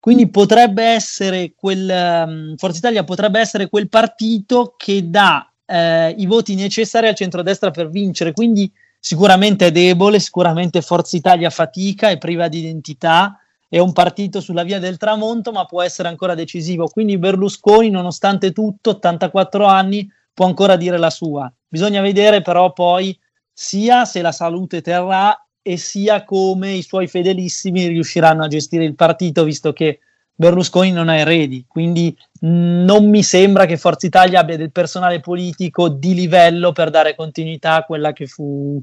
Quindi 0.00 0.30
potrebbe 0.30 0.82
essere 0.82 1.52
quel, 1.54 1.90
ehm, 1.90 2.56
Forza 2.56 2.78
Italia 2.78 3.04
potrebbe 3.04 3.38
essere 3.38 3.68
quel 3.68 3.90
partito 3.90 4.72
che 4.78 5.10
dà 5.10 5.46
eh, 5.66 6.14
i 6.16 6.24
voti 6.24 6.54
necessari 6.54 7.08
al 7.08 7.14
centrodestra 7.14 7.70
per 7.70 7.90
vincere. 7.90 8.32
Quindi 8.32 8.72
sicuramente 9.06 9.66
è 9.66 9.70
debole, 9.70 10.18
sicuramente 10.18 10.82
Forza 10.82 11.16
Italia 11.16 11.48
fatica, 11.48 12.10
è 12.10 12.18
priva 12.18 12.48
di 12.48 12.58
identità, 12.58 13.38
è 13.68 13.78
un 13.78 13.92
partito 13.92 14.40
sulla 14.40 14.64
via 14.64 14.80
del 14.80 14.96
tramonto, 14.96 15.52
ma 15.52 15.64
può 15.64 15.80
essere 15.80 16.08
ancora 16.08 16.34
decisivo. 16.34 16.88
Quindi 16.88 17.16
Berlusconi, 17.16 17.88
nonostante 17.88 18.50
tutto, 18.50 18.90
84 18.90 19.64
anni, 19.64 20.10
può 20.34 20.46
ancora 20.46 20.74
dire 20.74 20.98
la 20.98 21.10
sua. 21.10 21.48
Bisogna 21.68 22.00
vedere 22.00 22.42
però 22.42 22.72
poi 22.72 23.16
sia 23.52 24.04
se 24.06 24.22
la 24.22 24.32
salute 24.32 24.80
terrà 24.80 25.40
e 25.62 25.76
sia 25.76 26.24
come 26.24 26.72
i 26.72 26.82
suoi 26.82 27.06
fedelissimi 27.06 27.86
riusciranno 27.86 28.42
a 28.42 28.48
gestire 28.48 28.82
il 28.82 28.96
partito, 28.96 29.44
visto 29.44 29.72
che 29.72 30.00
Berlusconi 30.38 30.92
non 30.92 31.08
ha 31.08 31.16
eredi. 31.16 31.64
Quindi 31.66 32.16
non 32.40 33.08
mi 33.08 33.22
sembra 33.22 33.64
che 33.64 33.78
Forza 33.78 34.06
Italia 34.06 34.40
abbia 34.40 34.58
del 34.58 34.70
personale 34.70 35.20
politico 35.20 35.88
di 35.88 36.14
livello 36.14 36.72
per 36.72 36.90
dare 36.90 37.14
continuità 37.14 37.76
a 37.76 37.84
quella 37.84 38.12
che 38.12 38.26
fu, 38.26 38.80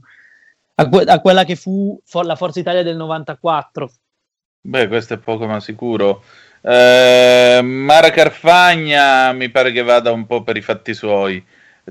a, 0.76 0.90
que- 0.90 1.04
a 1.04 1.22
quella 1.22 1.44
che 1.46 1.56
fu 1.56 2.02
la 2.24 2.36
Forza 2.36 2.60
Italia 2.60 2.82
del 2.82 2.96
94. 2.98 3.92
Beh, 4.62 4.88
questo 4.88 5.14
è 5.14 5.18
poco 5.18 5.46
ma 5.46 5.60
sicuro. 5.60 6.24
Eh, 6.62 7.60
Mara 7.62 8.10
Carfagna 8.10 9.32
mi 9.34 9.50
pare 9.50 9.72
che 9.72 9.84
vada 9.84 10.12
un 10.12 10.26
po' 10.26 10.42
per 10.42 10.58
i 10.58 10.62
fatti 10.62 10.94
suoi. 10.94 11.44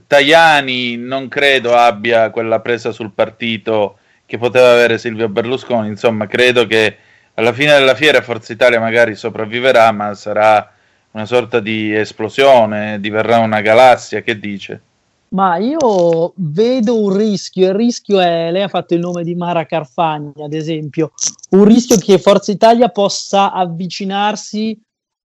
Tajani 0.07 0.97
non 0.97 1.29
credo 1.29 1.77
abbia 1.77 2.31
quella 2.31 2.61
presa 2.61 2.91
sul 2.91 3.13
partito 3.13 3.99
che 4.27 4.39
poteva 4.39 4.73
avere 4.73 4.99
Silvio 4.99 5.29
Berlusconi. 5.29 5.89
Insomma, 5.89 6.27
credo 6.27 6.67
che 6.67 6.97
alla 7.35 7.53
fine 7.53 7.73
della 7.73 7.95
fiera 7.95 8.23
Forza 8.23 8.53
Italia 8.53 8.81
magari 8.81 9.15
sopravviverà, 9.15 9.91
ma 9.93 10.15
sarà 10.15 10.71
una 11.13 11.27
sorta 11.27 11.61
di 11.61 11.95
esplosione, 11.95 13.01
diverrà 13.01 13.39
una 13.39 13.61
galassia. 13.61 14.23
Che 14.23 14.39
dice? 14.39 14.81
Ma 15.29 15.57
io 15.57 16.33
vedo 16.37 17.01
un 17.01 17.17
rischio, 17.17 17.69
il 17.69 17.75
rischio 17.75 18.21
è, 18.21 18.51
lei 18.51 18.63
ha 18.63 18.69
fatto 18.69 18.93
il 18.93 19.01
nome 19.01 19.25
di 19.25 19.35
Mara 19.35 19.65
Carfagna, 19.65 20.45
ad 20.45 20.53
esempio, 20.53 21.13
un 21.51 21.65
rischio 21.65 21.97
che 21.97 22.19
Forza 22.19 22.53
Italia 22.53 22.89
possa 22.89 23.51
avvicinarsi 23.51 24.79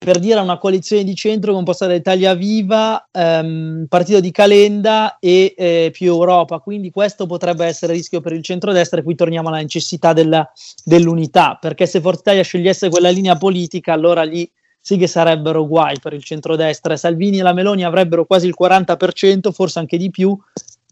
per 0.03 0.19
dire 0.19 0.39
una 0.39 0.57
coalizione 0.57 1.03
di 1.03 1.15
centro 1.15 1.53
composta 1.53 1.87
da 1.87 1.93
Italia 1.93 2.33
Viva, 2.33 3.07
ehm, 3.09 3.85
Partito 3.87 4.19
di 4.19 4.31
Calenda 4.31 5.17
e 5.19 5.53
eh, 5.57 5.89
più 5.93 6.07
Europa. 6.07 6.59
Quindi 6.59 6.91
questo 6.91 7.25
potrebbe 7.25 7.65
essere 7.65 7.93
rischio 7.93 8.19
per 8.19 8.33
il 8.33 8.43
centrodestra 8.43 8.99
e 8.99 9.03
qui 9.03 9.15
torniamo 9.15 9.47
alla 9.47 9.57
necessità 9.57 10.11
della, 10.11 10.49
dell'unità, 10.83 11.57
perché 11.59 11.85
se 11.85 12.01
Forza 12.01 12.19
Italia 12.21 12.43
scegliesse 12.43 12.89
quella 12.89 13.09
linea 13.09 13.37
politica, 13.37 13.93
allora 13.93 14.23
lì 14.23 14.49
sì 14.79 14.97
che 14.97 15.07
sarebbero 15.07 15.65
guai 15.65 15.97
per 16.01 16.11
il 16.11 16.23
centrodestra. 16.23 16.97
Salvini 16.97 17.39
e 17.39 17.41
la 17.41 17.53
Meloni 17.53 17.85
avrebbero 17.85 18.25
quasi 18.25 18.47
il 18.47 18.55
40%, 18.59 19.51
forse 19.51 19.79
anche 19.79 19.97
di 19.97 20.09
più, 20.09 20.37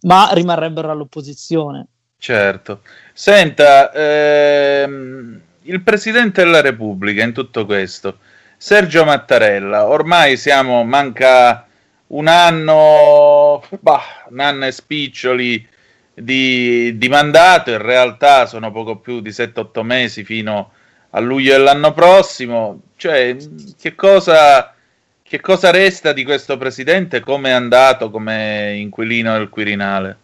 ma 0.04 0.30
rimarrebbero 0.32 0.90
all'opposizione. 0.90 1.88
Certo. 2.18 2.82
Senta, 3.12 3.92
ehm, 3.92 5.42
il 5.64 5.82
Presidente 5.82 6.44
della 6.44 6.62
Repubblica 6.62 7.24
in 7.24 7.34
tutto 7.34 7.66
questo 7.66 8.18
Sergio 8.64 9.04
Mattarella, 9.06 9.88
ormai 9.88 10.38
siamo, 10.38 10.84
manca 10.84 11.66
un 12.10 12.28
anno, 12.28 13.64
bah, 13.80 14.04
un 14.30 14.40
anno 14.40 14.68
e 14.68 14.72
spiccioli 14.72 15.68
di, 16.14 16.96
di, 16.96 17.10
mandato, 17.10 17.72
in 17.72 17.82
realtà 17.82 18.46
sono 18.46 18.72
poco 18.72 18.98
più 18.98 19.20
di 19.20 19.32
7-8 19.32 19.82
mesi 19.82 20.24
fino 20.24 20.74
a 21.10 21.20
luglio 21.20 21.54
dell'anno 21.54 21.92
prossimo, 21.92 22.82
cioè 22.98 23.36
che 23.82 23.96
cosa, 23.96 24.76
che 25.24 25.40
cosa 25.40 25.72
resta 25.72 26.14
di 26.14 26.24
questo 26.24 26.56
presidente, 26.58 27.20
come 27.20 27.50
è 27.50 27.54
andato 27.54 28.12
come 28.12 28.76
inquilino 28.76 29.34
del 29.40 29.50
Quirinale? 29.50 30.18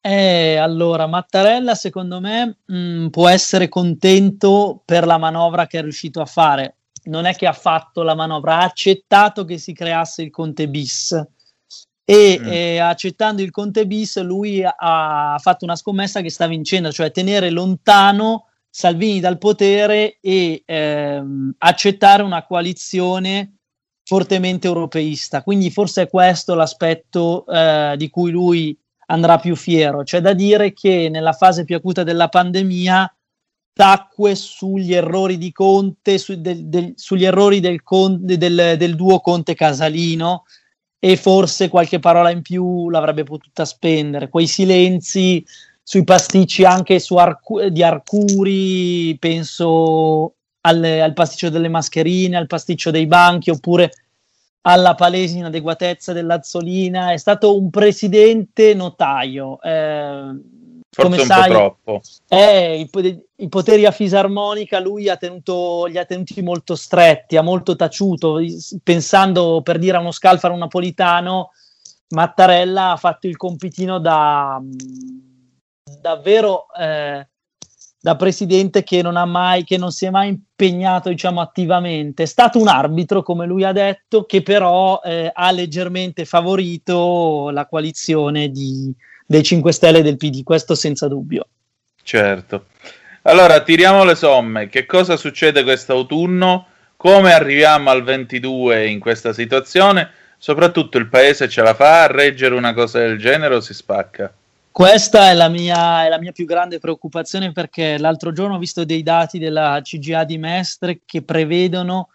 Eh, 0.00 0.54
allora, 0.54 1.08
Mattarella 1.08 1.74
secondo 1.74 2.20
me 2.20 2.58
mh, 2.66 2.76
mm, 2.76 3.06
può 3.08 3.28
essere 3.28 3.68
contento 3.68 4.80
per 4.84 5.06
la 5.06 5.18
manovra 5.18 5.66
che 5.66 5.80
è 5.80 5.82
riuscito 5.82 6.20
a 6.20 6.26
fare 6.26 6.76
non 7.10 7.26
è 7.26 7.34
che 7.34 7.46
ha 7.46 7.52
fatto 7.52 8.02
la 8.02 8.14
manovra, 8.14 8.58
ha 8.58 8.64
accettato 8.64 9.44
che 9.44 9.58
si 9.58 9.72
creasse 9.72 10.22
il 10.22 10.30
Conte 10.30 10.68
bis 10.68 11.12
e 12.04 12.40
mm. 12.40 12.46
eh, 12.46 12.78
accettando 12.78 13.42
il 13.42 13.50
Conte 13.50 13.86
bis 13.86 14.20
lui 14.20 14.64
ha, 14.64 15.36
fatto 15.38 15.64
una 15.64 15.76
scommessa 15.76 16.22
che 16.22 16.30
sta 16.30 16.46
vincendo, 16.46 16.90
cioè 16.90 17.10
tenere 17.10 17.50
lontano 17.50 18.46
Salvini 18.72 19.18
dal 19.18 19.38
potere 19.38 20.18
e 20.20 20.62
ehm, 20.64 21.54
accettare 21.58 22.22
una 22.22 22.44
coalizione 22.44 23.56
fortemente 24.04 24.68
europeista. 24.68 25.42
Quindi 25.42 25.70
forse 25.70 26.02
è 26.02 26.08
questo 26.08 26.54
l'aspetto 26.54 27.44
eh, 27.46 27.94
di 27.96 28.08
cui 28.10 28.30
lui 28.30 28.76
andrà 29.06 29.38
più 29.38 29.56
fiero. 29.56 30.02
C'è 30.04 30.20
da 30.20 30.32
dire 30.32 30.72
che 30.72 31.08
nella 31.10 31.32
fase 31.32 31.64
più 31.64 31.76
acuta 31.76 32.04
della 32.04 32.28
pandemia 32.28 33.12
tacque 33.72 34.34
sugli 34.34 34.94
errori 34.94 35.38
di 35.38 35.52
Conte, 35.52 36.18
su, 36.18 36.40
del, 36.40 36.66
del, 36.66 36.92
sugli 36.96 37.24
errori 37.24 37.60
del, 37.60 37.80
del, 38.18 38.74
del, 38.76 38.94
duo 38.94 39.20
Conte 39.20 39.54
Casalino 39.54 40.44
e 40.98 41.16
forse 41.16 41.68
qualche 41.68 41.98
parola 41.98 42.30
in 42.30 42.42
più 42.42 42.90
l'avrebbe 42.90 43.24
potuta 43.24 43.64
spendere. 43.64 44.28
Quei 44.28 44.46
silenzi 44.46 45.44
sui 45.82 46.04
pasticci 46.04 46.64
anche 46.64 46.98
su 47.00 47.16
Arcu- 47.16 47.66
di 47.68 47.82
Arcuri, 47.82 49.16
penso 49.18 50.34
al, 50.60 50.84
al 50.84 51.12
pasticcio 51.14 51.48
delle 51.48 51.68
mascherine, 51.68 52.36
al 52.36 52.46
pasticcio 52.46 52.90
dei 52.90 53.06
banchi 53.06 53.50
oppure 53.50 53.90
alla 54.62 54.94
palese 54.94 55.38
inadeguatezza 55.38 56.12
dell'Azzolina. 56.12 57.12
È 57.12 57.16
stato 57.16 57.56
un 57.56 57.70
presidente 57.70 58.74
notaio. 58.74 59.60
Eh, 59.62 60.58
Forse 60.92 61.10
come 61.10 61.24
sai, 61.24 61.48
po' 61.48 61.54
troppo. 61.54 62.00
Eh, 62.28 62.80
i, 62.80 63.22
i, 63.36 63.48
poteri 63.48 63.86
a 63.86 63.92
fisarmonica 63.92 64.80
lui 64.80 65.08
ha 65.08 65.16
tenuto, 65.16 65.86
li 65.86 65.98
ha 65.98 66.04
tenuti 66.04 66.42
molto 66.42 66.74
stretti, 66.74 67.36
ha 67.36 67.42
molto 67.42 67.76
taciuto, 67.76 68.40
pensando 68.82 69.62
per 69.62 69.78
dire 69.78 69.96
a 69.96 70.00
uno 70.00 70.10
scalfaro 70.10 70.56
napolitano, 70.56 71.50
Mattarella 72.08 72.90
ha 72.90 72.96
fatto 72.96 73.28
il 73.28 73.36
compitino 73.36 74.00
da 74.00 74.60
davvero 76.00 76.66
eh, 76.76 77.28
da 78.02 78.16
presidente 78.16 78.82
che 78.82 79.02
non 79.02 79.16
ha 79.16 79.26
mai, 79.26 79.62
che 79.62 79.76
non 79.76 79.92
si 79.92 80.06
è 80.06 80.10
mai 80.10 80.28
impegnato, 80.30 81.10
diciamo, 81.10 81.40
attivamente. 81.40 82.22
È 82.22 82.26
stato 82.26 82.58
un 82.58 82.68
arbitro, 82.68 83.22
come 83.22 83.46
lui 83.46 83.62
ha 83.62 83.72
detto, 83.72 84.24
che 84.24 84.42
però 84.42 85.00
eh, 85.04 85.30
ha 85.32 85.50
leggermente 85.50 86.24
favorito 86.24 87.50
la 87.50 87.66
coalizione 87.66 88.48
di, 88.48 88.92
dei 89.30 89.44
5 89.44 89.70
Stelle 89.70 89.98
e 89.98 90.02
del 90.02 90.16
PD, 90.16 90.42
questo 90.42 90.74
senza 90.74 91.06
dubbio. 91.06 91.46
Certo. 92.02 92.66
Allora, 93.22 93.62
tiriamo 93.62 94.02
le 94.02 94.16
somme. 94.16 94.68
Che 94.68 94.86
cosa 94.86 95.16
succede 95.16 95.62
quest'autunno? 95.62 96.66
Come 96.96 97.32
arriviamo 97.32 97.90
al 97.90 98.02
22 98.02 98.88
in 98.88 98.98
questa 98.98 99.32
situazione? 99.32 100.10
Soprattutto 100.36 100.98
il 100.98 101.06
paese 101.06 101.48
ce 101.48 101.62
la 101.62 101.74
fa 101.74 102.02
a 102.02 102.06
reggere 102.08 102.56
una 102.56 102.74
cosa 102.74 102.98
del 102.98 103.18
genere 103.18 103.54
o 103.54 103.60
si 103.60 103.72
spacca? 103.72 104.34
Questa 104.72 105.30
è 105.30 105.34
la, 105.34 105.48
mia, 105.48 106.06
è 106.06 106.08
la 106.08 106.18
mia 106.18 106.32
più 106.32 106.44
grande 106.44 106.80
preoccupazione 106.80 107.52
perché 107.52 107.98
l'altro 107.98 108.32
giorno 108.32 108.56
ho 108.56 108.58
visto 108.58 108.84
dei 108.84 109.04
dati 109.04 109.38
della 109.38 109.78
CGA 109.80 110.24
di 110.24 110.38
Mestre 110.38 111.02
che 111.06 111.22
prevedono 111.22 112.08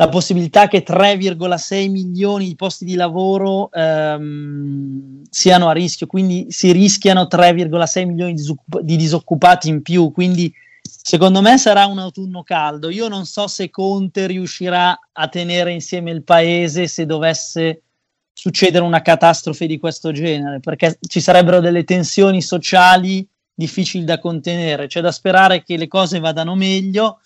la 0.00 0.08
possibilità 0.08 0.68
che 0.68 0.84
3,6 0.84 1.90
milioni 1.90 2.46
di 2.46 2.54
posti 2.54 2.84
di 2.84 2.94
lavoro 2.94 3.68
ehm, 3.72 5.22
siano 5.28 5.68
a 5.68 5.72
rischio, 5.72 6.06
quindi 6.06 6.46
si 6.50 6.70
rischiano 6.70 7.26
3,6 7.28 8.06
milioni 8.06 8.34
di, 8.34 8.44
di, 8.82 8.96
disoccupati 8.96 9.68
in 9.68 9.82
più, 9.82 10.12
quindi 10.12 10.54
secondo 10.80 11.40
me 11.40 11.58
sarà 11.58 11.86
un 11.86 11.98
autunno 11.98 12.44
caldo. 12.44 12.90
Io 12.90 13.08
non 13.08 13.26
so 13.26 13.48
se 13.48 13.70
Conte 13.70 14.28
riuscirà 14.28 14.96
a 15.10 15.26
tenere 15.26 15.72
insieme 15.72 16.12
il 16.12 16.22
paese 16.22 16.86
se 16.86 17.04
dovesse 17.04 17.82
succedere 18.32 18.84
una 18.84 19.02
catastrofe 19.02 19.66
di 19.66 19.80
questo 19.80 20.12
genere, 20.12 20.60
perché 20.60 20.96
ci 21.08 21.20
sarebbero 21.20 21.58
delle 21.58 21.82
tensioni 21.82 22.40
sociali 22.40 23.26
difficili 23.52 24.04
da 24.04 24.20
contenere. 24.20 24.86
C'è 24.86 25.00
da 25.00 25.10
sperare 25.10 25.64
che 25.64 25.76
le 25.76 25.88
cose 25.88 26.20
vadano 26.20 26.54
meglio 26.54 27.18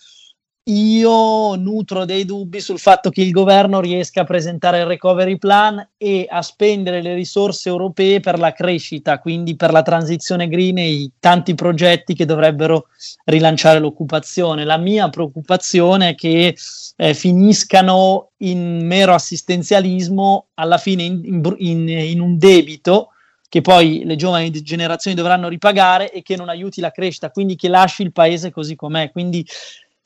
io 0.65 1.55
nutro 1.55 2.05
dei 2.05 2.23
dubbi 2.23 2.61
sul 2.61 2.79
fatto 2.79 3.09
che 3.09 3.21
il 3.21 3.31
governo 3.31 3.81
riesca 3.81 4.21
a 4.21 4.25
presentare 4.25 4.79
il 4.79 4.85
recovery 4.85 5.37
plan 5.37 5.85
e 5.97 6.25
a 6.29 6.41
spendere 6.41 7.01
le 7.01 7.13
risorse 7.15 7.67
europee 7.67 8.21
per 8.21 8.39
la 8.39 8.53
crescita, 8.53 9.19
quindi 9.19 9.57
per 9.57 9.73
la 9.73 9.81
transizione 9.81 10.47
green 10.47 10.77
e 10.77 10.89
i 10.89 11.11
tanti 11.19 11.53
progetti 11.53 12.13
che 12.13 12.25
dovrebbero 12.25 12.87
rilanciare 13.25 13.79
l'occupazione. 13.79 14.63
La 14.63 14.77
mia 14.77 15.09
preoccupazione 15.09 16.09
è 16.09 16.15
che 16.15 16.55
eh, 16.95 17.13
finiscano 17.13 18.29
in 18.37 18.85
mero 18.85 19.13
assistenzialismo, 19.13 20.47
alla 20.53 20.77
fine 20.77 21.03
in, 21.03 21.53
in, 21.57 21.89
in 21.89 22.21
un 22.21 22.37
debito 22.37 23.09
che 23.49 23.61
poi 23.61 24.01
le 24.05 24.15
giovani 24.15 24.49
generazioni 24.49 25.15
dovranno 25.15 25.47
ripagare 25.47 26.11
e 26.11 26.23
che 26.23 26.35
non 26.35 26.49
aiuti 26.49 26.81
la 26.81 26.89
crescita, 26.89 27.29
quindi 27.29 27.55
che 27.55 27.67
lasci 27.67 28.01
il 28.01 28.11
paese 28.11 28.49
così 28.49 28.75
com'è. 28.75 29.11
Quindi 29.11 29.45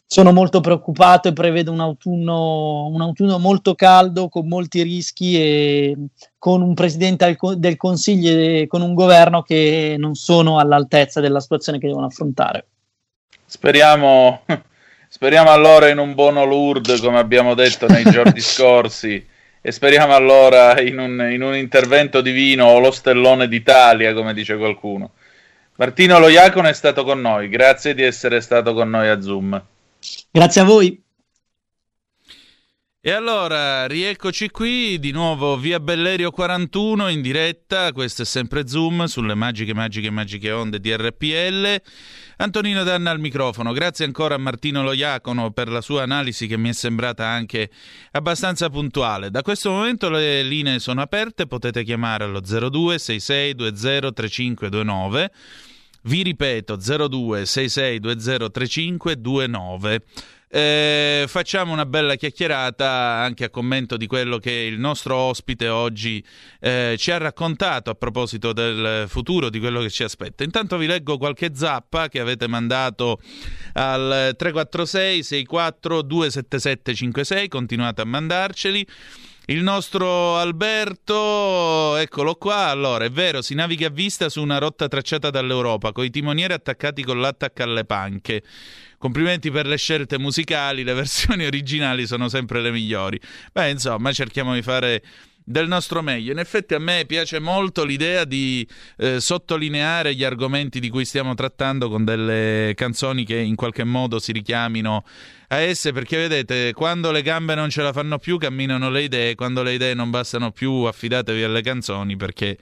sono 0.10 0.32
molto 0.32 0.62
preoccupato 0.62 1.28
e 1.28 1.34
prevedo 1.34 1.70
un 1.74 1.82
autunno, 1.82 2.86
un 2.86 3.01
autunno 3.01 3.39
molto 3.39 3.76
caldo 3.76 4.30
con 4.30 4.47
molti 4.47 4.82
rischi 4.82 5.36
e 5.36 5.97
con 6.38 6.62
un 6.62 6.74
presidente 6.74 7.38
del 7.58 7.76
Consiglio 7.76 8.30
e 8.30 8.68
con 8.68 8.82
un 8.82 8.93
governo 8.93 9.41
che 9.41 9.95
non 9.99 10.16
sono 10.16 10.60
all'altezza 10.60 11.20
della 11.20 11.41
situazione 11.41 11.78
che 11.78 11.88
devono 11.88 12.05
affrontare. 12.05 12.68
Speriamo, 13.45 14.43
speriamo 15.10 15.51
allora 15.51 15.89
in 15.89 15.97
un 15.97 16.14
buono 16.14 16.45
Lourdes, 16.45 17.01
come 17.01 17.20
abbiamo 17.20 17.53
detto 17.53 17.86
nei 17.88 18.05
giorni 18.05 18.39
scorsi, 18.39 19.28
e 19.60 19.72
speriamo 19.74 20.16
allora 20.16 20.80
in 20.80 20.99
un, 20.99 21.28
in 21.30 21.41
un 21.41 21.53
intervento 21.53 22.22
divino 22.22 22.68
o 22.68 22.80
lo 22.80 22.91
stellone 22.91 23.49
d'Italia, 23.49 24.14
come 24.14 24.34
dice 24.34 24.55
qualcuno. 24.55 25.12
Martino 25.76 26.18
Loiacono 26.18 26.70
è 26.70 26.74
stato 26.74 27.03
con 27.03 27.20
noi, 27.20 27.49
grazie 27.49 27.93
di 27.93 28.03
essere 28.03 28.39
stato 28.39 28.74
con 28.74 28.89
noi 28.89 29.10
a 29.10 29.22
Zoom. 29.22 29.62
Grazie 30.32 30.62
a 30.62 30.64
voi. 30.64 31.05
E 33.08 33.12
allora, 33.12 33.86
rieccoci 33.86 34.49
qui, 34.49 34.99
di 34.99 35.12
nuovo 35.12 35.55
via 35.55 35.80
Bellerio 35.80 36.30
41 36.30 37.08
in 37.08 37.22
diretta, 37.22 37.93
questo 37.93 38.24
è 38.24 38.26
sempre 38.26 38.68
Zoom 38.68 39.05
sulle 39.05 39.34
magiche, 39.34 39.74
magiche, 39.74 40.10
magiche 40.10 40.51
onde 40.51 40.82
di 40.82 40.93
RPL. 40.93 41.82
Antonino 42.36 42.84
Danna 42.84 43.12
al 43.12 43.22
microfono, 43.22 43.72
grazie 43.72 44.03
ancora 44.03 44.36
a 44.36 44.39
Martino 44.39 44.84
Loiacono 44.84 45.51
per 45.51 45.70
la 45.70 45.80
sua 45.80 46.03
analisi 46.03 46.47
che 46.47 46.58
mi 46.58 46.68
è 46.68 46.74
sembrata 46.74 47.26
anche 47.26 47.70
abbastanza 48.12 48.70
puntuale. 48.70 49.32
Da 49.32 49.41
questo 49.41 49.70
momento 49.72 50.10
le 50.10 50.43
linee 50.43 50.80
sono 50.80 50.99
aperte, 50.99 51.47
potete 51.47 51.86
chiamare 51.86 52.26
allo 52.26 52.41
02 52.41 52.97
66 52.97 53.53
20 53.53 54.14
3529. 54.14 55.32
Vi 56.08 56.24
ripeto 56.24 56.78
02 56.78 57.45
66 57.45 57.99
20 57.99 58.49
3529. 58.49 60.03
Eh, 60.49 61.26
facciamo 61.28 61.74
una 61.74 61.86
bella 61.86 62.16
chiacchierata 62.16 62.89
anche 62.89 63.43
a 63.43 63.49
commento 63.49 63.97
di 63.97 64.08
quello 64.08 64.38
che 64.38 64.51
il 64.51 64.80
nostro 64.80 65.18
ospite 65.18 65.68
oggi 65.68 66.24
eh, 66.62 66.95
ci 66.97 67.12
ha 67.12 67.18
raccontato 67.18 67.89
a 67.89 67.95
proposito 67.95 68.53
del 68.53 69.03
futuro, 69.10 69.49
di 69.49 69.60
quello 69.60 69.82
che 69.82 69.89
ci 69.89 70.03
aspetta. 70.03 70.45
Intanto 70.45 70.78
vi 70.78 70.88
leggo 70.88 71.18
qualche 71.18 71.51
zappa 71.53 72.08
che 72.08 72.22
avete 72.22 72.47
mandato 72.47 73.20
al 73.74 74.34
346 74.38 75.24
64 75.24 76.01
277 76.03 76.93
56, 76.93 77.47
continuate 77.49 78.01
a 78.01 78.05
mandarceli. 78.05 78.88
Il 79.49 79.63
nostro 79.63 80.35
Alberto, 80.35 81.95
eccolo 81.95 82.35
qua. 82.35 82.65
Allora, 82.65 83.05
è 83.05 83.09
vero, 83.09 83.41
si 83.41 83.55
naviga 83.55 83.87
a 83.87 83.89
vista 83.89 84.27
su 84.27 84.41
una 84.41 84.57
rotta 84.57 84.89
tracciata 84.89 85.29
dall'Europa, 85.29 85.93
con 85.93 86.03
i 86.03 86.09
timonieri 86.09 86.51
attaccati 86.51 87.01
con 87.01 87.21
l'attacco 87.21 87.63
alle 87.63 87.85
panche. 87.85 88.43
Complimenti 88.97 89.49
per 89.49 89.65
le 89.65 89.77
scelte 89.77 90.19
musicali, 90.19 90.83
le 90.83 90.91
versioni 90.95 91.45
originali 91.45 92.05
sono 92.05 92.27
sempre 92.27 92.59
le 92.59 92.71
migliori. 92.71 93.17
Beh, 93.53 93.69
insomma, 93.69 94.11
cerchiamo 94.11 94.53
di 94.53 94.61
fare 94.61 95.01
del 95.49 95.69
nostro 95.69 96.01
meglio. 96.01 96.33
In 96.33 96.39
effetti 96.39 96.73
a 96.73 96.79
me 96.79 97.05
piace 97.07 97.39
molto 97.39 97.85
l'idea 97.85 98.25
di 98.25 98.67
eh, 98.97 99.21
sottolineare 99.21 100.13
gli 100.13 100.25
argomenti 100.25 100.81
di 100.81 100.89
cui 100.89 101.05
stiamo 101.05 101.35
trattando 101.35 101.87
con 101.87 102.03
delle 102.03 102.73
canzoni 102.75 103.23
che 103.23 103.37
in 103.37 103.55
qualche 103.55 103.85
modo 103.85 104.19
si 104.19 104.33
richiamino 104.33 105.05
a 105.47 105.55
esse, 105.59 105.93
perché 105.93 106.17
vedete, 106.17 106.73
quando 106.73 107.11
le 107.11 107.21
gambe 107.21 107.55
non 107.55 107.69
ce 107.69 107.81
la 107.81 107.93
fanno 107.93 108.19
più, 108.19 108.37
camminano 108.37 108.89
le 108.89 109.03
idee, 109.03 109.35
quando 109.35 109.63
le 109.63 109.75
idee 109.75 109.93
non 109.93 110.09
bastano 110.09 110.51
più, 110.51 110.71
affidatevi 110.81 111.41
alle 111.41 111.61
canzoni, 111.61 112.17
perché 112.17 112.57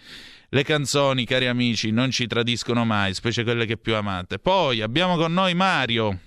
le 0.49 0.63
canzoni, 0.63 1.25
cari 1.25 1.47
amici, 1.47 1.89
non 1.89 2.11
ci 2.11 2.27
tradiscono 2.27 2.85
mai, 2.85 3.15
specie 3.15 3.43
quelle 3.43 3.65
che 3.65 3.77
più 3.77 3.95
amate. 3.95 4.37
Poi 4.37 4.81
abbiamo 4.81 5.17
con 5.17 5.33
noi 5.33 5.55
Mario. 5.55 6.19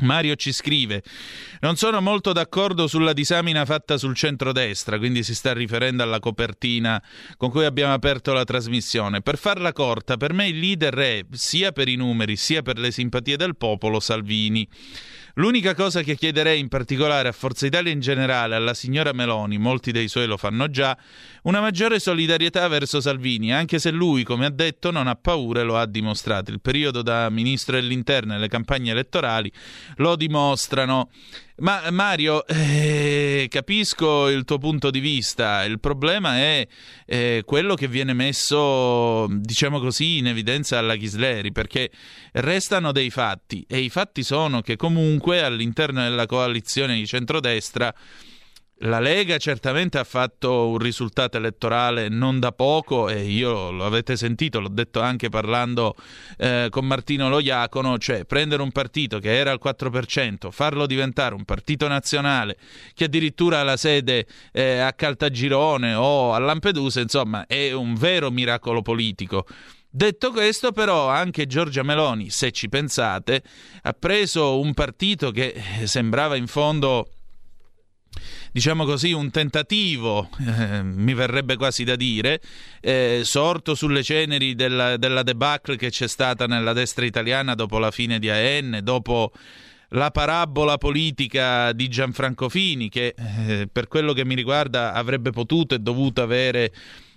Mario 0.00 0.36
ci 0.36 0.52
scrive: 0.52 1.02
Non 1.60 1.76
sono 1.76 2.00
molto 2.00 2.32
d'accordo 2.32 2.86
sulla 2.86 3.12
disamina 3.12 3.64
fatta 3.64 3.98
sul 3.98 4.14
centrodestra, 4.14 4.98
quindi 4.98 5.22
si 5.22 5.34
sta 5.34 5.52
riferendo 5.52 6.02
alla 6.02 6.18
copertina 6.18 7.02
con 7.36 7.50
cui 7.50 7.64
abbiamo 7.64 7.92
aperto 7.92 8.32
la 8.32 8.44
trasmissione. 8.44 9.20
Per 9.22 9.38
farla 9.38 9.72
corta, 9.72 10.16
per 10.16 10.32
me 10.32 10.48
il 10.48 10.58
leader 10.58 10.94
è, 10.94 11.24
sia 11.30 11.72
per 11.72 11.88
i 11.88 11.96
numeri 11.96 12.36
sia 12.36 12.62
per 12.62 12.78
le 12.78 12.90
simpatie 12.90 13.36
del 13.36 13.56
popolo, 13.56 14.00
Salvini. 14.00 14.68
L'unica 15.34 15.74
cosa 15.74 16.02
che 16.02 16.16
chiederei 16.16 16.58
in 16.58 16.68
particolare 16.68 17.28
a 17.28 17.32
Forza 17.32 17.66
Italia 17.66 17.92
in 17.92 18.00
generale, 18.00 18.54
alla 18.54 18.74
signora 18.74 19.12
Meloni, 19.12 19.58
molti 19.58 19.92
dei 19.92 20.08
suoi 20.08 20.26
lo 20.26 20.36
fanno 20.36 20.68
già, 20.70 20.96
una 21.42 21.60
maggiore 21.60 22.00
solidarietà 22.00 22.66
verso 22.68 23.00
Salvini, 23.00 23.52
anche 23.52 23.78
se 23.78 23.90
lui, 23.90 24.24
come 24.24 24.46
ha 24.46 24.50
detto, 24.50 24.90
non 24.90 25.06
ha 25.06 25.14
paura 25.14 25.60
e 25.60 25.64
lo 25.64 25.76
ha 25.76 25.86
dimostrato. 25.86 26.50
Il 26.50 26.60
periodo 26.60 27.02
da 27.02 27.30
ministro 27.30 27.76
dell'interno 27.76 28.34
e 28.34 28.38
le 28.38 28.48
campagne 28.48 28.90
elettorali 28.90 29.50
lo 29.96 30.16
dimostrano. 30.16 31.10
Ma 31.60 31.90
Mario, 31.90 32.46
eh, 32.46 33.46
capisco 33.50 34.28
il 34.28 34.44
tuo 34.44 34.56
punto 34.56 34.90
di 34.90 34.98
vista, 34.98 35.62
il 35.64 35.78
problema 35.78 36.38
è 36.38 36.66
eh, 37.04 37.42
quello 37.44 37.74
che 37.74 37.86
viene 37.86 38.14
messo, 38.14 39.26
diciamo 39.28 39.78
così, 39.78 40.16
in 40.18 40.28
evidenza 40.28 40.78
alla 40.78 40.96
Ghisleri, 40.96 41.52
perché 41.52 41.90
restano 42.32 42.92
dei 42.92 43.10
fatti 43.10 43.62
e 43.68 43.80
i 43.80 43.90
fatti 43.90 44.22
sono 44.22 44.62
che 44.62 44.76
comunque 44.76 45.42
all'interno 45.42 46.02
della 46.02 46.24
coalizione 46.24 46.94
di 46.94 47.06
centrodestra 47.06 47.94
la 48.82 48.98
Lega 48.98 49.36
certamente 49.36 49.98
ha 49.98 50.04
fatto 50.04 50.68
un 50.68 50.78
risultato 50.78 51.36
elettorale 51.36 52.08
non 52.08 52.40
da 52.40 52.52
poco 52.52 53.08
e 53.08 53.24
io 53.24 53.70
lo 53.70 53.84
avete 53.84 54.16
sentito, 54.16 54.60
l'ho 54.60 54.68
detto 54.68 55.00
anche 55.00 55.28
parlando 55.28 55.94
eh, 56.38 56.68
con 56.70 56.86
Martino 56.86 57.28
Loiacono, 57.28 57.98
cioè 57.98 58.24
prendere 58.24 58.62
un 58.62 58.72
partito 58.72 59.18
che 59.18 59.36
era 59.36 59.50
al 59.50 59.60
4%, 59.62 60.50
farlo 60.50 60.86
diventare 60.86 61.34
un 61.34 61.44
partito 61.44 61.88
nazionale 61.88 62.56
che 62.94 63.04
addirittura 63.04 63.60
ha 63.60 63.64
la 63.64 63.76
sede 63.76 64.26
eh, 64.52 64.78
a 64.78 64.92
Caltagirone 64.94 65.94
o 65.94 66.32
a 66.32 66.38
Lampedusa, 66.38 67.00
insomma 67.00 67.44
è 67.46 67.72
un 67.72 67.94
vero 67.94 68.30
miracolo 68.30 68.80
politico. 68.80 69.46
Detto 69.92 70.30
questo, 70.30 70.70
però, 70.70 71.08
anche 71.08 71.48
Giorgia 71.48 71.82
Meloni, 71.82 72.30
se 72.30 72.52
ci 72.52 72.68
pensate, 72.68 73.42
ha 73.82 73.92
preso 73.92 74.60
un 74.60 74.72
partito 74.72 75.32
che 75.32 75.52
eh, 75.80 75.86
sembrava 75.88 76.36
in 76.36 76.46
fondo 76.46 77.08
diciamo 78.52 78.84
così, 78.84 79.12
un 79.12 79.30
tentativo, 79.30 80.28
eh, 80.38 80.82
mi 80.82 81.14
verrebbe 81.14 81.56
quasi 81.56 81.84
da 81.84 81.96
dire, 81.96 82.40
eh, 82.80 83.20
sorto 83.24 83.74
sulle 83.74 84.02
ceneri 84.02 84.54
della, 84.54 84.96
della 84.96 85.22
debacle 85.22 85.76
che 85.76 85.90
c'è 85.90 86.08
stata 86.08 86.46
nella 86.46 86.72
destra 86.72 87.04
italiana 87.04 87.54
dopo 87.54 87.78
la 87.78 87.90
fine 87.90 88.18
di 88.18 88.30
AN, 88.30 88.80
dopo 88.82 89.32
la 89.90 90.10
parabola 90.10 90.78
politica 90.78 91.72
di 91.72 91.88
Gianfranco 91.88 92.48
Fini, 92.48 92.88
che 92.88 93.14
eh, 93.16 93.68
per 93.70 93.88
quello 93.88 94.12
che 94.12 94.24
mi 94.24 94.34
riguarda 94.34 94.92
avrebbe 94.92 95.30
potuto 95.30 95.74
e 95.74 95.78
dovuto 95.78 96.22
avere 96.22 96.72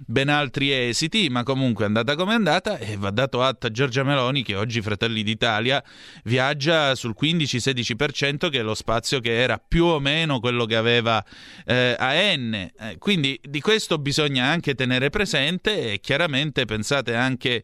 ben 0.05 0.29
altri 0.29 0.71
esiti, 0.71 1.29
ma 1.29 1.43
comunque 1.43 1.83
è 1.83 1.87
andata 1.87 2.15
come 2.15 2.31
è 2.31 2.35
andata 2.35 2.77
e 2.77 2.97
va 2.97 3.11
dato 3.11 3.43
atto 3.43 3.67
a 3.67 3.71
Giorgia 3.71 4.03
Meloni 4.03 4.43
che 4.43 4.55
oggi 4.55 4.81
Fratelli 4.81 5.23
d'Italia 5.23 5.83
viaggia 6.23 6.95
sul 6.95 7.15
15-16% 7.19 8.49
che 8.49 8.59
è 8.59 8.63
lo 8.63 8.73
spazio 8.73 9.19
che 9.19 9.39
era 9.39 9.61
più 9.65 9.85
o 9.85 9.99
meno 9.99 10.39
quello 10.39 10.65
che 10.65 10.75
aveva 10.75 11.23
eh, 11.65 11.95
AN. 11.97 12.53
Eh, 12.53 12.97
quindi 12.97 13.39
di 13.41 13.61
questo 13.61 13.99
bisogna 13.99 14.45
anche 14.45 14.73
tenere 14.73 15.09
presente 15.09 15.93
e 15.93 15.99
chiaramente 15.99 16.65
pensate 16.65 17.13
anche 17.15 17.63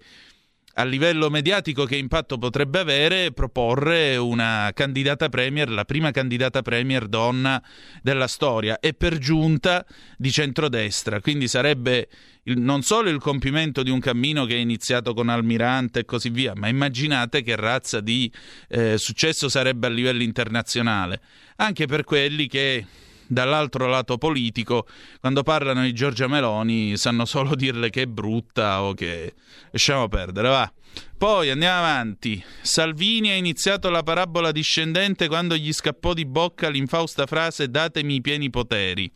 a 0.79 0.85
livello 0.85 1.29
mediatico 1.29 1.83
che 1.83 1.97
impatto 1.97 2.37
potrebbe 2.37 2.79
avere 2.79 3.33
proporre 3.33 4.15
una 4.15 4.71
candidata 4.73 5.27
premier, 5.27 5.69
la 5.69 5.83
prima 5.83 6.11
candidata 6.11 6.61
premier 6.61 7.07
donna 7.07 7.61
della 8.01 8.27
storia 8.27 8.79
e 8.79 8.93
per 8.93 9.17
giunta 9.17 9.85
di 10.17 10.31
centrodestra. 10.31 11.19
Quindi 11.19 11.49
sarebbe 11.49 12.07
il, 12.43 12.57
non 12.59 12.81
solo 12.81 13.09
il 13.09 13.19
compimento 13.19 13.83
di 13.83 13.89
un 13.89 13.99
cammino 13.99 14.45
che 14.45 14.55
è 14.55 14.59
iniziato 14.59 15.13
con 15.13 15.27
Almirante 15.27 15.99
e 15.99 16.05
così 16.05 16.29
via, 16.29 16.53
ma 16.55 16.69
immaginate 16.69 17.41
che 17.41 17.57
razza 17.57 17.99
di 17.99 18.31
eh, 18.69 18.97
successo 18.97 19.49
sarebbe 19.49 19.87
a 19.87 19.89
livello 19.89 20.23
internazionale, 20.23 21.19
anche 21.57 21.87
per 21.87 22.05
quelli 22.05 22.47
che 22.47 22.85
dall'altro 23.29 23.87
lato 23.87 24.17
politico, 24.17 24.85
quando 25.19 25.43
parlano 25.43 25.83
di 25.83 25.93
Giorgia 25.93 26.27
Meloni, 26.27 26.97
sanno 26.97 27.25
solo 27.25 27.55
dirle 27.55 27.89
che 27.89 28.01
è 28.01 28.05
brutta 28.07 28.81
o 28.81 28.93
che... 28.93 29.33
lasciamo 29.71 30.07
perdere, 30.07 30.49
va. 30.49 30.71
Poi 31.17 31.49
andiamo 31.49 31.77
avanti. 31.79 32.43
Salvini 32.61 33.29
ha 33.29 33.35
iniziato 33.35 33.89
la 33.89 34.03
parabola 34.03 34.51
discendente 34.51 35.27
quando 35.27 35.55
gli 35.55 35.71
scappò 35.71 36.13
di 36.13 36.25
bocca 36.25 36.69
l'infausta 36.69 37.25
frase 37.25 37.69
datemi 37.69 38.15
i 38.15 38.21
pieni 38.21 38.49
poteri. 38.49 39.09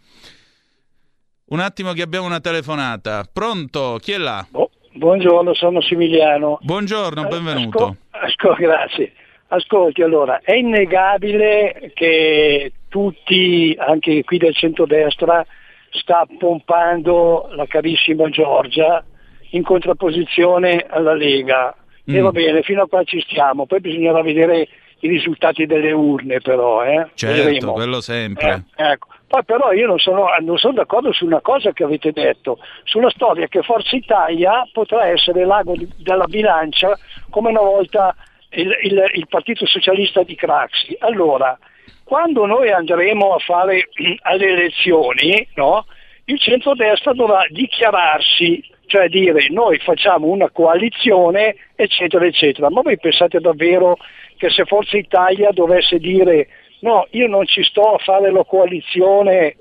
Un 1.46 1.60
attimo 1.60 1.94
che 1.94 2.02
abbiamo 2.02 2.26
una 2.26 2.40
telefonata. 2.40 3.24
Pronto? 3.32 3.98
Chi 4.02 4.12
è 4.12 4.18
là? 4.18 4.46
Oh, 4.52 4.70
buongiorno, 4.94 5.54
sono 5.54 5.72
Massimiliano. 5.74 6.60
Buongiorno, 6.62 7.28
benvenuto. 7.28 7.98
Ascol- 8.12 8.30
ascol- 8.30 8.58
grazie. 8.62 9.14
Ascolti, 9.48 10.02
allora, 10.02 10.42
è 10.42 10.54
innegabile 10.54 11.92
che 11.94 12.72
tutti, 12.94 13.76
anche 13.76 14.24
qui 14.24 14.38
del 14.38 14.56
centrodestra, 14.56 15.44
sta 15.90 16.28
pompando 16.38 17.50
la 17.56 17.66
carissima 17.66 18.30
Giorgia 18.30 19.04
in 19.50 19.64
contrapposizione 19.64 20.86
alla 20.88 21.16
Lega. 21.16 21.76
Mm. 22.10 22.16
E 22.16 22.20
va 22.20 22.30
bene, 22.30 22.62
fino 22.62 22.84
a 22.84 22.88
qua 22.88 23.04
ci 23.04 23.20
stiamo, 23.22 23.66
poi 23.66 23.80
bisognerà 23.80 24.22
vedere 24.22 24.68
i 25.00 25.08
risultati 25.08 25.66
delle 25.66 25.92
urne 25.92 26.40
però. 26.40 26.84
Eh? 26.84 27.08
Certo, 27.16 27.44
Vedremo. 27.46 27.74
quello 27.74 28.00
sempre. 28.00 28.66
Eh, 28.76 28.92
ecco. 28.92 29.08
Poi 29.26 29.44
però 29.44 29.72
io 29.72 29.88
non 29.88 29.98
sono, 29.98 30.28
non 30.42 30.60
sono, 30.60 30.74
d'accordo 30.74 31.12
su 31.12 31.26
una 31.26 31.42
cosa 31.42 31.72
che 31.72 31.84
avete 31.84 32.12
detto, 32.12 32.60
sulla 32.84 33.10
storia 33.10 33.48
che 33.48 33.64
Forza 33.64 33.96
Italia 33.96 34.70
potrà 34.72 35.08
essere 35.08 35.46
l'ago 35.46 35.74
della 35.98 36.26
bilancia 36.26 36.96
come 37.32 37.50
una 37.50 37.62
volta 37.62 38.16
il, 38.52 38.72
il, 38.84 39.04
il 39.16 39.28
Partito 39.28 39.66
Socialista 39.66 40.22
di 40.22 40.36
Craxi. 40.36 40.96
Allora, 41.00 41.58
quando 42.04 42.46
noi 42.46 42.70
andremo 42.72 43.34
a 43.34 43.40
fare 43.40 43.90
alle 44.24 44.48
elezioni, 44.48 45.48
no, 45.56 45.86
il 46.26 46.40
centrodestra 46.40 47.14
dovrà 47.14 47.46
dichiararsi, 47.50 48.64
cioè 48.86 49.08
dire 49.10 49.48
noi 49.50 49.80
facciamo 49.80 50.28
una 50.28 50.50
coalizione, 50.50 51.56
eccetera, 51.76 52.26
eccetera. 52.26 52.70
Ma 52.70 52.82
voi 52.82 52.98
pensate 52.98 53.40
davvero 53.40 53.98
che 54.38 54.50
se 54.50 54.66
Forza 54.66 54.98
Italia 54.98 55.52
dovesse 55.52 55.98
dire 56.00 56.48
no, 56.84 57.08
io 57.12 57.28
non 57.28 57.46
ci 57.46 57.64
sto 57.64 57.94
a 57.94 57.98
fare 57.98 58.32
la 58.32 58.44
coalizione, 58.44 59.56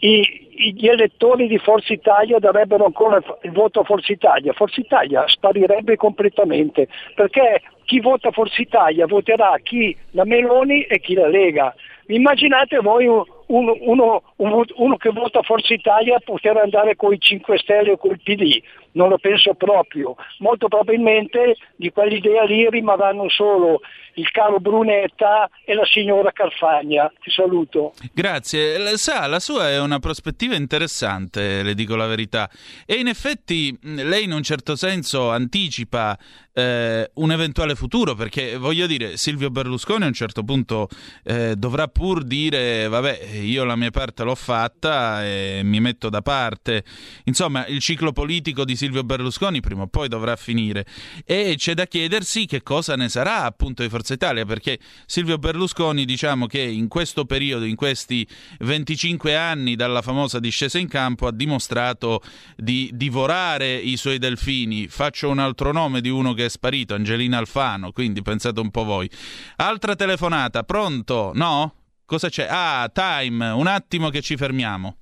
i, 0.00 0.48
gli 0.60 0.86
elettori 0.86 1.46
di 1.48 1.58
Forza 1.58 1.92
Italia 1.92 2.38
darebbero 2.38 2.84
ancora 2.84 3.22
il 3.42 3.50
voto 3.52 3.80
a 3.80 3.84
Forza 3.84 4.12
Italia, 4.12 4.52
Forza 4.52 4.80
Italia 4.80 5.24
sparirebbe 5.26 5.96
completamente 5.96 6.88
perché 7.14 7.62
chi 7.84 7.98
vota 7.98 8.30
Forza 8.30 8.60
Italia 8.60 9.06
voterà 9.06 9.58
chi 9.62 9.96
la 10.10 10.24
Meloni 10.24 10.82
e 10.82 11.00
chi 11.00 11.14
la 11.14 11.26
Lega. 11.26 11.74
Immaginate 12.06 12.78
voi 12.78 13.06
uno, 13.06 13.26
uno, 13.46 14.22
uno, 14.36 14.64
uno 14.76 14.96
che 14.96 15.10
vota 15.10 15.42
Forza 15.42 15.74
Italia 15.74 16.20
poter 16.24 16.56
andare 16.56 16.94
con 16.94 17.12
i 17.12 17.18
5 17.18 17.58
Stelle 17.58 17.92
o 17.92 17.96
col 17.96 18.20
PD, 18.22 18.62
non 18.92 19.08
lo 19.08 19.18
penso 19.18 19.54
proprio. 19.54 20.16
Molto 20.38 20.68
probabilmente 20.68 21.56
di 21.76 21.90
quell'idea 21.90 22.44
lì 22.44 22.68
rimarranno 22.68 23.28
solo 23.28 23.80
il 24.14 24.30
caro 24.30 24.58
Brunetta 24.58 25.48
e 25.64 25.74
la 25.74 25.86
signora 25.86 26.32
Carfagna. 26.32 27.10
Ti 27.20 27.30
saluto. 27.30 27.92
Grazie. 28.12 28.96
Sa, 28.96 29.26
la 29.26 29.40
sua 29.40 29.70
è 29.70 29.80
una 29.80 29.98
prospettiva 29.98 30.54
interessante, 30.54 31.62
le 31.62 31.74
dico 31.74 31.96
la 31.96 32.06
verità. 32.06 32.50
E 32.86 32.94
in 32.94 33.06
effetti 33.06 33.76
lei 33.82 34.24
in 34.24 34.32
un 34.32 34.42
certo 34.42 34.76
senso 34.76 35.30
anticipa 35.30 36.18
eh, 36.52 37.10
un 37.14 37.32
eventuale 37.32 37.74
futuro, 37.74 38.14
perché 38.14 38.56
voglio 38.56 38.86
dire, 38.86 39.16
Silvio 39.16 39.50
Berlusconi 39.50 40.04
a 40.04 40.08
un 40.08 40.12
certo 40.12 40.42
punto 40.42 40.88
eh, 41.24 41.54
dovrà 41.56 41.86
pur 41.88 42.24
dire, 42.24 42.88
vabbè, 42.88 43.20
io 43.40 43.64
la 43.64 43.76
mia 43.76 43.90
parte 43.90 44.24
l'ho 44.24 44.34
fatta 44.34 45.24
e 45.24 45.60
mi 45.62 45.80
metto 45.80 46.08
da 46.08 46.22
parte. 46.22 46.84
Insomma, 47.24 47.66
il 47.66 47.80
ciclo 47.80 48.12
politico 48.12 48.64
di 48.64 48.76
Silvio 48.80 49.04
Berlusconi 49.04 49.60
prima 49.60 49.82
o 49.82 49.88
poi 49.88 50.08
dovrà 50.08 50.36
finire 50.36 50.86
e 51.26 51.54
c'è 51.58 51.74
da 51.74 51.84
chiedersi 51.84 52.46
che 52.46 52.62
cosa 52.62 52.96
ne 52.96 53.10
sarà 53.10 53.42
appunto 53.42 53.82
di 53.82 53.90
Forza 53.90 54.14
Italia, 54.14 54.46
perché 54.46 54.78
Silvio 55.04 55.36
Berlusconi 55.36 56.06
diciamo 56.06 56.46
che 56.46 56.62
in 56.62 56.88
questo 56.88 57.26
periodo, 57.26 57.66
in 57.66 57.76
questi 57.76 58.26
25 58.60 59.36
anni 59.36 59.76
dalla 59.76 60.00
famosa 60.00 60.40
discesa 60.40 60.78
in 60.78 60.88
campo, 60.88 61.26
ha 61.26 61.30
dimostrato 61.30 62.22
di 62.56 62.90
divorare 62.94 63.74
i 63.74 63.98
suoi 63.98 64.16
delfini. 64.16 64.88
Faccio 64.88 65.28
un 65.28 65.40
altro 65.40 65.72
nome 65.72 66.00
di 66.00 66.08
uno 66.08 66.32
che 66.32 66.46
è 66.46 66.48
sparito, 66.48 66.94
Angelina 66.94 67.36
Alfano, 67.36 67.92
quindi 67.92 68.22
pensate 68.22 68.60
un 68.60 68.70
po' 68.70 68.84
voi. 68.84 69.10
Altra 69.56 69.94
telefonata, 69.94 70.62
pronto? 70.62 71.32
No? 71.34 71.74
Cosa 72.06 72.30
c'è? 72.30 72.46
Ah, 72.48 72.90
time, 72.90 73.50
un 73.50 73.66
attimo 73.66 74.08
che 74.08 74.22
ci 74.22 74.38
fermiamo. 74.38 74.99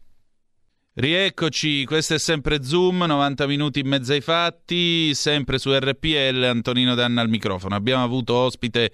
Rieccoci, 1.00 1.84
questo 1.84 2.14
è 2.14 2.18
sempre 2.18 2.64
Zoom, 2.64 3.04
90 3.04 3.46
minuti 3.46 3.78
in 3.78 3.86
mezzo 3.86 4.12
ai 4.12 4.20
fatti, 4.20 5.14
sempre 5.14 5.58
su 5.58 5.72
RPL, 5.72 6.42
Antonino 6.42 6.96
Danna 6.96 7.20
al 7.20 7.28
microfono. 7.28 7.76
Abbiamo 7.76 8.02
avuto 8.02 8.34
ospite 8.34 8.90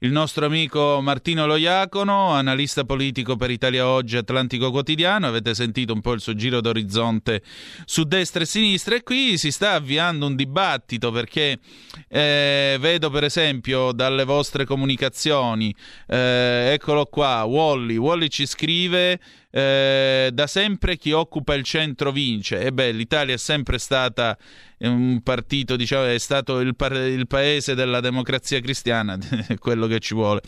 il 0.00 0.12
nostro 0.12 0.44
amico 0.44 1.00
Martino 1.00 1.46
Loiacono, 1.46 2.32
analista 2.32 2.84
politico 2.84 3.36
per 3.36 3.50
Italia 3.50 3.88
Oggi, 3.88 4.18
Atlantico 4.18 4.70
Quotidiano. 4.70 5.28
Avete 5.28 5.54
sentito 5.54 5.94
un 5.94 6.02
po' 6.02 6.12
il 6.12 6.20
suo 6.20 6.34
giro 6.34 6.60
d'orizzonte 6.60 7.40
su 7.86 8.04
destra 8.04 8.42
e 8.42 8.46
sinistra 8.46 8.94
e 8.96 9.02
qui 9.02 9.38
si 9.38 9.50
sta 9.50 9.72
avviando 9.72 10.26
un 10.26 10.36
dibattito 10.36 11.10
perché 11.10 11.58
eh, 12.06 12.76
vedo 12.78 13.08
per 13.08 13.24
esempio 13.24 13.92
dalle 13.92 14.24
vostre 14.24 14.66
comunicazioni, 14.66 15.74
eh, 16.06 16.72
eccolo 16.74 17.06
qua, 17.06 17.44
Wally, 17.44 17.96
Wally 17.96 18.28
ci 18.28 18.44
scrive... 18.44 19.18
Eh, 19.56 20.28
da 20.34 20.46
sempre 20.46 20.98
chi 20.98 21.12
occupa 21.12 21.54
il 21.54 21.62
centro 21.62 22.12
vince. 22.12 22.60
E 22.60 22.74
beh, 22.74 22.90
l'Italia 22.92 23.32
è 23.32 23.38
sempre 23.38 23.78
stata 23.78 24.36
un 24.78 25.20
partito, 25.22 25.76
diciamo, 25.76 26.04
è 26.04 26.18
stato 26.18 26.60
il, 26.60 26.76
pa- 26.76 27.06
il 27.06 27.26
paese 27.26 27.74
della 27.74 28.00
democrazia 28.00 28.60
cristiana, 28.60 29.18
quello 29.58 29.86
che 29.86 29.98
ci 30.00 30.14
vuole. 30.14 30.42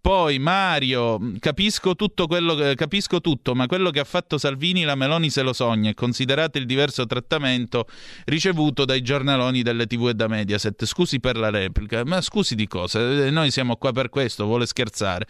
Poi 0.00 0.38
Mario, 0.38 1.18
capisco 1.38 1.94
tutto, 1.94 2.26
che, 2.26 2.74
capisco 2.74 3.20
tutto, 3.20 3.54
ma 3.54 3.66
quello 3.66 3.90
che 3.90 4.00
ha 4.00 4.04
fatto 4.04 4.38
Salvini 4.38 4.84
la 4.84 4.94
Meloni 4.94 5.30
se 5.30 5.42
lo 5.42 5.52
sogna, 5.52 5.92
considerato 5.94 6.58
il 6.58 6.66
diverso 6.66 7.06
trattamento 7.06 7.86
ricevuto 8.24 8.84
dai 8.84 9.02
giornaloni 9.02 9.62
delle 9.62 9.86
TV 9.86 10.08
e 10.08 10.14
da 10.14 10.28
Mediaset. 10.28 10.84
Scusi 10.84 11.20
per 11.20 11.36
la 11.36 11.50
replica, 11.50 12.04
ma 12.04 12.20
scusi 12.20 12.54
di 12.54 12.66
cosa? 12.66 13.00
Eh, 13.00 13.30
noi 13.30 13.50
siamo 13.50 13.76
qua 13.76 13.92
per 13.92 14.08
questo, 14.08 14.44
vuole 14.44 14.66
scherzare. 14.66 15.26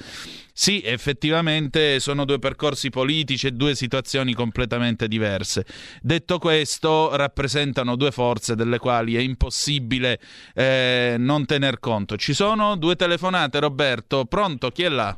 Sì, 0.53 0.83
effettivamente 0.83 2.01
sono 2.01 2.25
due 2.25 2.39
percorsi 2.39 2.91
politici 2.91 3.47
e 3.47 3.53
due 3.53 3.75
situazioni 3.75 4.35
completamente 4.35 5.09
diverse. 5.09 5.65
Detto 6.03 6.39
questo, 6.39 7.17
rappresentano 7.17 7.97
due 7.97 8.11
forze 8.11 8.40
forze 8.41 8.57
delle 8.57 8.79
quali 8.79 9.17
è 9.17 9.21
impossibile 9.21 10.19
eh, 10.55 11.17
non 11.19 11.45
tener 11.45 11.79
conto. 11.79 12.17
Ci 12.17 12.33
sono 12.33 12.77
due 12.77 12.97
telefonate, 12.97 13.61
Roberto. 13.61 14.25
Pronto? 14.25 14.71
Chi 14.71 14.85
è 14.85 14.89
là? 14.89 15.15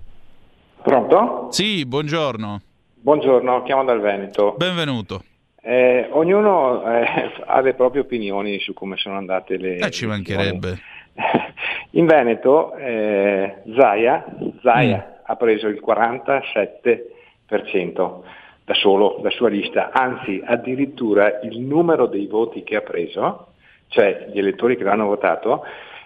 Pronto? 0.82 1.46
Sì, 1.50 1.86
buongiorno. 1.86 2.60
Buongiorno, 2.94 3.62
chiamo 3.62 3.84
dal 3.84 4.00
Veneto. 4.00 4.56
Benvenuto. 4.58 5.22
Eh, 5.62 6.08
ognuno 6.10 6.84
eh, 6.84 7.04
ha 7.46 7.60
le 7.60 7.74
proprie 7.74 8.02
opinioni 8.02 8.58
su 8.58 8.74
come 8.74 8.96
sono 8.96 9.16
andate 9.16 9.56
le... 9.56 9.76
Eh, 9.76 9.90
ci 9.90 10.06
mancherebbe. 10.06 10.80
In 11.94 12.06
Veneto 12.06 12.74
eh, 12.74 13.58
Zaia, 13.76 14.24
Zaia 14.62 14.96
mm. 14.96 15.00
ha 15.26 15.36
preso 15.36 15.68
il 15.68 15.80
47% 15.86 18.22
da 18.64 18.74
solo, 18.74 19.20
la 19.22 19.30
sua 19.30 19.48
lista, 19.48 19.90
anzi 19.92 20.40
addirittura 20.44 21.40
il 21.40 21.60
numero 21.60 22.06
dei 22.06 22.26
voti 22.26 22.62
che 22.62 22.76
ha 22.76 22.80
preso, 22.80 23.48
cioè 23.88 24.28
gli 24.32 24.38
elettori 24.38 24.76
che 24.76 24.84
l'hanno 24.84 25.06
votato, 25.06 25.64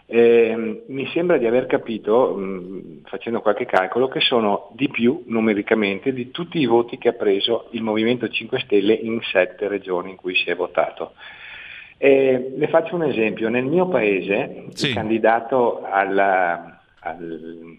eh, 0.08 0.84
mi 0.86 1.06
sembra 1.08 1.36
di 1.36 1.46
aver 1.46 1.66
capito, 1.66 2.34
mh, 2.34 3.02
facendo 3.06 3.40
qualche 3.40 3.66
calcolo, 3.66 4.08
che 4.08 4.20
sono 4.20 4.70
di 4.72 4.88
più 4.88 5.24
numericamente 5.26 6.12
di 6.12 6.30
tutti 6.30 6.58
i 6.58 6.66
voti 6.66 6.96
che 6.96 7.08
ha 7.08 7.12
preso 7.12 7.66
il 7.70 7.82
Movimento 7.82 8.28
5 8.28 8.60
Stelle 8.60 8.94
in 8.94 9.20
sette 9.22 9.66
regioni 9.66 10.10
in 10.10 10.16
cui 10.16 10.34
si 10.34 10.48
è 10.48 10.54
votato. 10.54 11.12
Eh, 11.98 12.52
le 12.56 12.68
faccio 12.68 12.94
un 12.94 13.04
esempio, 13.04 13.48
nel 13.48 13.64
mio 13.64 13.88
paese 13.88 14.66
sì. 14.74 14.88
il 14.88 14.94
candidato 14.94 15.82
alla, 15.82 16.80
al, 17.00 17.76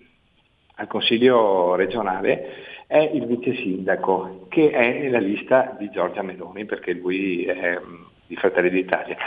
al 0.76 0.88
Consiglio 0.88 1.76
regionale 1.76 2.76
è 2.88 3.00
il 3.00 3.26
vice 3.26 3.54
sindaco, 3.54 4.46
che 4.48 4.70
è 4.70 5.00
nella 5.00 5.20
lista 5.20 5.76
di 5.78 5.90
Giorgia 5.90 6.22
Meloni, 6.22 6.66
perché 6.66 6.94
lui 6.94 7.44
è 7.44 7.78
mm, 7.78 8.04
di 8.28 8.36
Fratelli 8.38 8.70
d'Italia. 8.70 9.18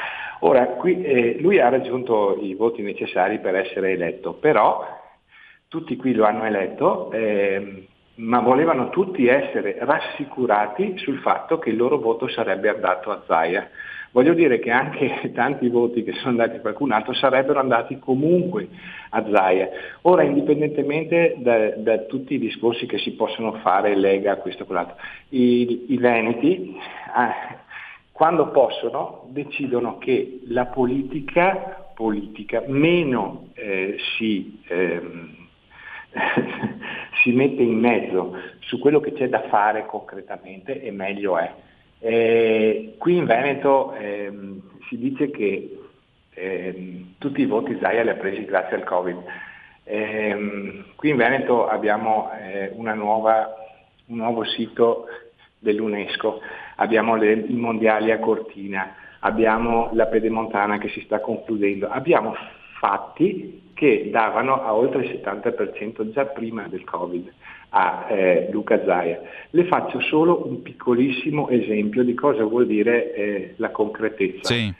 Ora, 0.40 0.66
qui, 0.66 1.02
eh, 1.02 1.36
lui 1.40 1.60
ha 1.60 1.68
raggiunto 1.68 2.38
i 2.40 2.54
voti 2.54 2.80
necessari 2.80 3.38
per 3.38 3.54
essere 3.54 3.92
eletto, 3.92 4.32
però 4.32 4.98
tutti 5.68 5.96
qui 5.96 6.14
lo 6.14 6.24
hanno 6.24 6.44
eletto, 6.44 7.12
eh, 7.12 7.86
ma 8.14 8.40
volevano 8.40 8.88
tutti 8.88 9.26
essere 9.26 9.76
rassicurati 9.78 10.96
sul 10.96 11.18
fatto 11.18 11.58
che 11.58 11.68
il 11.70 11.76
loro 11.76 11.98
voto 11.98 12.28
sarebbe 12.28 12.70
andato 12.70 13.10
a 13.10 13.22
Zaia. 13.26 13.68
Voglio 14.12 14.34
dire 14.34 14.58
che 14.58 14.70
anche 14.70 15.30
tanti 15.34 15.68
voti 15.68 16.02
che 16.02 16.12
sono 16.14 16.30
andati 16.30 16.56
a 16.56 16.60
qualcun 16.60 16.92
altro 16.92 17.12
sarebbero 17.12 17.60
andati 17.60 17.98
comunque 17.98 18.68
a 19.10 19.24
Zaia. 19.30 19.68
Ora, 20.02 20.22
indipendentemente 20.22 21.36
da, 21.38 21.70
da, 21.76 21.98
tutti 22.00 22.34
i 22.34 22.38
discorsi 22.38 22.86
che 22.86 22.98
si 22.98 23.12
possono 23.12 23.52
fare, 23.54 23.96
Lega, 23.96 24.36
questo 24.36 24.62
e 24.62 24.66
quell'altro, 24.66 24.96
i, 25.30 25.92
i 25.92 25.96
Veneti, 25.96 26.76
eh, 26.76 27.58
quando 28.12 28.50
possono, 28.50 29.26
decidono 29.28 29.98
che 29.98 30.40
la 30.48 30.66
politica, 30.66 31.90
politica 31.94 32.62
meno 32.66 33.48
eh, 33.54 33.96
si... 34.16 34.60
Ehm, 34.68 35.38
si 37.22 37.30
mette 37.32 37.62
in 37.62 37.78
mezzo 37.78 38.34
su 38.60 38.78
quello 38.80 38.98
che 38.98 39.12
c'è 39.12 39.28
da 39.28 39.42
fare 39.48 39.86
concretamente 39.86 40.82
e 40.82 40.90
meglio 40.90 41.38
è. 41.38 41.52
Eh, 42.02 42.94
qui 42.96 43.16
in 43.16 43.26
Veneto 43.26 43.92
ehm, 43.92 44.60
si 44.88 44.96
dice 44.96 45.30
che 45.30 45.78
ehm, 46.30 47.14
tutti 47.18 47.42
i 47.42 47.46
voti 47.46 47.76
Zaia 47.78 48.02
li 48.02 48.08
ha 48.08 48.14
presi 48.14 48.44
grazie 48.46 48.76
al 48.76 48.84
Covid. 48.84 49.22
Ehm, 49.84 50.84
qui 50.96 51.10
in 51.10 51.16
Veneto 51.16 51.68
abbiamo 51.68 52.30
eh, 52.32 52.72
nuova, 52.94 53.54
un 54.06 54.16
nuovo 54.16 54.44
sito 54.44 55.06
dell'UNESCO, 55.58 56.40
abbiamo 56.76 57.16
le, 57.16 57.32
i 57.32 57.54
mondiali 57.54 58.10
a 58.10 58.18
Cortina, 58.18 58.94
abbiamo 59.20 59.90
la 59.92 60.06
Pedemontana 60.06 60.78
che 60.78 60.88
si 60.88 61.02
sta 61.02 61.20
concludendo, 61.20 61.88
abbiamo 61.88 62.34
fatti 62.78 63.72
che 63.74 64.08
davano 64.10 64.62
a 64.62 64.74
oltre 64.74 65.04
il 65.04 65.20
70% 65.22 66.12
già 66.12 66.24
prima 66.24 66.66
del 66.66 66.84
Covid 66.84 67.30
a 67.70 68.06
eh, 68.08 68.48
Luca 68.50 68.82
Zaia. 68.84 69.20
Le 69.50 69.64
faccio 69.64 70.00
solo 70.00 70.46
un 70.46 70.62
piccolissimo 70.62 71.48
esempio 71.48 72.02
di 72.02 72.14
cosa 72.14 72.44
vuol 72.44 72.66
dire 72.66 73.14
eh, 73.14 73.54
la 73.56 73.70
concretezza. 73.70 74.52
Sì. 74.54 74.72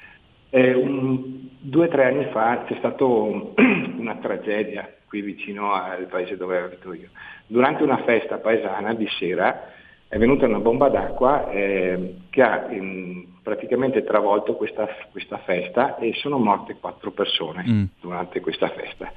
Eh, 0.50 0.74
un, 0.74 1.48
due 1.58 1.86
o 1.86 1.88
tre 1.88 2.06
anni 2.06 2.26
fa 2.32 2.64
c'è 2.66 2.74
stata 2.78 3.04
una 3.04 4.16
tragedia 4.16 4.92
qui 5.06 5.20
vicino 5.20 5.72
al 5.72 6.06
paese 6.06 6.36
dove 6.36 6.58
abito 6.58 6.92
io, 6.92 7.08
durante 7.46 7.82
una 7.82 7.98
festa 8.04 8.38
paesana 8.38 8.94
di 8.94 9.08
sera 9.18 9.72
è 10.06 10.18
venuta 10.18 10.46
una 10.46 10.58
bomba 10.58 10.88
d'acqua 10.88 11.50
eh, 11.50 12.16
che 12.30 12.42
ha 12.42 12.66
in, 12.70 13.26
praticamente 13.42 14.02
travolto 14.02 14.54
questa, 14.54 14.88
questa, 15.12 15.38
festa 15.38 15.96
e 15.98 16.14
sono 16.14 16.38
morte 16.38 16.76
quattro 16.80 17.12
persone 17.12 17.64
mm. 17.64 17.84
durante 18.00 18.40
questa 18.40 18.68
festa. 18.70 19.12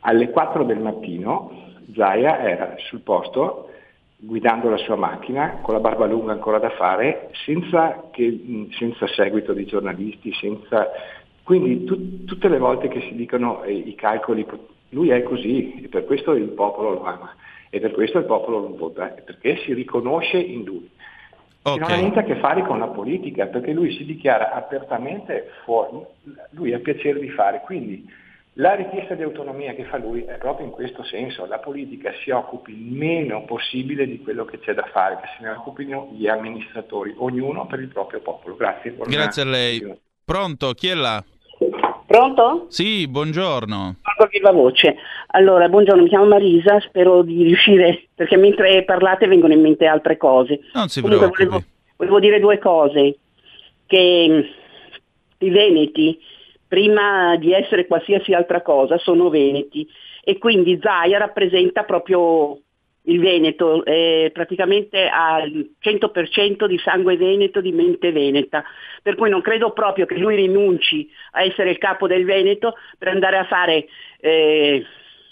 Alle 0.00 0.28
4 0.28 0.64
del 0.64 0.80
mattino 0.80 1.67
Zaya 1.94 2.40
era 2.40 2.74
sul 2.78 3.00
posto 3.00 3.68
guidando 4.20 4.68
la 4.68 4.78
sua 4.78 4.96
macchina 4.96 5.58
con 5.62 5.74
la 5.74 5.80
barba 5.80 6.06
lunga 6.06 6.32
ancora 6.32 6.58
da 6.58 6.70
fare, 6.70 7.30
senza, 7.44 8.08
che, 8.10 8.68
senza 8.76 9.06
seguito 9.06 9.52
di 9.52 9.64
giornalisti, 9.64 10.32
senza... 10.32 10.90
quindi 11.44 11.84
tu, 11.84 12.24
tutte 12.24 12.48
le 12.48 12.58
volte 12.58 12.88
che 12.88 13.00
si 13.02 13.14
dicono 13.14 13.62
eh, 13.62 13.72
i 13.72 13.94
calcoli, 13.94 14.44
lui 14.90 15.10
è 15.10 15.22
così 15.22 15.82
e 15.82 15.88
per 15.88 16.04
questo 16.04 16.34
il 16.34 16.48
popolo 16.48 16.94
lo 16.94 17.04
ama 17.04 17.34
e 17.70 17.78
per 17.78 17.92
questo 17.92 18.18
il 18.18 18.24
popolo 18.24 18.58
lo 18.58 18.76
vota, 18.76 19.06
perché 19.24 19.58
si 19.58 19.72
riconosce 19.72 20.38
in 20.38 20.64
lui. 20.64 20.90
Okay. 21.62 21.78
Non 21.78 21.90
ha 21.90 21.96
niente 21.96 22.18
a 22.20 22.24
che 22.24 22.36
fare 22.36 22.62
con 22.62 22.78
la 22.78 22.86
politica, 22.86 23.46
perché 23.46 23.72
lui 23.72 23.92
si 23.92 24.04
dichiara 24.04 24.52
apertamente 24.52 25.50
fuori, 25.64 25.98
lui 26.50 26.72
ha 26.72 26.78
piacere 26.78 27.20
di 27.20 27.28
fare, 27.28 27.60
quindi 27.64 28.08
la 28.58 28.74
richiesta 28.74 29.14
di 29.14 29.22
autonomia 29.22 29.72
che 29.74 29.84
fa 29.84 29.98
lui 29.98 30.24
è 30.24 30.36
proprio 30.36 30.66
in 30.66 30.72
questo 30.72 31.04
senso, 31.04 31.46
la 31.46 31.58
politica 31.58 32.12
si 32.24 32.30
occupi 32.30 32.72
il 32.72 32.92
meno 32.92 33.44
possibile 33.44 34.04
di 34.06 34.20
quello 34.20 34.44
che 34.44 34.58
c'è 34.58 34.74
da 34.74 34.84
fare, 34.92 35.18
che 35.20 35.28
se 35.36 35.44
ne 35.44 35.50
occupino 35.50 36.10
gli 36.12 36.26
amministratori, 36.26 37.14
ognuno 37.18 37.66
per 37.66 37.78
il 37.78 37.88
proprio 37.88 38.20
popolo. 38.20 38.56
Grazie. 38.56 38.96
Grazie 39.06 39.42
a 39.42 39.44
lei. 39.44 39.98
Pronto, 40.24 40.72
chi 40.72 40.88
è 40.88 40.94
là? 40.94 41.22
Pronto? 42.04 42.66
Sì, 42.68 43.06
buongiorno. 43.06 43.96
Allora, 45.28 45.68
buongiorno, 45.68 46.02
mi 46.02 46.08
chiamo 46.08 46.26
Marisa, 46.26 46.80
spero 46.80 47.22
di 47.22 47.44
riuscire, 47.44 48.08
perché 48.12 48.36
mentre 48.36 48.82
parlate 48.82 49.28
vengono 49.28 49.52
in 49.52 49.60
mente 49.60 49.86
altre 49.86 50.16
cose. 50.16 50.58
Non 50.72 50.88
si 50.88 51.00
Comunque, 51.00 51.30
preoccupi. 51.30 51.44
Volevo, 51.44 51.66
volevo 51.96 52.18
dire 52.18 52.40
due 52.40 52.58
cose, 52.58 53.18
che 53.86 54.50
i 55.38 55.50
Veneti 55.50 56.18
prima 56.68 57.36
di 57.36 57.52
essere 57.52 57.86
qualsiasi 57.86 58.34
altra 58.34 58.60
cosa, 58.62 58.98
sono 58.98 59.30
veneti. 59.30 59.88
E 60.22 60.38
quindi 60.38 60.78
Zaia 60.80 61.18
rappresenta 61.18 61.84
proprio 61.84 62.58
il 63.08 63.20
Veneto, 63.20 63.84
eh, 63.84 64.30
praticamente 64.32 65.08
ha 65.08 65.42
il 65.42 65.76
100% 65.80 66.66
di 66.66 66.78
sangue 66.78 67.16
veneto, 67.16 67.62
di 67.62 67.72
mente 67.72 68.12
veneta, 68.12 68.62
per 69.02 69.14
cui 69.14 69.30
non 69.30 69.40
credo 69.40 69.72
proprio 69.72 70.04
che 70.04 70.18
lui 70.18 70.36
rinunci 70.36 71.08
a 71.32 71.42
essere 71.42 71.70
il 71.70 71.78
capo 71.78 72.06
del 72.06 72.26
Veneto 72.26 72.74
per 72.98 73.08
andare 73.08 73.38
a 73.38 73.44
fare 73.44 73.86
eh, 74.20 74.84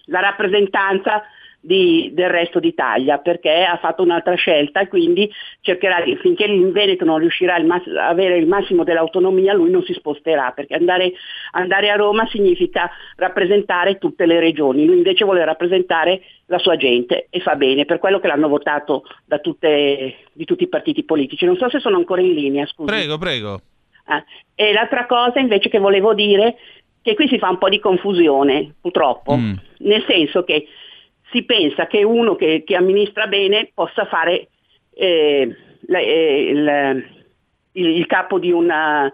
la 0.07 0.21
rappresentanza 0.21 1.23
di, 1.67 2.11
del 2.13 2.31
resto 2.31 2.61
d'Italia 2.61 3.19
perché 3.19 3.65
ha 3.65 3.77
fatto 3.79 4.03
un'altra 4.03 4.37
scelta 4.37 4.81
e 4.81 4.89
quindi 4.89 5.29
cercherà 5.61 6.01
di, 6.01 6.17
finché 6.17 6.45
in 6.45 6.71
Veneto 6.71 7.05
non 7.05 7.19
riuscirà 7.19 7.57
a 7.57 8.09
avere 8.09 8.37
il 8.37 8.47
massimo 8.47 8.85
dell'autonomia 8.85 9.53
lui 9.53 9.71
non 9.71 9.83
si 9.83 9.93
sposterà 9.93 10.53
perché 10.53 10.75
andare, 10.75 11.13
andare, 11.53 11.91
a 11.91 11.97
Roma 11.97 12.25
significa 12.29 12.89
rappresentare 13.17 13.99
tutte 13.99 14.27
le 14.27 14.39
regioni, 14.39 14.85
lui 14.85 14.99
invece 14.99 15.25
vuole 15.25 15.45
rappresentare 15.45 16.23
la 16.47 16.59
sua 16.59 16.77
gente 16.77 17.27
e 17.31 17.41
fa 17.41 17.57
bene, 17.57 17.85
per 17.85 17.99
quello 17.99 18.21
che 18.21 18.29
l'hanno 18.29 18.49
votato 18.49 19.03
da 19.25 19.41
tutte, 19.41 20.19
di 20.33 20.45
tutti 20.45 20.63
i 20.63 20.69
partiti 20.69 21.03
politici. 21.03 21.45
Non 21.45 21.57
so 21.57 21.69
se 21.69 21.81
sono 21.81 21.97
ancora 21.97 22.21
in 22.21 22.33
linea, 22.33 22.65
scusi. 22.67 22.87
Prego, 22.87 23.19
prego. 23.19 23.61
Ah, 24.05 24.25
e 24.55 24.73
l'altra 24.73 25.07
cosa 25.07 25.41
invece 25.41 25.69
che 25.69 25.81
volevo 25.81 26.15
dire 26.15 26.57
che 27.03 27.15
qui 27.15 27.27
si 27.27 27.39
fa 27.39 27.49
un 27.49 27.59
po' 27.59 27.69
di 27.69 27.81
confusione, 27.81 28.75
purtroppo, 28.81 29.37
mm. 29.37 29.53
nel 29.79 30.05
senso 30.07 30.45
che 30.45 30.67
si 31.37 31.45
pensa 31.45 31.87
che 31.87 32.03
uno 32.03 32.35
che, 32.35 32.63
che 32.65 32.75
amministra 32.75 33.27
bene 33.27 33.71
possa 33.75 34.07
fare 34.07 34.49
eh, 34.95 35.55
la, 35.87 35.99
eh, 35.99 36.49
il, 36.49 37.05
il, 37.73 37.87
il, 37.99 38.07
capo 38.07 38.39
di, 38.39 38.51
una, 38.51 39.13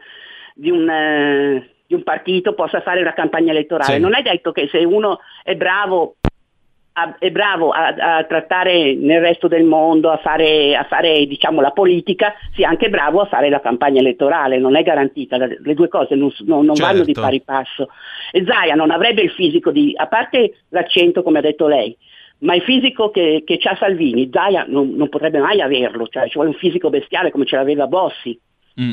di, 0.54 0.70
un, 0.70 0.82
uh, 0.82 1.64
di, 1.84 1.94
un, 1.94 2.02
partito, 2.04 2.54
possa 2.54 2.80
fare 2.80 3.00
una 3.00 3.12
campagna 3.12 3.50
elettorale. 3.50 3.94
Sì. 3.94 4.00
Non 4.00 4.14
è 4.14 4.22
detto 4.22 4.52
che 4.52 4.68
se 4.70 4.78
uno 4.84 5.18
è 5.42 5.56
bravo 5.56 6.14
a, 6.92 7.16
è 7.18 7.30
bravo 7.30 7.70
a, 7.70 7.86
a, 7.88 8.24
trattare 8.24 8.94
nel 8.94 9.20
resto 9.20 9.48
del 9.48 9.64
mondo, 9.64 10.10
a 10.10 10.18
fare, 10.18 10.76
a 10.76 10.84
fare 10.84 11.26
diciamo, 11.26 11.60
la 11.60 11.70
politica, 11.70 12.34
sia 12.54 12.68
anche 12.68 12.88
bravo 12.88 13.20
a 13.20 13.26
fare 13.26 13.48
la 13.48 13.60
campagna 13.60 14.00
elettorale, 14.00 14.58
non 14.58 14.76
è 14.76 14.82
garantita, 14.82 15.36
le 15.36 15.74
due 15.74 15.88
cose 15.88 16.14
non, 16.14 16.32
non, 16.44 16.64
non 16.64 16.76
certo. 16.76 16.92
vanno 16.92 17.04
di 17.04 17.12
pari 17.12 17.40
passo. 17.40 17.88
E 18.30 18.44
Zaia 18.46 18.74
non 18.74 18.90
avrebbe 18.90 19.22
il 19.22 19.30
fisico 19.30 19.70
di, 19.70 19.92
a 19.96 20.06
parte 20.06 20.58
l'accento 20.68 21.22
come 21.22 21.38
ha 21.38 21.42
detto 21.42 21.66
lei, 21.66 21.96
ma 22.42 22.54
il 22.54 22.62
fisico 22.62 23.10
che, 23.10 23.42
che 23.44 23.58
ha 23.62 23.76
Salvini, 23.76 24.28
Zaia 24.32 24.64
non, 24.68 24.94
non, 24.94 25.08
potrebbe 25.08 25.38
mai 25.38 25.60
averlo, 25.60 26.06
cioè 26.08 26.26
ci 26.26 26.34
vuole 26.34 26.50
un 26.50 26.56
fisico 26.56 26.90
bestiale 26.90 27.30
come 27.30 27.46
ce 27.46 27.56
l'aveva 27.56 27.86
Bossi. 27.86 28.38
Mm. 28.80 28.92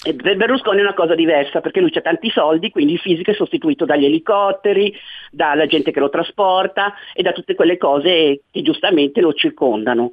E 0.00 0.14
per 0.14 0.36
Berlusconi 0.36 0.78
è 0.78 0.82
una 0.82 0.94
cosa 0.94 1.16
diversa 1.16 1.60
perché 1.60 1.80
lui 1.80 1.90
ha 1.92 2.00
tanti 2.00 2.30
soldi, 2.30 2.70
quindi 2.70 2.92
il 2.92 3.00
fisico 3.00 3.32
è 3.32 3.34
sostituito 3.34 3.84
dagli 3.84 4.04
elicotteri, 4.04 4.94
dalla 5.32 5.66
gente 5.66 5.90
che 5.90 5.98
lo 5.98 6.08
trasporta 6.08 6.94
e 7.12 7.22
da 7.22 7.32
tutte 7.32 7.56
quelle 7.56 7.76
cose 7.76 8.42
che 8.48 8.62
giustamente 8.62 9.20
lo 9.20 9.32
circondano. 9.32 10.12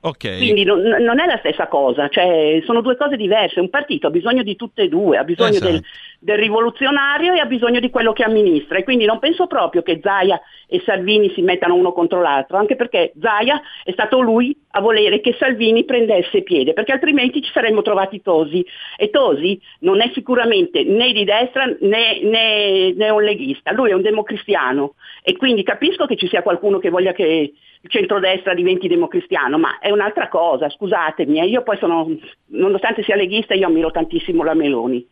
Okay. 0.00 0.38
Quindi 0.38 0.62
non, 0.62 0.80
non, 0.80 1.18
è 1.18 1.26
la 1.26 1.38
stessa 1.38 1.66
cosa, 1.66 2.08
cioè, 2.08 2.62
sono 2.64 2.80
due 2.80 2.96
cose 2.96 3.16
diverse. 3.16 3.58
Un 3.58 3.68
partito 3.68 4.06
ha 4.06 4.10
bisogno 4.10 4.44
di 4.44 4.54
tutte 4.54 4.82
e 4.82 4.88
due, 4.88 5.18
ha 5.18 5.24
bisogno 5.24 5.56
esatto. 5.56 5.72
del, 5.72 5.84
del, 6.20 6.38
rivoluzionario 6.38 7.34
e 7.34 7.40
ha 7.40 7.46
bisogno 7.46 7.80
di 7.80 7.90
quello 7.90 8.12
che 8.12 8.22
amministra. 8.22 8.78
E 8.78 8.84
quindi 8.84 9.06
non 9.06 9.18
penso 9.18 9.48
proprio 9.48 9.82
che 9.82 9.98
Zaia 10.00 10.40
e 10.68 10.82
Salvini 10.84 11.30
si 11.30 11.40
mettano 11.40 11.74
uno 11.74 11.92
contro 11.92 12.20
l'altro, 12.20 12.58
anche 12.58 12.76
perché 12.76 13.12
Zaia 13.18 13.60
è 13.82 13.92
stato 13.92 14.20
lui 14.20 14.54
a 14.72 14.80
volere 14.80 15.20
che 15.20 15.34
Salvini 15.38 15.84
prendesse 15.84 16.42
piede, 16.42 16.74
perché 16.74 16.92
altrimenti 16.92 17.40
ci 17.40 17.50
saremmo 17.52 17.80
trovati 17.80 18.20
Tosi. 18.20 18.64
E 18.96 19.08
Tosi 19.08 19.58
non 19.80 20.02
è 20.02 20.10
sicuramente 20.12 20.84
né 20.84 21.12
di 21.12 21.24
destra 21.24 21.64
né, 21.64 22.20
né, 22.22 22.92
né 22.92 23.08
un 23.08 23.22
leghista, 23.22 23.72
lui 23.72 23.90
è 23.90 23.94
un 23.94 24.02
democristiano. 24.02 24.94
E 25.22 25.36
quindi 25.36 25.62
capisco 25.62 26.06
che 26.06 26.16
ci 26.16 26.28
sia 26.28 26.42
qualcuno 26.42 26.78
che 26.78 26.90
voglia 26.90 27.12
che 27.12 27.52
il 27.80 27.90
centrodestra 27.90 28.54
diventi 28.54 28.88
democristiano, 28.88 29.56
ma 29.56 29.78
è 29.78 29.90
un'altra 29.90 30.28
cosa, 30.28 30.68
scusatemi, 30.68 31.40
eh, 31.40 31.46
io 31.46 31.62
poi 31.62 31.78
sono, 31.78 32.14
nonostante 32.48 33.02
sia 33.02 33.16
leghista, 33.16 33.54
io 33.54 33.66
ammiro 33.66 33.90
tantissimo 33.90 34.42
la 34.42 34.54
Meloni. 34.54 35.06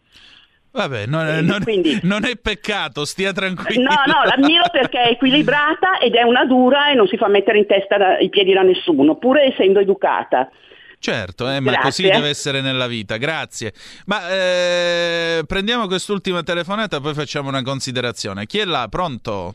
Vabbè, 0.77 1.07
non, 1.07 1.27
è, 1.27 1.41
non, 1.41 1.63
quindi, 1.63 1.99
non 2.03 2.27
è 2.27 2.37
peccato, 2.37 3.07
stia 3.07 3.33
tranquillo. 3.33 3.89
No, 3.89 4.13
no, 4.13 4.25
l'ammiro 4.25 4.65
perché 4.71 5.01
è 5.01 5.11
equilibrata 5.13 5.99
ed 5.99 6.15
è 6.15 6.23
una 6.23 6.45
dura 6.45 6.91
e 6.91 6.95
non 6.95 7.07
si 7.07 7.17
fa 7.17 7.29
mettere 7.29 7.57
in 7.57 7.67
testa 7.67 7.97
da, 7.97 8.19
i 8.19 8.29
piedi 8.29 8.53
da 8.53 8.61
nessuno, 8.61 9.17
pur 9.17 9.39
essendo 9.39 9.81
educata. 9.81 10.51
Certo, 10.99 11.49
eh, 11.51 11.61
ma 11.61 11.79
così 11.79 12.03
deve 12.03 12.29
essere 12.29 12.61
nella 12.61 12.87
vita. 12.87 13.17
Grazie. 13.17 13.73
Ma 14.05 14.29
eh, 14.31 15.45
prendiamo 15.47 15.87
quest'ultima 15.87 16.43
telefonata, 16.43 17.01
poi 17.01 17.15
facciamo 17.15 17.49
una 17.49 17.63
considerazione. 17.63 18.45
Chi 18.45 18.59
è 18.59 18.67
là? 18.67 18.87
Pronto? 18.91 19.55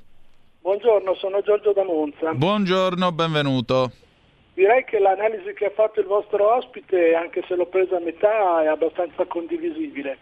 Buongiorno, 0.62 1.14
sono 1.16 1.42
Giorgio 1.42 1.72
da 1.72 1.84
Monza. 1.84 2.34
Buongiorno, 2.34 3.12
benvenuto. 3.12 3.92
Direi 4.56 4.86
che 4.86 4.98
l'analisi 4.98 5.54
che 5.54 5.66
ha 5.66 5.72
fatto 5.72 6.00
il 6.00 6.08
vostro 6.08 6.56
ospite, 6.56 7.14
anche 7.14 7.44
se 7.48 7.56
l'ho 7.56 7.68
presa 7.68 7.98
a 7.98 8.00
metà, 8.00 8.64
è 8.64 8.68
abbastanza 8.68 9.26
condivisibile. 9.26 10.18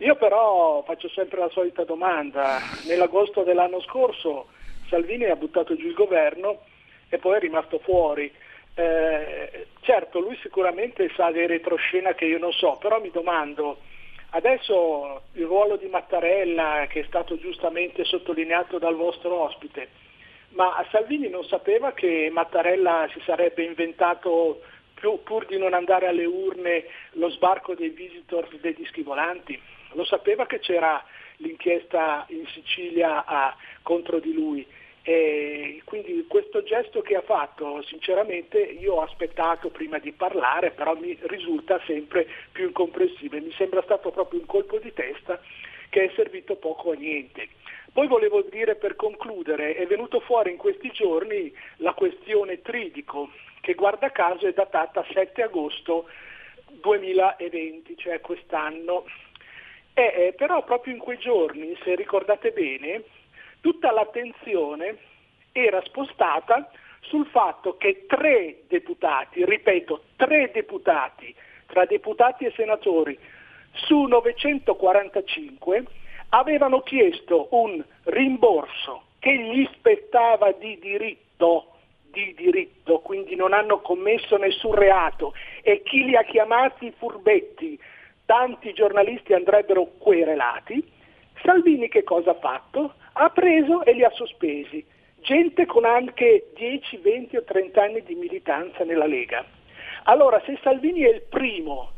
Io 0.00 0.16
però 0.16 0.82
faccio 0.82 1.08
sempre 1.10 1.40
la 1.40 1.50
solita 1.50 1.84
domanda. 1.84 2.62
Nell'agosto 2.82 3.42
dell'anno 3.42 3.80
scorso 3.80 4.48
Salvini 4.88 5.24
ha 5.24 5.36
buttato 5.36 5.76
giù 5.76 5.86
il 5.86 5.94
governo 5.94 6.60
e 7.08 7.18
poi 7.18 7.36
è 7.36 7.40
rimasto 7.40 7.78
fuori. 7.80 8.32
Eh, 8.74 9.66
certo, 9.80 10.20
lui 10.20 10.36
sicuramente 10.40 11.10
sa 11.14 11.30
di 11.30 11.46
retroscena 11.46 12.14
che 12.14 12.24
io 12.24 12.38
non 12.38 12.52
so, 12.52 12.76
però 12.80 13.00
mi 13.00 13.10
domando, 13.10 13.78
Adesso 14.32 15.22
il 15.32 15.44
ruolo 15.44 15.74
di 15.76 15.88
Mattarella, 15.88 16.86
che 16.88 17.00
è 17.00 17.04
stato 17.06 17.36
giustamente 17.36 18.04
sottolineato 18.04 18.78
dal 18.78 18.94
vostro 18.94 19.40
ospite, 19.40 19.88
ma 20.50 20.86
Salvini 20.92 21.28
non 21.28 21.44
sapeva 21.44 21.92
che 21.92 22.28
Mattarella 22.30 23.08
si 23.12 23.20
sarebbe 23.24 23.64
inventato, 23.64 24.60
pur 25.24 25.46
di 25.46 25.58
non 25.58 25.74
andare 25.74 26.06
alle 26.06 26.26
urne, 26.26 26.84
lo 27.12 27.28
sbarco 27.30 27.74
dei 27.74 27.88
visitor 27.88 28.46
dei 28.60 28.74
dischi 28.74 29.02
volanti? 29.02 29.60
Lo 29.92 30.04
sapeva 30.04 30.46
che 30.46 30.58
c'era 30.58 31.04
l'inchiesta 31.36 32.26
in 32.28 32.46
Sicilia 32.48 33.24
a, 33.24 33.54
contro 33.82 34.18
di 34.18 34.32
lui? 34.32 34.66
E 35.02 35.80
quindi 35.84 36.26
questo 36.28 36.62
gesto 36.62 37.00
che 37.00 37.16
ha 37.16 37.22
fatto, 37.22 37.82
sinceramente 37.82 38.58
io 38.58 38.94
ho 38.94 39.02
aspettato 39.02 39.70
prima 39.70 39.98
di 39.98 40.12
parlare, 40.12 40.72
però 40.72 40.94
mi 40.94 41.16
risulta 41.22 41.80
sempre 41.86 42.26
più 42.52 42.66
incomprensibile. 42.66 43.40
Mi 43.40 43.52
sembra 43.52 43.82
stato 43.82 44.10
proprio 44.10 44.40
un 44.40 44.46
colpo 44.46 44.78
di 44.78 44.92
testa 44.92 45.40
che 45.88 46.04
è 46.04 46.12
servito 46.14 46.56
poco 46.56 46.92
a 46.92 46.94
niente. 46.94 47.48
Poi 47.92 48.06
volevo 48.06 48.42
dire 48.42 48.76
per 48.76 48.94
concludere, 48.94 49.74
è 49.74 49.86
venuto 49.86 50.20
fuori 50.20 50.50
in 50.50 50.56
questi 50.56 50.90
giorni 50.92 51.52
la 51.78 51.92
questione 51.92 52.62
Tridico, 52.62 53.30
che 53.60 53.74
guarda 53.74 54.12
caso 54.12 54.46
è 54.46 54.52
datata 54.52 55.04
7 55.12 55.42
agosto 55.42 56.08
2020, 56.68 57.96
cioè 57.96 58.20
quest'anno. 58.20 59.04
E, 59.94 60.02
eh, 60.02 60.34
però 60.36 60.62
proprio 60.64 60.94
in 60.94 61.00
quei 61.00 61.18
giorni, 61.18 61.76
se 61.82 61.94
ricordate 61.94 62.52
bene, 62.52 63.02
tutta 63.60 63.92
l'attenzione 63.92 64.96
era 65.52 65.82
spostata 65.84 66.70
sul 67.00 67.26
fatto 67.26 67.76
che 67.76 68.06
tre 68.06 68.62
deputati, 68.68 69.44
ripeto, 69.44 70.04
tre 70.16 70.50
deputati, 70.52 71.34
tra 71.66 71.84
deputati 71.84 72.44
e 72.44 72.52
senatori, 72.54 73.18
su 73.72 74.02
945 74.02 75.84
avevano 76.30 76.80
chiesto 76.80 77.48
un 77.50 77.82
rimborso 78.04 79.04
che 79.18 79.36
gli 79.36 79.68
spettava 79.72 80.52
di 80.52 80.78
diritto, 80.78 81.72
di 82.10 82.34
diritto, 82.34 83.00
quindi 83.00 83.34
non 83.36 83.52
hanno 83.52 83.80
commesso 83.80 84.36
nessun 84.36 84.74
reato 84.74 85.34
e 85.62 85.82
chi 85.82 86.04
li 86.04 86.16
ha 86.16 86.22
chiamati 86.24 86.92
furbetti, 86.96 87.78
tanti 88.30 88.72
giornalisti 88.72 89.32
andrebbero 89.32 89.88
querelati, 89.98 90.88
Salvini 91.42 91.88
che 91.88 92.04
cosa 92.04 92.30
ha 92.30 92.34
fatto? 92.34 92.94
Ha 93.14 93.28
preso 93.30 93.84
e 93.84 93.92
li 93.92 94.04
ha 94.04 94.10
sospesi, 94.10 94.86
gente 95.20 95.66
con 95.66 95.84
anche 95.84 96.52
10, 96.54 96.98
20 96.98 97.36
o 97.38 97.42
30 97.42 97.82
anni 97.82 98.04
di 98.04 98.14
militanza 98.14 98.84
nella 98.84 99.06
Lega. 99.06 99.44
Allora 100.04 100.40
se 100.46 100.56
Salvini 100.62 101.00
è 101.00 101.08
il 101.08 101.22
primo 101.22 101.90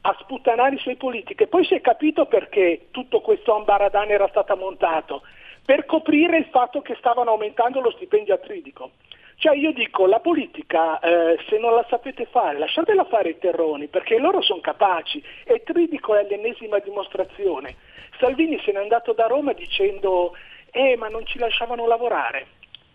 a 0.00 0.16
sputtanare 0.18 0.74
i 0.74 0.80
suoi 0.80 0.96
politiche. 0.96 1.46
Poi 1.46 1.64
si 1.64 1.74
è 1.74 1.80
capito 1.80 2.26
perché 2.26 2.88
tutto 2.90 3.20
questo 3.20 3.54
ambaradan 3.54 4.10
era 4.10 4.26
stato 4.26 4.56
montato, 4.56 5.22
per 5.64 5.86
coprire 5.86 6.38
il 6.38 6.46
fatto 6.46 6.82
che 6.82 6.96
stavano 6.96 7.30
aumentando 7.30 7.80
lo 7.80 7.92
stipendio 7.92 8.34
a 8.34 8.38
Tridico. 8.38 8.90
Cioè 9.38 9.54
io 9.54 9.72
dico, 9.72 10.06
la 10.06 10.20
politica 10.20 10.98
eh, 10.98 11.38
se 11.48 11.58
non 11.58 11.74
la 11.74 11.84
sapete 11.90 12.24
fare, 12.26 12.58
lasciatela 12.58 13.04
fare 13.04 13.30
i 13.30 13.38
terroni, 13.38 13.86
perché 13.86 14.18
loro 14.18 14.40
sono 14.40 14.60
capaci 14.60 15.22
e 15.44 15.62
Tridico 15.62 16.14
è 16.14 16.26
l'ennesima 16.26 16.78
dimostrazione. 16.78 17.76
Salvini 18.18 18.58
se 18.64 18.72
n'è 18.72 18.78
andato 18.78 19.12
da 19.12 19.26
Roma 19.26 19.52
dicendo, 19.52 20.34
eh 20.70 20.96
ma 20.96 21.08
non 21.08 21.26
ci 21.26 21.38
lasciavano 21.38 21.86
lavorare. 21.86 22.46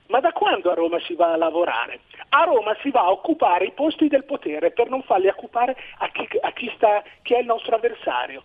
Ma 0.08 0.20
da 0.20 0.32
quando 0.34 0.72
a 0.72 0.74
Roma 0.74 1.00
si 1.02 1.14
va 1.14 1.32
a 1.32 1.38
lavorare? 1.38 2.02
A 2.30 2.44
Roma 2.44 2.76
si 2.82 2.89
va 2.89 3.02
a 3.02 3.12
occupare 3.12 3.66
i 3.66 3.72
posti 3.72 4.08
del 4.08 4.26
potere 4.26 4.72
per 4.72 4.89
non 4.89 5.04
farli 5.04 5.28
occupare 5.28 5.78
a 6.00 6.10
chi, 6.10 6.28
a 6.42 6.52
chi, 6.52 6.72
sta, 6.76 7.04
chi 7.22 7.36
è 7.36 7.39
il 7.39 7.46
nostro 7.46 7.76
avversario. 7.76 8.44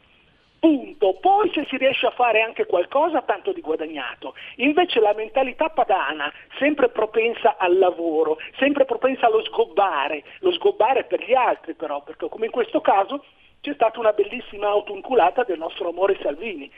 Punto. 0.67 1.15
Poi 1.21 1.49
se 1.55 1.65
si 1.69 1.77
riesce 1.77 2.07
a 2.07 2.11
fare 2.11 2.43
anche 2.43 2.67
qualcosa, 2.67 3.23
tanto 3.23 3.53
di 3.53 3.61
guadagnato. 3.61 4.35
Invece 4.57 4.99
la 4.99 5.15
mentalità 5.15 5.69
padana, 5.69 6.29
sempre 6.59 6.89
propensa 6.89 7.57
al 7.57 7.79
lavoro, 7.79 8.39
sempre 8.59 8.85
propensa 8.85 9.27
allo 9.27 9.45
sgobbare, 9.45 10.25
lo 10.41 10.51
sgobbare 10.51 11.05
per 11.05 11.23
gli 11.23 11.35
altri 11.35 11.75
però, 11.75 12.03
perché 12.03 12.29
come 12.29 12.47
in 12.47 12.51
questo 12.51 12.81
caso 12.81 13.25
c'è 13.61 13.75
stata 13.75 14.01
una 14.01 14.11
bellissima 14.11 14.67
autoinculata 14.67 15.45
del 15.45 15.59
nostro 15.59 15.91
amore 15.91 16.19
Salvini. 16.21 16.69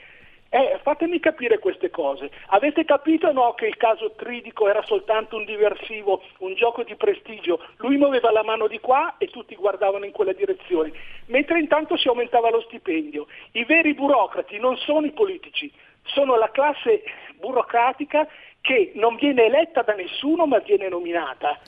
Eh, 0.51 0.79
fatemi 0.81 1.19
capire 1.19 1.59
queste 1.59 1.91
cose. 1.91 2.31
Avete 2.47 2.83
capito 2.83 3.27
o 3.27 3.31
no 3.31 3.53
che 3.53 3.67
il 3.67 3.77
caso 3.77 4.13
Tridico 4.15 4.67
era 4.67 4.81
soltanto 4.83 5.35
un 5.35 5.45
diversivo, 5.45 6.23
un 6.39 6.55
gioco 6.55 6.83
di 6.83 6.95
prestigio? 6.95 7.59
Lui 7.77 7.97
muoveva 7.97 8.31
la 8.31 8.43
mano 8.43 8.67
di 8.67 8.79
qua 8.79 9.15
e 9.19 9.27
tutti 9.27 9.55
guardavano 9.55 10.05
in 10.05 10.11
quella 10.11 10.33
direzione, 10.33 10.91
mentre 11.27 11.59
intanto 11.59 11.97
si 11.97 12.07
aumentava 12.07 12.49
lo 12.49 12.61
stipendio. 12.61 13.27
I 13.51 13.63
veri 13.63 13.93
burocrati 13.93 14.57
non 14.57 14.75
sono 14.77 15.05
i 15.05 15.11
politici, 15.11 15.71
sono 16.05 16.35
la 16.35 16.49
classe 16.49 17.03
burocratica 17.35 18.27
che 18.61 18.91
non 18.95 19.17
viene 19.17 19.45
eletta 19.45 19.83
da 19.83 19.93
nessuno 19.93 20.47
ma 20.47 20.57
viene 20.59 20.89
nominata 20.89 21.59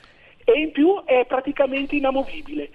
e 0.43 0.59
in 0.59 0.71
più 0.71 1.03
è 1.05 1.25
praticamente 1.27 1.95
inamovibile. 1.95 2.69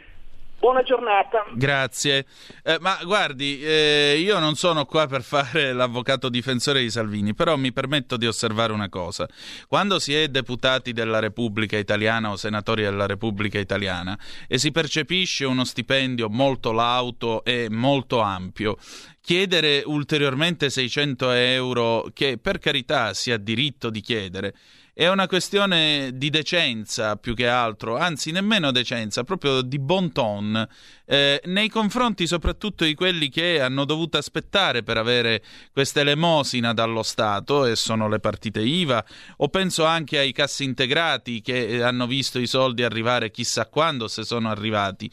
Buona 0.59 0.83
giornata. 0.83 1.45
Grazie. 1.55 2.27
Eh, 2.63 2.79
ma 2.81 2.99
guardi, 3.05 3.63
eh, 3.63 4.19
io 4.19 4.39
non 4.39 4.55
sono 4.55 4.87
qua 4.87 5.07
per 5.07 5.23
fare 5.23 5.73
l'avvocato 5.75 6.29
difensore 6.29 6.81
di 6.81 6.91
Salvini, 6.91 7.35
però 7.35 7.57
mi 7.57 7.73
permetto 7.73 8.17
di 8.17 8.27
osservare 8.27 8.73
una 8.73 8.89
cosa. 8.89 9.29
Quando 9.69 9.99
si 9.99 10.15
è 10.15 10.29
deputati 10.29 10.93
della 10.93 11.19
Repubblica 11.19 11.77
Italiana 11.77 12.31
o 12.31 12.37
senatori 12.37 12.83
della 12.83 13.07
Repubblica 13.07 13.59
Italiana 13.59 14.19
e 14.49 14.59
si 14.59 14.73
percepisce 14.73 15.45
uno 15.45 15.65
stipendio 15.65 16.31
molto 16.31 16.73
lauto 16.73 17.45
e 17.45 17.69
molto 17.71 18.21
ampio, 18.21 18.77
chiedere 19.21 19.83
ulteriormente 19.85 20.71
600 20.71 21.31
euro, 21.33 22.11
che 22.15 22.39
per 22.39 22.59
carità 22.59 23.13
si 23.13 23.31
ha 23.31 23.37
diritto 23.37 23.91
di 23.91 24.01
chiedere, 24.01 24.55
è 24.99 25.11
una 25.11 25.27
questione 25.27 26.13
di 26.15 26.31
decenza 26.31 27.17
più 27.17 27.35
che 27.35 27.49
altro, 27.49 27.99
anzi 27.99 28.31
nemmeno 28.31 28.71
decenza, 28.71 29.25
proprio 29.25 29.61
di 29.61 29.79
bon 29.79 30.11
ton, 30.11 30.67
eh, 31.05 31.39
nei 31.45 31.69
confronti 31.69 32.27
soprattutto 32.27 32.83
di 32.83 32.95
quelli 32.95 33.29
che 33.29 33.61
hanno 33.61 33.85
dovuto 33.85 34.17
aspettare 34.17 34.83
per 34.83 34.97
avere 34.97 35.43
questa 35.71 36.01
elemosina 36.01 36.73
dallo 36.73 37.03
Stato, 37.03 37.67
e 37.67 37.77
sono 37.77 38.09
le 38.09 38.21
partite 38.21 38.61
IVA, 38.61 39.05
o 39.37 39.49
penso 39.49 39.85
anche 39.85 40.17
ai 40.17 40.33
cassi 40.33 40.65
integrati 40.65 41.43
che 41.43 41.83
hanno 41.83 42.07
visto 42.07 42.39
i 42.39 42.47
soldi 42.47 42.83
arrivare 42.83 43.31
chissà 43.31 43.67
quando, 43.67 44.09
se 44.09 44.25
sono 44.25 44.49
arrivati. 44.49 45.11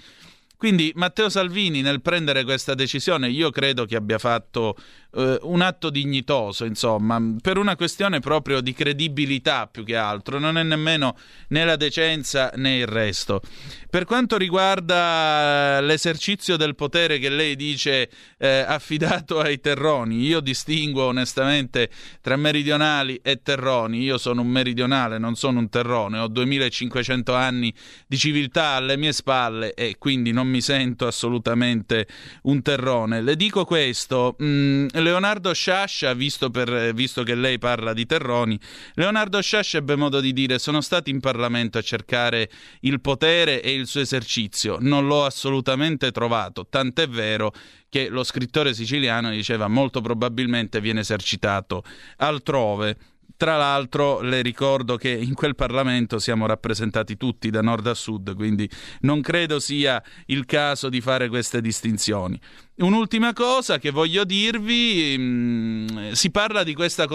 Quindi 0.63 0.93
Matteo 0.95 1.27
Salvini 1.27 1.81
nel 1.81 2.01
prendere 2.01 2.45
questa 2.45 2.73
decisione 2.73 3.27
io 3.29 3.49
credo 3.49 3.83
che 3.83 3.97
abbia 3.97 4.17
fatto 4.17 4.77
eh, 5.15 5.37
un 5.41 5.61
atto 5.61 5.89
dignitoso, 5.89 6.65
insomma, 6.65 7.21
per 7.41 7.57
una 7.57 7.75
questione 7.75 8.19
proprio 8.19 8.61
di 8.61 8.73
credibilità 8.73 9.67
più 9.67 9.83
che 9.83 9.95
altro, 9.95 10.39
non 10.39 10.57
è 10.57 10.63
nemmeno 10.63 11.17
né 11.49 11.65
la 11.65 11.75
decenza 11.75 12.51
né 12.55 12.77
il 12.77 12.87
resto. 12.87 13.41
Per 13.89 14.05
quanto 14.05 14.37
riguarda 14.37 15.81
l'esercizio 15.81 16.57
del 16.57 16.75
potere 16.75 17.19
che 17.19 17.29
lei 17.29 17.55
dice 17.55 18.09
eh, 18.37 18.63
affidato 18.65 19.39
ai 19.39 19.59
terroni, 19.59 20.25
io 20.25 20.39
distingo 20.39 21.03
onestamente 21.03 21.89
tra 22.21 22.35
meridionali 22.35 23.19
e 23.21 23.41
terroni, 23.43 24.01
io 24.01 24.17
sono 24.17 24.41
un 24.41 24.47
meridionale, 24.47 25.17
non 25.17 25.35
sono 25.35 25.59
un 25.59 25.69
terrone, 25.69 26.19
ho 26.19 26.27
2500 26.27 27.35
anni 27.35 27.73
di 28.07 28.17
civiltà 28.17 28.69
alle 28.69 28.97
mie 28.97 29.11
spalle 29.11 29.73
e 29.73 29.97
quindi 29.99 30.31
non 30.31 30.47
mi 30.47 30.52
sento 30.61 31.07
assolutamente 31.07 32.07
un 32.43 32.61
terrone. 32.61 33.21
Le 33.21 33.35
dico 33.35 33.65
questo, 33.65 34.35
mh, 34.37 34.45
mm, 34.45 34.87
Leonardo 34.93 35.53
Sciascia, 35.53 36.13
visto, 36.13 36.49
per, 36.49 36.93
visto, 36.93 37.23
che 37.23 37.35
lei 37.35 37.57
parla 37.57 37.93
di 37.93 38.05
terroni, 38.05 38.59
Leonardo 38.95 39.41
Sciascia 39.41 39.77
ebbe 39.77 39.95
modo 39.95 40.19
di 40.19 40.33
dire 40.33 40.59
sono 40.59 40.81
stato 40.81 41.09
in 41.09 41.19
Parlamento 41.19 41.77
a 41.77 41.81
cercare 41.81 42.49
il 42.81 43.01
potere 43.01 43.61
e 43.61 43.73
il 43.73 43.87
suo 43.87 44.01
esercizio, 44.01 44.77
non 44.79 45.07
l'ho 45.07 45.25
assolutamente 45.25 46.11
trovato, 46.11 46.67
tant'è 46.67 47.07
vero 47.07 47.53
che 47.93 48.09
lo 48.09 48.23
scrittore 48.23 48.73
siciliano 48.73 49.29
diceva 49.29 49.67
molto 49.67 50.01
probabilmente 50.01 50.81
viene 50.81 51.01
esercitato 51.01 51.83
altrove. 52.17 52.97
Tra 53.43 53.57
l'altro 53.57 54.21
le 54.21 54.41
ricordo 54.41 54.95
che 54.95 55.09
in 55.09 55.33
quel 55.33 55.53
Parlamento 55.53 56.17
siamo 56.17 56.45
rappresentati 56.45 57.17
tutti 57.17 57.49
da 57.49 57.59
nord 57.59 57.85
a 57.87 57.93
sud, 57.93 58.35
quindi 58.35 58.69
non 59.01 59.19
credo 59.19 59.59
sia 59.59 60.01
il 60.27 60.45
caso 60.45 60.87
di 60.87 61.01
fare 61.01 61.27
queste 61.27 61.59
distinzioni. 61.59 62.39
Un'ultima 62.75 63.33
cosa 63.33 63.79
che 63.79 63.91
voglio 63.91 64.23
dirvi, 64.23 65.17
mh, 65.17 65.21
mm, 65.21 66.11
si 66.13 66.31
parla 66.31 66.63
di 66.63 66.73
questa, 66.73 67.05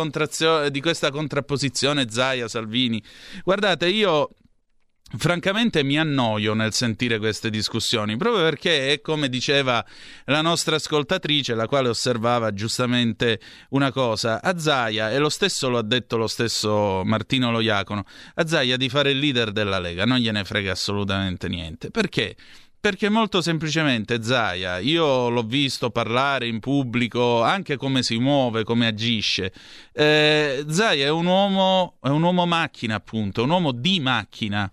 di 0.68 0.80
questa 0.82 1.10
contrapposizione 1.10 2.10
Zaia-Salvini. 2.10 3.02
Guardate, 3.42 3.88
io 3.88 4.28
Francamente 5.16 5.82
mi 5.82 5.98
annoio 5.98 6.52
nel 6.52 6.74
sentire 6.74 7.18
queste 7.18 7.48
discussioni, 7.48 8.18
proprio 8.18 8.42
perché 8.42 8.92
è 8.92 9.00
come 9.00 9.30
diceva 9.30 9.82
la 10.26 10.42
nostra 10.42 10.76
ascoltatrice, 10.76 11.54
la 11.54 11.66
quale 11.66 11.88
osservava 11.88 12.52
giustamente 12.52 13.40
una 13.70 13.90
cosa, 13.90 14.42
a 14.42 14.58
Zaia, 14.58 15.10
e 15.10 15.18
lo 15.18 15.30
stesso 15.30 15.70
lo 15.70 15.78
ha 15.78 15.82
detto 15.82 16.18
lo 16.18 16.26
stesso 16.26 17.02
Martino 17.06 17.50
Loiacono, 17.50 18.04
a 18.34 18.46
Zaia 18.46 18.76
di 18.76 18.90
fare 18.90 19.12
il 19.12 19.18
leader 19.18 19.50
della 19.50 19.78
Lega, 19.78 20.04
non 20.04 20.18
gliene 20.18 20.44
frega 20.44 20.72
assolutamente 20.72 21.48
niente. 21.48 21.90
Perché? 21.90 22.36
Perché 22.78 23.08
molto 23.08 23.40
semplicemente 23.40 24.22
Zaia, 24.22 24.78
io 24.78 25.30
l'ho 25.30 25.42
visto 25.42 25.90
parlare 25.90 26.46
in 26.46 26.60
pubblico, 26.60 27.42
anche 27.42 27.76
come 27.76 28.02
si 28.02 28.18
muove, 28.18 28.62
come 28.62 28.86
agisce. 28.86 29.54
Eh, 29.90 30.66
Zaia 30.68 31.06
è 31.06 31.10
un 31.10 31.24
uomo, 31.24 31.96
è 32.02 32.08
un 32.08 32.22
uomo 32.22 32.44
macchina, 32.44 32.96
appunto, 32.96 33.42
un 33.42 33.50
uomo 33.50 33.72
di 33.72 34.00
macchina 34.00 34.70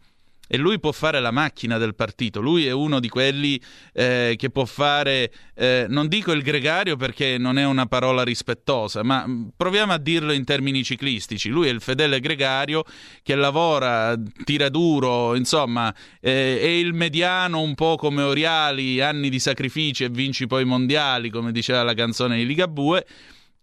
e 0.47 0.57
lui 0.57 0.79
può 0.79 0.91
fare 0.91 1.19
la 1.19 1.31
macchina 1.31 1.77
del 1.77 1.95
partito, 1.95 2.41
lui 2.41 2.65
è 2.65 2.71
uno 2.71 2.99
di 2.99 3.09
quelli 3.09 3.61
eh, 3.93 4.35
che 4.37 4.49
può 4.49 4.65
fare, 4.65 5.31
eh, 5.55 5.85
non 5.89 6.07
dico 6.07 6.31
il 6.31 6.41
gregario 6.41 6.95
perché 6.95 7.37
non 7.37 7.57
è 7.57 7.65
una 7.65 7.85
parola 7.85 8.23
rispettosa, 8.23 9.03
ma 9.03 9.25
mm, 9.27 9.47
proviamo 9.55 9.93
a 9.93 9.97
dirlo 9.97 10.31
in 10.31 10.43
termini 10.43 10.83
ciclistici, 10.83 11.49
lui 11.49 11.67
è 11.67 11.71
il 11.71 11.81
fedele 11.81 12.19
gregario 12.19 12.83
che 13.23 13.35
lavora, 13.35 14.15
tira 14.43 14.69
duro, 14.69 15.35
insomma 15.35 15.93
eh, 16.19 16.59
è 16.59 16.67
il 16.67 16.93
mediano 16.93 17.61
un 17.61 17.75
po' 17.75 17.95
come 17.95 18.21
Oriali, 18.21 19.01
anni 19.01 19.29
di 19.29 19.39
sacrifici 19.39 20.03
e 20.03 20.09
vinci 20.09 20.47
poi 20.47 20.65
mondiali, 20.65 21.29
come 21.29 21.51
diceva 21.51 21.83
la 21.83 21.93
canzone 21.93 22.37
di 22.37 22.45
Ligabue 22.45 23.05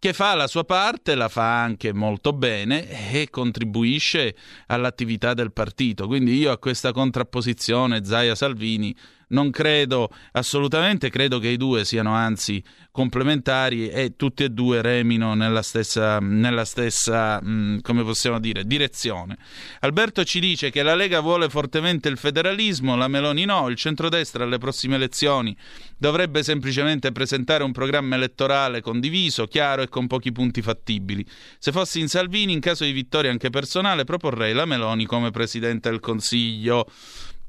che 0.02 0.12
fa 0.12 0.34
la 0.34 0.48
sua 0.48 0.64
parte, 0.64 1.14
la 1.14 1.28
fa 1.28 1.62
anche 1.62 1.92
molto 1.92 2.32
bene 2.32 3.12
e 3.12 3.30
contribuisce 3.30 4.34
all'attività 4.66 5.32
del 5.32 5.52
partito. 5.52 6.08
Quindi 6.08 6.34
io 6.34 6.50
a 6.50 6.58
questa 6.58 6.90
contrapposizione 6.90 8.04
Zaia 8.04 8.34
Salvini 8.34 8.92
non 9.32 9.50
credo 9.50 10.10
assolutamente, 10.32 11.10
credo 11.10 11.38
che 11.38 11.48
i 11.48 11.56
due 11.56 11.84
siano 11.84 12.14
anzi 12.14 12.62
complementari 12.90 13.88
e 13.88 14.16
tutti 14.16 14.44
e 14.44 14.50
due 14.50 14.82
remino 14.82 15.34
nella 15.34 15.62
stessa, 15.62 16.18
nella 16.20 16.64
stessa 16.64 17.40
mh, 17.42 17.50
mm, 17.50 17.78
come 17.80 18.02
possiamo 18.04 18.38
dire, 18.38 18.64
direzione. 18.64 19.38
Alberto 19.80 20.24
ci 20.24 20.40
dice 20.40 20.70
che 20.70 20.82
la 20.82 20.94
Lega 20.94 21.20
vuole 21.20 21.48
fortemente 21.48 22.08
il 22.08 22.18
federalismo, 22.18 22.96
la 22.96 23.08
Meloni 23.08 23.44
no, 23.44 23.68
il 23.68 23.76
centrodestra 23.76 24.44
alle 24.44 24.58
prossime 24.58 24.96
elezioni 24.96 25.56
dovrebbe 25.96 26.42
semplicemente 26.42 27.12
presentare 27.12 27.62
un 27.62 27.72
programma 27.72 28.16
elettorale 28.16 28.80
condiviso, 28.80 29.46
chiaro 29.46 29.82
e 29.82 29.88
con 29.88 30.08
pochi 30.08 30.32
punti 30.32 30.60
fattibili. 30.60 31.24
Se 31.58 31.70
fossi 31.70 32.00
in 32.00 32.08
Salvini, 32.08 32.52
in 32.52 32.60
caso 32.60 32.84
di 32.84 32.90
vittoria 32.90 33.30
anche 33.30 33.50
personale, 33.50 34.02
proporrei 34.04 34.52
la 34.52 34.64
Meloni 34.64 35.06
come 35.06 35.30
Presidente 35.30 35.88
del 35.88 36.00
Consiglio. 36.00 36.88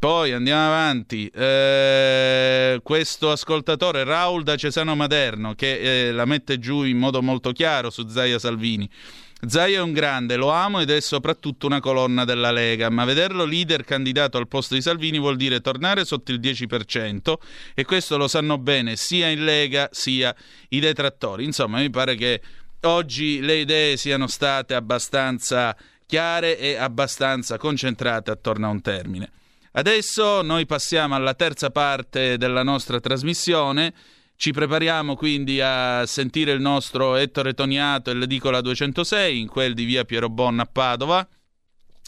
Poi 0.03 0.33
andiamo 0.33 0.65
avanti. 0.65 1.27
Eh, 1.27 2.77
questo 2.83 3.31
ascoltatore, 3.31 4.03
Raul 4.03 4.43
da 4.43 4.57
Cesano 4.57 4.97
Maderno, 4.97 5.53
che 5.55 6.07
eh, 6.07 6.11
la 6.11 6.25
mette 6.25 6.59
giù 6.59 6.83
in 6.83 6.97
modo 6.97 7.21
molto 7.21 7.53
chiaro 7.53 7.89
su 7.89 8.09
Zaia 8.09 8.37
Salvini. 8.37 8.89
Zaia 9.47 9.77
è 9.77 9.81
un 9.81 9.93
grande, 9.93 10.35
lo 10.35 10.49
amo 10.49 10.81
ed 10.81 10.89
è 10.89 10.99
soprattutto 10.99 11.67
una 11.67 11.79
colonna 11.79 12.25
della 12.25 12.51
Lega, 12.51 12.89
ma 12.89 13.05
vederlo 13.05 13.45
leader 13.45 13.85
candidato 13.85 14.37
al 14.37 14.49
posto 14.49 14.73
di 14.73 14.81
Salvini 14.81 15.19
vuol 15.19 15.37
dire 15.37 15.61
tornare 15.61 16.03
sotto 16.03 16.33
il 16.33 16.41
10% 16.41 17.35
e 17.73 17.85
questo 17.85 18.17
lo 18.17 18.27
sanno 18.27 18.57
bene 18.57 18.97
sia 18.97 19.29
in 19.29 19.45
Lega 19.45 19.87
sia 19.93 20.35
i 20.67 20.81
detrattori. 20.81 21.45
Insomma, 21.45 21.79
mi 21.79 21.89
pare 21.89 22.15
che 22.15 22.41
oggi 22.81 23.39
le 23.39 23.55
idee 23.55 23.95
siano 23.95 24.27
state 24.27 24.73
abbastanza 24.73 25.73
chiare 26.05 26.59
e 26.59 26.75
abbastanza 26.75 27.57
concentrate 27.57 28.31
attorno 28.31 28.67
a 28.67 28.69
un 28.69 28.81
termine. 28.81 29.31
Adesso 29.75 30.43
noi 30.43 30.67
passiamo 30.67 31.15
alla 31.15 31.33
terza 31.33 31.71
parte 31.71 32.37
della 32.37 32.61
nostra 32.61 32.99
trasmissione. 32.99 33.91
Ci 34.35 34.51
prepariamo 34.51 35.15
quindi 35.15 35.61
a 35.61 36.05
sentire 36.05 36.51
il 36.51 36.61
nostro 36.61 37.15
Ettore 37.15 37.55
Toniato 37.55 38.11
e 38.11 38.13
l'edicola 38.13 38.61
206 38.61 39.39
in 39.39 39.47
quel 39.47 39.73
di 39.73 39.85
via 39.85 40.05
Piero 40.05 40.29
Bonna 40.29 40.61
a 40.61 40.69
Padova. 40.71 41.27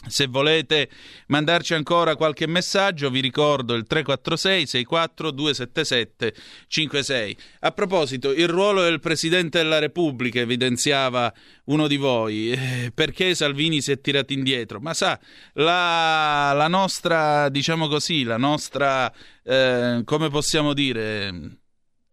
Se 0.04 0.26
volete 0.26 0.88
mandarci 1.28 1.74
ancora 1.74 2.14
qualche 2.16 2.46
messaggio, 2.46 3.10
vi 3.10 3.20
ricordo 3.20 3.74
il 3.74 3.86
346 3.86 4.66
64 4.66 5.30
277 5.30 6.34
56. 6.68 7.36
A 7.60 7.72
proposito, 7.72 8.30
il 8.30 8.46
ruolo 8.46 8.82
del 8.82 9.00
Presidente 9.00 9.58
della 9.58 9.78
Repubblica 9.78 10.38
evidenziava 10.38 11.32
uno 11.64 11.88
di 11.88 11.96
voi. 11.96 12.52
Eh, 12.52 12.92
perché 12.94 13.34
Salvini 13.34 13.80
si 13.80 13.90
è 13.90 14.00
tirato 14.00 14.32
indietro? 14.32 14.80
Ma 14.80 14.94
sa, 14.94 15.18
la, 15.54 16.52
la 16.54 16.68
nostra, 16.68 17.48
diciamo 17.48 17.88
così, 17.88 18.22
la 18.22 18.36
nostra, 18.36 19.12
eh, 19.42 20.02
come 20.04 20.28
possiamo 20.28 20.72
dire... 20.72 21.58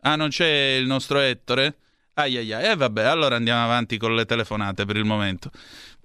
Ah, 0.05 0.15
non 0.15 0.29
c'è 0.29 0.75
il 0.79 0.85
nostro 0.85 1.19
Ettore? 1.19 1.77
Ai 2.15 2.37
ai 2.37 2.53
ai. 2.53 2.65
E 2.65 2.69
eh, 2.69 2.75
vabbè, 2.75 3.03
allora 3.03 3.35
andiamo 3.35 3.63
avanti 3.63 3.97
con 3.97 4.13
le 4.15 4.25
telefonate 4.25 4.85
per 4.85 4.97
il 4.97 5.05
momento. 5.05 5.49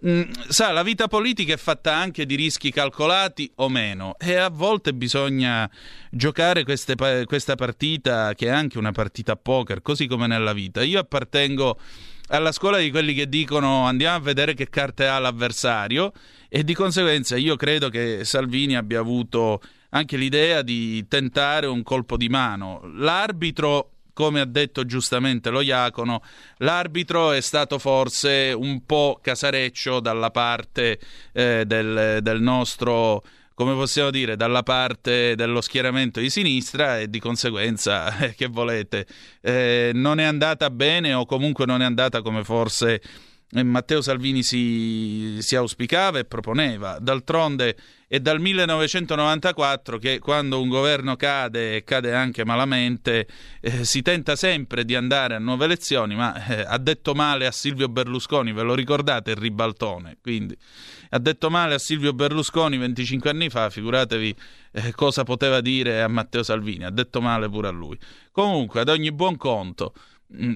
Mm, 0.07 0.31
sa, 0.49 0.71
la 0.71 0.85
vita 0.85 1.09
politica 1.09 1.55
è 1.55 1.57
fatta 1.57 1.93
anche 1.93 2.25
di 2.25 2.37
rischi 2.37 2.71
calcolati 2.71 3.51
o 3.57 3.69
meno 3.69 4.15
e 4.17 4.37
a 4.37 4.49
volte 4.49 4.95
bisogna 4.95 5.69
giocare 6.09 6.63
queste, 6.63 6.95
questa 7.25 7.57
partita 7.57 8.33
che 8.35 8.47
è 8.47 8.51
anche 8.51 8.79
una 8.79 8.93
partita 8.93 9.33
a 9.33 9.37
poker, 9.37 9.83
così 9.83 10.07
come 10.07 10.29
nella 10.29 10.53
vita. 10.53 10.85
Io 10.85 11.01
appartengo 11.01 11.81
alla 12.29 12.53
scuola 12.53 12.79
di 12.79 12.91
quelli 12.91 13.13
che 13.13 13.29
dicono 13.29 13.87
andiamo 13.87 14.17
a 14.17 14.21
vedere 14.21 14.55
che 14.55 14.69
carte 14.69 15.09
ha 15.09 15.19
l'avversario 15.19 16.13
e 16.49 16.63
di 16.63 16.75
conseguenza 16.75 17.37
io 17.37 17.57
credo 17.57 17.89
che 17.89 18.25
Salvini 18.25 18.77
abbia 18.77 19.01
avuto 19.01 19.61
anche 19.91 20.17
l'idea 20.17 20.63
di 20.63 21.09
tentare 21.09 21.67
un 21.67 21.83
colpo 21.83 22.17
di 22.17 22.29
mano. 22.29 22.83
L'arbitro 22.95 23.95
come 24.19 24.41
ha 24.41 24.47
detto 24.47 24.85
giustamente 24.85 25.49
lo 25.49 25.61
Iacono, 25.61 26.25
l'arbitro 26.57 27.31
è 27.31 27.41
stato 27.41 27.79
forse 27.79 28.53
un 28.53 28.85
po' 28.85 29.21
casareccio 29.23 30.01
dalla 30.01 30.33
parte 30.33 30.99
eh, 31.33 31.63
del, 31.65 32.19
del 32.21 32.41
nostro 32.41 33.23
come 33.55 33.75
possiamo 33.75 34.11
dire, 34.11 34.35
dalla 34.35 34.65
parte 34.65 35.37
dello 35.37 35.61
schieramento 35.61 36.19
di 36.19 36.31
sinistra 36.31 36.99
e 36.99 37.09
di 37.09 37.21
conseguenza, 37.21 38.19
eh, 38.19 38.35
che 38.35 38.49
volete, 38.49 39.07
eh, 39.41 39.93
non 39.95 40.19
è 40.19 40.25
andata 40.25 40.69
bene 40.71 41.15
o 41.15 41.25
comunque 41.25 41.65
non 41.65 41.81
è 41.81 41.85
andata 41.85 42.21
come 42.21 42.43
forse 42.43 43.01
Matteo 43.51 44.03
Salvini 44.03 44.43
si, 44.43 45.39
si 45.41 45.57
auspicava 45.57 46.19
e 46.19 46.27
proponeva. 46.27 46.99
D'altronde 47.01 47.77
è 48.07 48.21
dal 48.21 48.41
1994 48.41 49.99
che 49.99 50.19
quando 50.19 50.61
un 50.61 50.69
governo 50.69 51.17
cade 51.17 51.77
e 51.77 51.85
cade 51.85 52.15
anche 52.15 52.45
malamente 52.45 53.27
eh, 53.61 53.85
si 53.85 54.03
tenta 54.03 54.37
sempre 54.37 54.85
di 54.85 54.95
andare 54.95 55.35
a 55.35 55.39
nuove 55.39 55.65
elezioni, 55.65 56.15
ma 56.15 56.47
eh, 56.47 56.61
ha 56.61 56.77
detto 56.79 57.15
male 57.15 57.47
a 57.47 57.51
Silvio 57.51 57.89
Berlusconi, 57.89 58.53
ve 58.53 58.63
lo 58.63 58.75
ricordate 58.75 59.31
il 59.31 59.37
ribaltone? 59.37 60.19
Quindi 60.21 60.57
ha 61.11 61.19
detto 61.19 61.49
male 61.49 61.75
a 61.75 61.79
Silvio 61.79 62.13
Berlusconi 62.13 62.77
25 62.77 63.31
anni 63.31 63.49
fa, 63.49 63.71
figuratevi 63.71 64.37
eh, 64.73 64.93
cosa 64.93 65.25
poteva 65.25 65.63
dire 65.63 66.03
a 66.03 66.09
Matteo 66.09 66.43
Salvini, 66.43 66.85
ha 66.85 66.91
detto 66.91 67.23
male 67.23 67.49
pure 67.49 67.69
a 67.69 67.73
lui. 67.73 67.99
Comunque, 68.31 68.81
ad 68.81 68.89
ogni 68.91 69.11
buon 69.11 69.37
conto, 69.37 69.95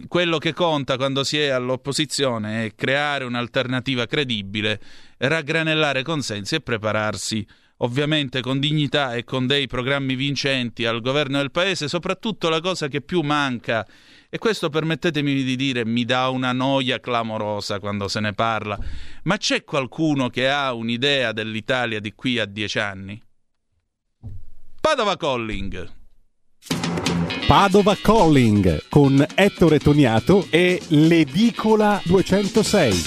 quello 0.06 0.38
che 0.38 0.52
conta 0.52 0.96
quando 0.96 1.24
si 1.24 1.38
è 1.38 1.48
all'opposizione 1.48 2.66
è 2.66 2.74
creare 2.74 3.24
un'alternativa 3.24 4.06
credibile, 4.06 4.80
raggranellare 5.18 6.02
consensi 6.02 6.56
e 6.56 6.60
prepararsi 6.60 7.46
ovviamente 7.78 8.40
con 8.40 8.60
dignità 8.60 9.14
e 9.14 9.24
con 9.24 9.46
dei 9.46 9.66
programmi 9.66 10.14
vincenti 10.14 10.84
al 10.84 11.00
governo 11.00 11.38
del 11.38 11.50
paese, 11.50 11.88
soprattutto 11.88 12.48
la 12.48 12.60
cosa 12.60 12.88
che 12.88 13.00
più 13.00 13.22
manca, 13.22 13.86
e 14.28 14.38
questo 14.38 14.68
permettetemi 14.68 15.42
di 15.42 15.56
dire 15.56 15.84
mi 15.84 16.04
dà 16.04 16.28
una 16.28 16.52
noia 16.52 17.00
clamorosa 17.00 17.80
quando 17.80 18.08
se 18.08 18.20
ne 18.20 18.32
parla, 18.34 18.78
ma 19.24 19.36
c'è 19.36 19.64
qualcuno 19.64 20.28
che 20.28 20.48
ha 20.48 20.72
un'idea 20.72 21.32
dell'Italia 21.32 22.00
di 22.00 22.12
qui 22.14 22.38
a 22.38 22.46
dieci 22.46 22.78
anni? 22.78 23.20
Padova 24.80 25.16
Calling. 25.16 26.00
Padova 27.52 27.94
Calling 27.94 28.88
con 28.88 29.22
Ettore 29.34 29.78
Toniato 29.78 30.46
e 30.48 30.80
l'Edicola 30.88 32.00
206. 32.02 33.02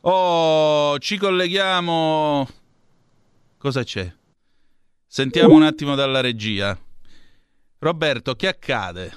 Oh, 0.00 0.98
ci 0.98 1.16
colleghiamo. 1.16 2.48
Cosa 3.56 3.84
c'è? 3.84 4.12
Sentiamo 5.06 5.54
un 5.54 5.62
attimo 5.62 5.94
dalla 5.94 6.20
regia. 6.20 6.76
Roberto, 7.78 8.34
che 8.34 8.48
accade? 8.48 9.12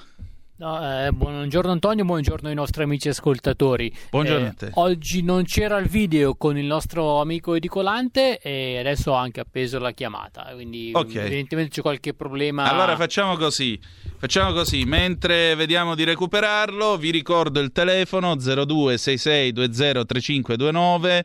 No, 0.54 1.06
eh, 1.06 1.10
buongiorno 1.10 1.72
Antonio, 1.72 2.04
buongiorno 2.04 2.48
ai 2.48 2.54
nostri 2.54 2.82
amici 2.82 3.08
ascoltatori. 3.08 3.90
Buongiorno 4.10 4.44
eh, 4.44 4.48
a 4.48 4.52
te. 4.52 4.68
Oggi 4.74 5.22
non 5.22 5.44
c'era 5.44 5.78
il 5.78 5.88
video 5.88 6.34
con 6.34 6.58
il 6.58 6.66
nostro 6.66 7.20
amico 7.20 7.54
edicolante 7.54 8.38
e 8.38 8.78
adesso 8.78 9.12
ho 9.12 9.14
anche 9.14 9.40
appeso 9.40 9.78
la 9.78 9.92
chiamata, 9.92 10.50
quindi 10.52 10.90
okay. 10.94 11.26
evidentemente 11.26 11.70
c'è 11.70 11.80
qualche 11.80 12.12
problema. 12.12 12.70
Allora 12.70 12.96
facciamo 12.96 13.36
così, 13.36 13.80
facciamo 14.18 14.52
così, 14.52 14.84
mentre 14.84 15.54
vediamo 15.54 15.94
di 15.94 16.04
recuperarlo 16.04 16.98
vi 16.98 17.10
ricordo 17.10 17.58
il 17.58 17.72
telefono 17.72 18.34
0266203529 18.34 21.24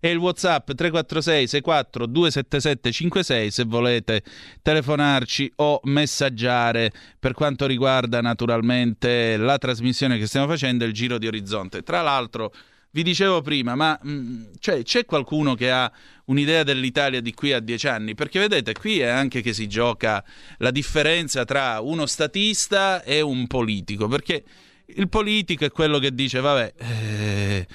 e 0.00 0.10
il 0.10 0.16
WhatsApp 0.16 0.72
346 0.72 1.46
64 1.48 2.06
277 2.06 2.92
56 2.92 3.50
se 3.50 3.64
volete 3.64 4.22
telefonarci 4.62 5.52
o 5.56 5.80
messaggiare 5.84 6.92
per 7.18 7.32
quanto 7.32 7.66
riguarda 7.66 8.20
naturalmente 8.20 9.36
la 9.36 9.58
trasmissione 9.58 10.18
che 10.18 10.26
stiamo 10.26 10.46
facendo 10.46 10.84
il 10.84 10.92
Giro 10.92 11.18
di 11.18 11.26
Orizzonte. 11.26 11.82
Tra 11.82 12.02
l'altro 12.02 12.52
vi 12.90 13.02
dicevo 13.02 13.42
prima, 13.42 13.74
ma 13.74 13.98
mh, 14.00 14.10
mm, 14.10 14.44
cioè, 14.58 14.82
c'è 14.82 15.04
qualcuno 15.04 15.54
che 15.54 15.70
ha 15.70 15.90
un'idea 16.26 16.62
dell'Italia 16.62 17.20
di 17.20 17.34
qui 17.34 17.52
a 17.52 17.60
dieci 17.60 17.86
anni? 17.86 18.14
Perché 18.14 18.38
vedete, 18.38 18.72
qui 18.72 19.00
è 19.00 19.06
anche 19.06 19.42
che 19.42 19.52
si 19.52 19.68
gioca 19.68 20.24
la 20.58 20.70
differenza 20.70 21.44
tra 21.44 21.80
uno 21.80 22.06
statista 22.06 23.02
e 23.02 23.20
un 23.20 23.46
politico, 23.46 24.08
perché 24.08 24.42
il 24.86 25.08
politico 25.08 25.66
è 25.66 25.70
quello 25.70 25.98
che 25.98 26.14
dice, 26.14 26.40
vabbè, 26.40 26.74
eh, 26.78 27.66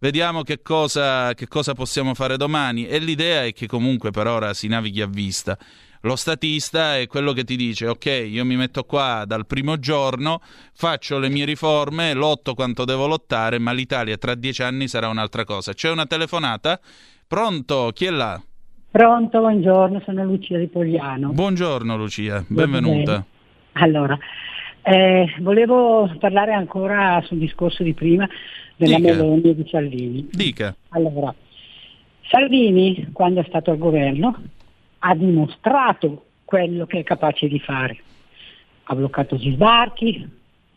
Vediamo 0.00 0.42
che 0.42 0.62
cosa, 0.62 1.34
che 1.34 1.48
cosa 1.48 1.74
possiamo 1.74 2.14
fare 2.14 2.36
domani. 2.36 2.86
E 2.86 3.00
l'idea 3.00 3.42
è 3.42 3.52
che 3.52 3.66
comunque 3.66 4.10
per 4.10 4.28
ora 4.28 4.54
si 4.54 4.68
navighi 4.68 5.00
a 5.00 5.08
vista. 5.08 5.58
Lo 6.02 6.14
statista 6.14 6.96
è 6.96 7.08
quello 7.08 7.32
che 7.32 7.42
ti 7.42 7.56
dice: 7.56 7.88
Ok, 7.88 8.06
io 8.06 8.44
mi 8.44 8.54
metto 8.54 8.84
qua 8.84 9.24
dal 9.26 9.44
primo 9.46 9.76
giorno, 9.80 10.40
faccio 10.72 11.18
le 11.18 11.28
mie 11.28 11.44
riforme, 11.44 12.14
lotto 12.14 12.54
quanto 12.54 12.84
devo 12.84 13.08
lottare, 13.08 13.58
ma 13.58 13.72
l'Italia 13.72 14.16
tra 14.16 14.36
dieci 14.36 14.62
anni 14.62 14.86
sarà 14.86 15.08
un'altra 15.08 15.42
cosa. 15.42 15.72
C'è 15.72 15.90
una 15.90 16.06
telefonata? 16.06 16.78
Pronto? 17.26 17.90
Chi 17.92 18.04
è 18.04 18.10
là? 18.10 18.40
Pronto, 18.92 19.40
buongiorno, 19.40 20.00
sono 20.04 20.24
Lucia 20.24 20.56
di 20.58 20.68
Pogliano. 20.68 21.32
Buongiorno 21.32 21.96
Lucia, 21.96 22.44
benvenuta. 22.46 23.24
Allora, 23.72 24.16
eh, 24.82 25.34
volevo 25.40 26.08
parlare 26.20 26.52
ancora 26.52 27.20
sul 27.24 27.38
discorso 27.38 27.82
di 27.82 27.94
prima 27.94 28.26
della 28.78 28.96
Dica. 28.96 29.12
Meloni 29.12 29.42
e 29.42 29.54
di 29.54 29.68
Salvini. 29.68 30.28
Dica. 30.30 30.74
Allora, 30.90 31.34
Salvini, 32.28 33.10
quando 33.12 33.40
è 33.40 33.44
stato 33.48 33.70
al 33.70 33.78
governo, 33.78 34.42
ha 35.00 35.14
dimostrato 35.14 36.24
quello 36.44 36.86
che 36.86 37.00
è 37.00 37.02
capace 37.02 37.48
di 37.48 37.58
fare. 37.58 37.98
Ha 38.84 38.94
bloccato 38.94 39.36
gli 39.36 39.52
sbarchi, 39.52 40.26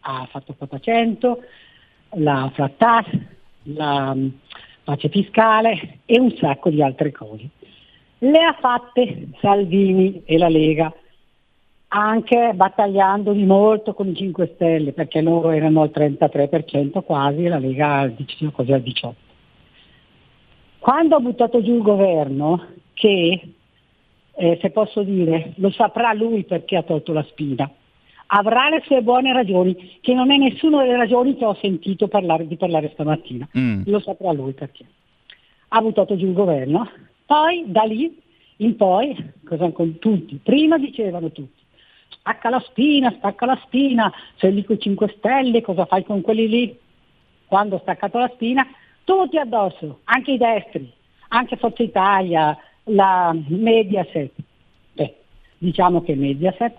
ha 0.01 0.27
fatto 0.29 0.53
quota 0.57 0.79
100, 0.79 1.39
la 2.15 2.51
flat 2.53 2.73
tax, 2.77 3.17
la 3.63 4.13
mm, 4.13 4.27
pace 4.83 5.09
fiscale 5.09 5.99
e 6.05 6.19
un 6.19 6.35
sacco 6.37 6.69
di 6.69 6.81
altre 6.81 7.11
cose. 7.11 7.49
Le 8.17 8.43
ha 8.43 8.57
fatte 8.59 9.27
Salvini 9.39 10.23
e 10.25 10.37
la 10.37 10.49
Lega, 10.49 10.93
anche 11.93 12.53
battagliando 12.53 13.33
di 13.33 13.43
molto 13.43 13.93
con 13.93 14.07
i 14.07 14.15
5 14.15 14.51
Stelle, 14.53 14.93
perché 14.93 15.21
loro 15.21 15.49
erano 15.49 15.81
al 15.81 15.91
33% 15.93 17.03
quasi 17.03 17.43
e 17.43 17.49
la 17.49 17.59
Lega 17.59 17.99
al, 17.99 18.15
quasi 18.53 18.71
al 18.71 18.81
18%. 18.81 19.11
Quando 20.79 21.15
ha 21.15 21.19
buttato 21.19 21.61
giù 21.61 21.75
il 21.75 21.81
governo, 21.81 22.65
che 22.93 23.53
eh, 24.33 24.57
se 24.61 24.69
posso 24.71 25.03
dire, 25.03 25.53
lo 25.57 25.69
saprà 25.69 26.13
lui 26.13 26.43
perché 26.43 26.77
ha 26.77 26.83
tolto 26.83 27.11
la 27.11 27.23
spina, 27.23 27.69
avrà 28.27 28.69
le 28.69 28.81
sue 28.85 29.01
buone 29.01 29.33
ragioni, 29.33 29.99
che 29.99 30.13
non 30.13 30.31
è 30.31 30.37
nessuna 30.37 30.81
delle 30.83 30.95
ragioni 30.95 31.35
che 31.35 31.45
ho 31.45 31.55
sentito 31.55 32.07
parlare, 32.07 32.47
di 32.47 32.55
parlare 32.55 32.91
stamattina, 32.93 33.47
mm. 33.57 33.83
lo 33.85 33.99
saprà 33.99 34.31
lui 34.31 34.53
perché. 34.53 34.85
Ha 35.67 35.81
buttato 35.81 36.15
giù 36.15 36.27
il 36.27 36.33
governo, 36.33 36.89
poi 37.25 37.65
da 37.67 37.83
lì 37.83 38.17
in 38.57 38.77
poi, 38.77 39.15
cosa 39.45 39.69
con 39.71 39.99
tutti, 39.99 40.39
prima 40.41 40.77
dicevano 40.77 41.31
tutti, 41.31 41.60
stacca 42.21 42.49
la 42.49 42.59
spina, 42.59 43.13
stacca 43.17 43.45
la 43.45 43.59
spina, 43.63 44.11
sei 44.37 44.53
lì 44.53 44.63
con 44.63 44.75
i 44.75 44.79
5 44.79 45.15
Stelle, 45.17 45.61
cosa 45.61 45.85
fai 45.85 46.03
con 46.05 46.21
quelli 46.21 46.47
lì? 46.47 46.79
Quando 47.47 47.75
ho 47.75 47.79
staccato 47.79 48.17
la 48.17 48.31
spina, 48.33 48.65
tutti 49.03 49.37
addosso, 49.37 49.99
anche 50.05 50.31
i 50.31 50.37
destri, 50.37 50.89
anche 51.29 51.57
Forza 51.57 51.83
Italia, 51.83 52.57
la 52.85 53.35
Mediaset. 53.47 54.31
Beh, 54.93 55.15
diciamo 55.57 56.01
che 56.01 56.15
Mediaset, 56.15 56.77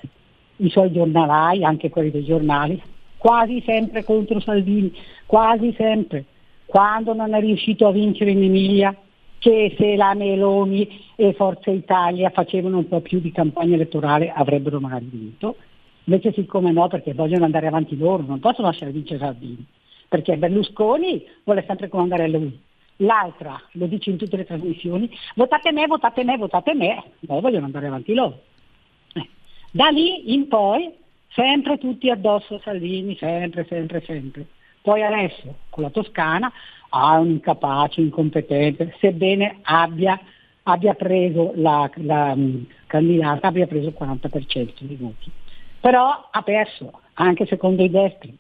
i 0.56 0.70
suoi 0.70 0.92
giornalai, 0.92 1.64
anche 1.64 1.90
quelli 1.90 2.10
dei 2.10 2.24
giornali, 2.24 2.80
quasi 3.18 3.60
sempre 3.66 4.04
contro 4.04 4.40
Salvini, 4.40 4.92
quasi 5.26 5.74
sempre. 5.76 6.24
Quando 6.64 7.12
non 7.12 7.34
è 7.34 7.40
riuscito 7.40 7.86
a 7.86 7.92
vincere 7.92 8.30
in 8.30 8.42
Emilia, 8.42 8.96
che 9.42 9.74
se 9.76 9.96
la 9.96 10.14
Meloni 10.14 10.88
e 11.16 11.32
Forza 11.32 11.72
Italia 11.72 12.30
facevano 12.30 12.78
un 12.78 12.86
po' 12.86 13.00
più 13.00 13.18
di 13.18 13.32
campagna 13.32 13.74
elettorale 13.74 14.30
avrebbero 14.30 14.78
magari 14.78 15.08
vinto. 15.10 15.56
Invece 16.04 16.32
siccome 16.32 16.70
no, 16.70 16.86
perché 16.86 17.12
vogliono 17.12 17.44
andare 17.44 17.66
avanti 17.66 17.96
loro, 17.96 18.22
non 18.22 18.38
possono 18.38 18.68
lasciare 18.68 18.92
vincere 18.92 19.18
Salvini, 19.18 19.66
perché 20.06 20.36
Berlusconi 20.36 21.26
vuole 21.42 21.64
sempre 21.66 21.88
comandare 21.88 22.28
lui. 22.28 22.56
L'altra, 22.98 23.60
lo 23.72 23.86
dice 23.86 24.10
in 24.10 24.16
tutte 24.16 24.36
le 24.36 24.44
trasmissioni, 24.44 25.10
votate 25.34 25.72
me, 25.72 25.88
votate 25.88 26.22
me, 26.22 26.36
votate 26.36 26.74
me, 26.74 27.02
poi 27.26 27.40
vogliono 27.40 27.64
andare 27.64 27.88
avanti 27.88 28.14
loro. 28.14 28.42
Eh. 29.12 29.28
Da 29.72 29.88
lì 29.88 30.32
in 30.34 30.46
poi, 30.46 30.88
sempre 31.30 31.78
tutti 31.78 32.08
addosso 32.10 32.54
a 32.54 32.60
Salvini, 32.62 33.16
sempre, 33.16 33.66
sempre, 33.68 34.02
sempre. 34.02 34.46
Poi 34.82 35.02
adesso, 35.02 35.56
con 35.68 35.82
la 35.82 35.90
Toscana, 35.90 36.52
ha 36.94 37.18
un 37.18 37.30
incapace, 37.30 38.00
incompetente, 38.00 38.94
sebbene 39.00 39.58
abbia, 39.62 40.18
abbia 40.64 40.94
preso 40.94 41.52
la, 41.54 41.90
la 41.96 42.32
um, 42.34 42.66
candidata, 42.86 43.48
abbia 43.48 43.66
preso 43.66 43.88
il 43.88 43.96
40% 43.98 44.72
dei 44.80 44.96
voti. 44.96 45.30
Però 45.80 46.28
ha 46.30 46.42
perso, 46.42 47.00
anche 47.14 47.46
secondo 47.46 47.82
i 47.82 47.90
destri. 47.90 48.36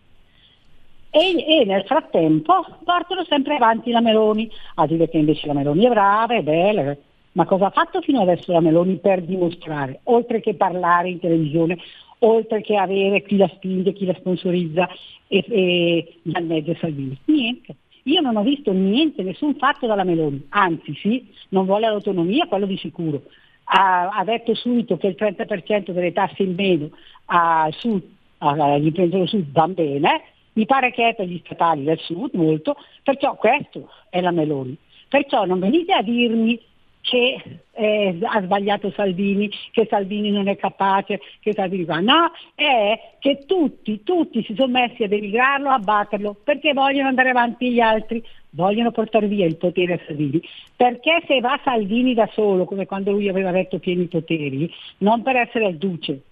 E, 1.10 1.60
e, 1.60 1.64
nel 1.64 1.84
frattempo 1.84 2.64
portano 2.84 3.24
sempre 3.24 3.56
avanti 3.56 3.90
la 3.90 4.00
Meloni, 4.00 4.50
a 4.76 4.86
dire 4.86 5.08
che 5.08 5.18
invece 5.18 5.46
la 5.46 5.54
Meloni 5.54 5.84
è 5.84 5.88
brava, 5.88 6.34
è 6.34 6.42
bella, 6.42 6.96
ma 7.32 7.46
cosa 7.46 7.66
ha 7.66 7.70
fatto 7.70 8.02
fino 8.02 8.20
adesso 8.20 8.52
la 8.52 8.60
Meloni 8.60 8.96
per 8.96 9.22
dimostrare, 9.22 10.00
oltre 10.04 10.40
che 10.40 10.54
parlare 10.54 11.08
in 11.08 11.20
televisione, 11.20 11.78
oltre 12.20 12.60
che 12.60 12.76
avere 12.76 13.22
chi 13.22 13.36
la 13.36 13.48
spinge, 13.48 13.92
chi 13.92 14.04
la 14.04 14.14
sponsorizza 14.14 14.88
e, 15.26 15.44
e 15.48 16.18
dal 16.22 16.44
mezzo 16.44 16.74
Salvini? 16.78 17.18
Niente. 17.24 17.76
Io 18.04 18.20
non 18.20 18.36
ho 18.36 18.42
visto 18.42 18.72
niente, 18.72 19.22
nessun 19.22 19.54
fatto 19.56 19.86
dalla 19.86 20.04
Meloni, 20.04 20.46
anzi 20.50 20.94
sì, 20.94 21.32
non 21.50 21.66
vuole 21.66 21.86
l'autonomia, 21.86 22.46
quello 22.46 22.66
di 22.66 22.76
sicuro. 22.76 23.22
Ha, 23.64 24.08
ha 24.08 24.24
detto 24.24 24.54
subito 24.54 24.96
che 24.96 25.06
il 25.08 25.16
30% 25.16 25.92
delle 25.92 26.12
tasse 26.12 26.42
in 26.42 26.54
meno 26.54 26.90
al 27.26 27.72
sud, 27.74 28.02
agli 28.38 28.86
imprenditori 28.86 29.20
del 29.20 29.28
sud 29.28 29.52
va 29.52 29.68
bene, 29.68 30.22
mi 30.54 30.66
pare 30.66 30.90
che 30.90 31.10
è 31.10 31.14
per 31.14 31.26
gli 31.26 31.40
statali 31.44 31.84
del 31.84 31.98
sud 32.00 32.30
molto, 32.34 32.76
perciò 33.02 33.36
questo 33.36 33.88
è 34.10 34.20
la 34.20 34.32
Meloni. 34.32 34.76
Perciò 35.08 35.44
non 35.44 35.60
venite 35.60 35.92
a 35.92 36.02
dirmi 36.02 36.58
che 37.02 37.60
eh, 37.72 38.18
ha 38.22 38.40
sbagliato 38.40 38.90
Salvini, 38.92 39.50
che 39.72 39.86
Salvini 39.90 40.30
non 40.30 40.48
è 40.48 40.56
capace, 40.56 41.20
che 41.40 41.52
Salvini 41.52 41.84
fa. 41.84 42.00
No, 42.00 42.30
è 42.54 43.16
che 43.18 43.44
tutti, 43.44 44.02
tutti 44.02 44.42
si 44.44 44.54
sono 44.54 44.72
messi 44.72 45.02
a 45.02 45.08
denigrarlo, 45.08 45.68
a 45.68 45.78
batterlo, 45.78 46.36
perché 46.42 46.72
vogliono 46.72 47.08
andare 47.08 47.30
avanti 47.30 47.72
gli 47.72 47.80
altri, 47.80 48.22
vogliono 48.50 48.92
portare 48.92 49.26
via 49.26 49.46
il 49.46 49.56
potere 49.56 49.94
a 49.94 50.00
Salvini. 50.06 50.40
Perché 50.76 51.22
se 51.26 51.40
va 51.40 51.60
Salvini 51.64 52.14
da 52.14 52.28
solo, 52.32 52.64
come 52.64 52.86
quando 52.86 53.10
lui 53.10 53.28
aveva 53.28 53.50
detto 53.50 53.78
pieni 53.78 54.06
poteri, 54.06 54.72
non 54.98 55.22
per 55.22 55.36
essere 55.36 55.66
il 55.68 55.76
duce, 55.76 56.22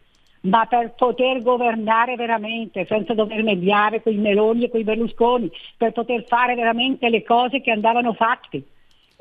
ma 0.42 0.66
per 0.66 0.94
poter 0.94 1.42
governare 1.42 2.14
veramente, 2.14 2.86
senza 2.86 3.12
dover 3.12 3.42
mediare 3.42 4.02
con 4.02 4.12
i 4.12 4.18
Meloni 4.18 4.64
e 4.64 4.70
con 4.70 4.80
i 4.80 4.84
Berlusconi, 4.84 5.50
per 5.76 5.92
poter 5.92 6.24
fare 6.26 6.54
veramente 6.54 7.08
le 7.08 7.24
cose 7.24 7.60
che 7.60 7.72
andavano 7.72 8.12
fatte. 8.12 8.62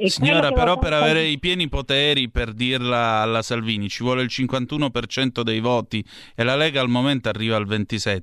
E 0.02 0.10
Signora, 0.10 0.54
però 0.54 0.78
per 0.78 0.94
avere 0.94 1.26
i 1.26 1.40
pieni 1.40 1.68
poteri, 1.68 2.30
per 2.30 2.54
dirla 2.54 3.20
alla 3.20 3.42
Salvini, 3.42 3.90
ci 3.90 4.02
vuole 4.02 4.22
il 4.22 4.30
51% 4.32 5.42
dei 5.42 5.60
voti 5.60 6.02
e 6.36 6.44
la 6.44 6.56
Lega 6.56 6.80
al 6.80 6.88
momento 6.88 7.28
arriva 7.28 7.58
al 7.58 7.68
27%. 7.68 8.22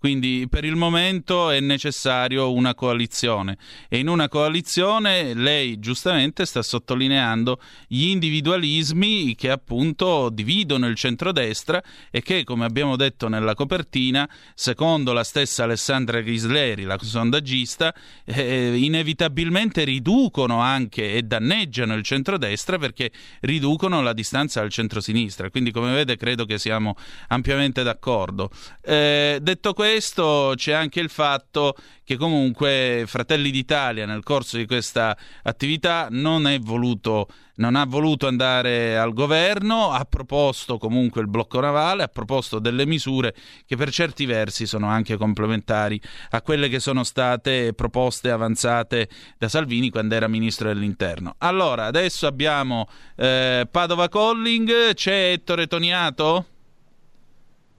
Quindi 0.00 0.48
per 0.50 0.64
il 0.64 0.74
momento 0.74 1.50
è 1.50 1.60
necessario 1.60 2.52
una 2.52 2.74
coalizione 2.74 3.56
e 3.88 3.98
in 3.98 4.08
una 4.08 4.28
coalizione 4.28 5.34
lei 5.34 5.78
giustamente 5.78 6.44
sta 6.44 6.62
sottolineando 6.62 7.58
gli 7.86 8.08
individualismi 8.08 9.36
che 9.36 9.50
appunto 9.50 10.28
dividono 10.30 10.88
il 10.88 10.96
centrodestra 10.96 11.80
e 12.10 12.22
che, 12.22 12.42
come 12.42 12.64
abbiamo 12.64 12.96
detto 12.96 13.28
nella 13.28 13.54
copertina, 13.54 14.28
secondo 14.52 15.12
la 15.12 15.24
stessa 15.24 15.62
Alessandra 15.62 16.20
Ghisleri, 16.20 16.82
la 16.82 16.98
sondaggista, 17.00 17.94
eh, 18.24 18.74
inevitabilmente 18.76 19.84
riducono 19.84 20.58
anche 20.58 21.03
e 21.12 21.22
danneggiano 21.22 21.94
il 21.94 22.02
centrodestra 22.02 22.78
perché 22.78 23.10
riducono 23.40 24.02
la 24.02 24.12
distanza 24.12 24.60
al 24.60 24.70
centrosinistra. 24.70 25.50
Quindi, 25.50 25.70
come 25.70 25.92
vede, 25.92 26.16
credo 26.16 26.44
che 26.44 26.58
siamo 26.58 26.96
ampiamente 27.28 27.82
d'accordo. 27.82 28.50
Eh, 28.82 29.38
detto 29.40 29.72
questo, 29.74 30.54
c'è 30.56 30.72
anche 30.72 31.00
il 31.00 31.10
fatto 31.10 31.76
che 32.04 32.16
comunque 32.16 33.04
Fratelli 33.06 33.50
d'Italia 33.50 34.06
nel 34.06 34.22
corso 34.22 34.56
di 34.56 34.66
questa 34.66 35.16
attività 35.42 36.08
non 36.10 36.46
è 36.46 36.58
voluto 36.58 37.28
non 37.56 37.76
ha 37.76 37.84
voluto 37.84 38.26
andare 38.26 38.98
al 38.98 39.12
governo, 39.12 39.92
ha 39.92 40.04
proposto 40.04 40.78
comunque 40.78 41.20
il 41.20 41.28
blocco 41.28 41.60
navale, 41.60 42.02
ha 42.02 42.08
proposto 42.08 42.58
delle 42.58 42.86
misure 42.86 43.34
che 43.66 43.76
per 43.76 43.90
certi 43.90 44.26
versi 44.26 44.66
sono 44.66 44.88
anche 44.88 45.16
complementari 45.16 46.00
a 46.30 46.42
quelle 46.42 46.68
che 46.68 46.80
sono 46.80 47.04
state 47.04 47.72
proposte 47.74 48.28
e 48.28 48.32
avanzate 48.32 49.08
da 49.38 49.48
Salvini 49.48 49.90
quando 49.90 50.14
era 50.14 50.26
ministro 50.26 50.68
dell'interno. 50.68 51.34
Allora, 51.38 51.84
adesso 51.84 52.26
abbiamo 52.26 52.88
eh, 53.16 53.68
Padova 53.70 54.08
Colling, 54.08 54.94
c'è 54.94 55.32
Ettore 55.32 55.66
Toniato? 55.66 56.46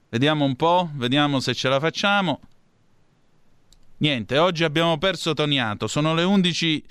Vediamo 0.10 0.45
un 0.45 0.56
po', 0.56 0.89
vediamo 0.93 1.39
se 1.39 1.53
ce 1.53 1.68
la 1.68 1.80
facciamo. 1.80 2.39
Niente, 3.97 4.38
oggi 4.38 4.64
abbiamo 4.64 4.97
perso 4.97 5.34
Toniato, 5.34 5.88
sono 5.88 6.14
le 6.14 6.23
11 6.23 6.77
e 6.77 6.84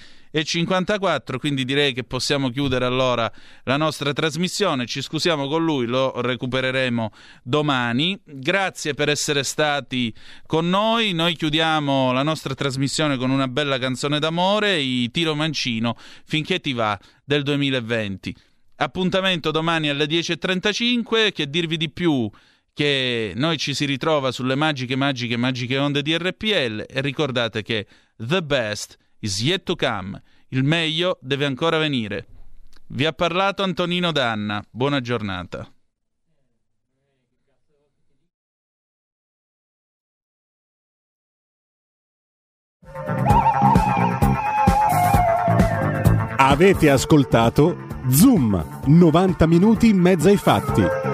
54, 0.43 1.39
quindi 1.39 1.65
direi 1.65 1.93
che 1.93 2.03
possiamo 2.03 2.51
chiudere 2.51 2.85
allora 2.85 3.31
la 3.65 3.77
nostra 3.77 4.13
trasmissione. 4.13 4.87
Ci 4.87 5.01
scusiamo 5.01 5.47
con 5.47 5.65
lui, 5.65 5.87
lo 5.87 6.21
recupereremo 6.21 7.11
domani. 7.43 8.19
Grazie 8.25 8.95
per 8.95 9.09
essere 9.09 9.45
stati 9.45 10.13
con 10.47 10.69
noi. 10.69 11.13
Noi 11.13 11.37
chiudiamo 11.37 12.13
la 12.13 12.23
nostra 12.23 12.55
trasmissione 12.55 13.17
con 13.17 13.31
una 13.31 13.47
bella 13.47 13.79
canzone 13.79 14.19
d'amore, 14.19 14.79
i 14.79 15.11
Tiro 15.11 15.35
Mancino, 15.35 15.97
finché 16.25 16.59
ti 16.59 16.73
va 16.73 16.99
del 17.25 17.43
2020. 17.43 18.35
Appuntamento 18.77 19.53
domani 19.53 19.89
alle 19.89 20.07
10.35, 20.07 21.33
che 21.33 21.49
dirvi 21.49 21.77
di 21.77 21.91
più 21.91 22.29
che 22.73 23.33
noi 23.37 23.57
ci 23.57 23.73
si 23.73 23.85
ritrova 23.85 24.33
sulle 24.33 24.57
magiche, 24.57 24.97
magiche, 24.97 25.37
magiche 25.37 25.79
onde 25.79 26.03
di 26.03 26.17
RPL 26.19 26.87
e 26.89 27.01
ricordate 27.01 27.63
che 27.63 27.87
the 28.17 28.43
best 28.43 28.99
is 29.25 29.43
yet 29.43 29.65
to 29.65 29.75
come. 29.75 30.21
Il 30.49 30.63
meglio 30.63 31.19
deve 31.23 31.47
ancora 31.47 31.79
venire. 31.79 32.27
Vi 32.89 33.07
ha 33.07 33.13
parlato 33.13 33.63
Antonino 33.63 34.13
Danna. 34.13 34.63
Buona 34.71 35.01
giornata. 35.01 35.67
Avete 46.37 46.91
ascoltato 46.91 47.87
Zoom, 48.11 48.83
90 48.85 49.47
minuti 49.47 49.89
in 49.89 49.99
mezzo 49.99 50.29
ai 50.29 50.37
fatti. 50.37 51.14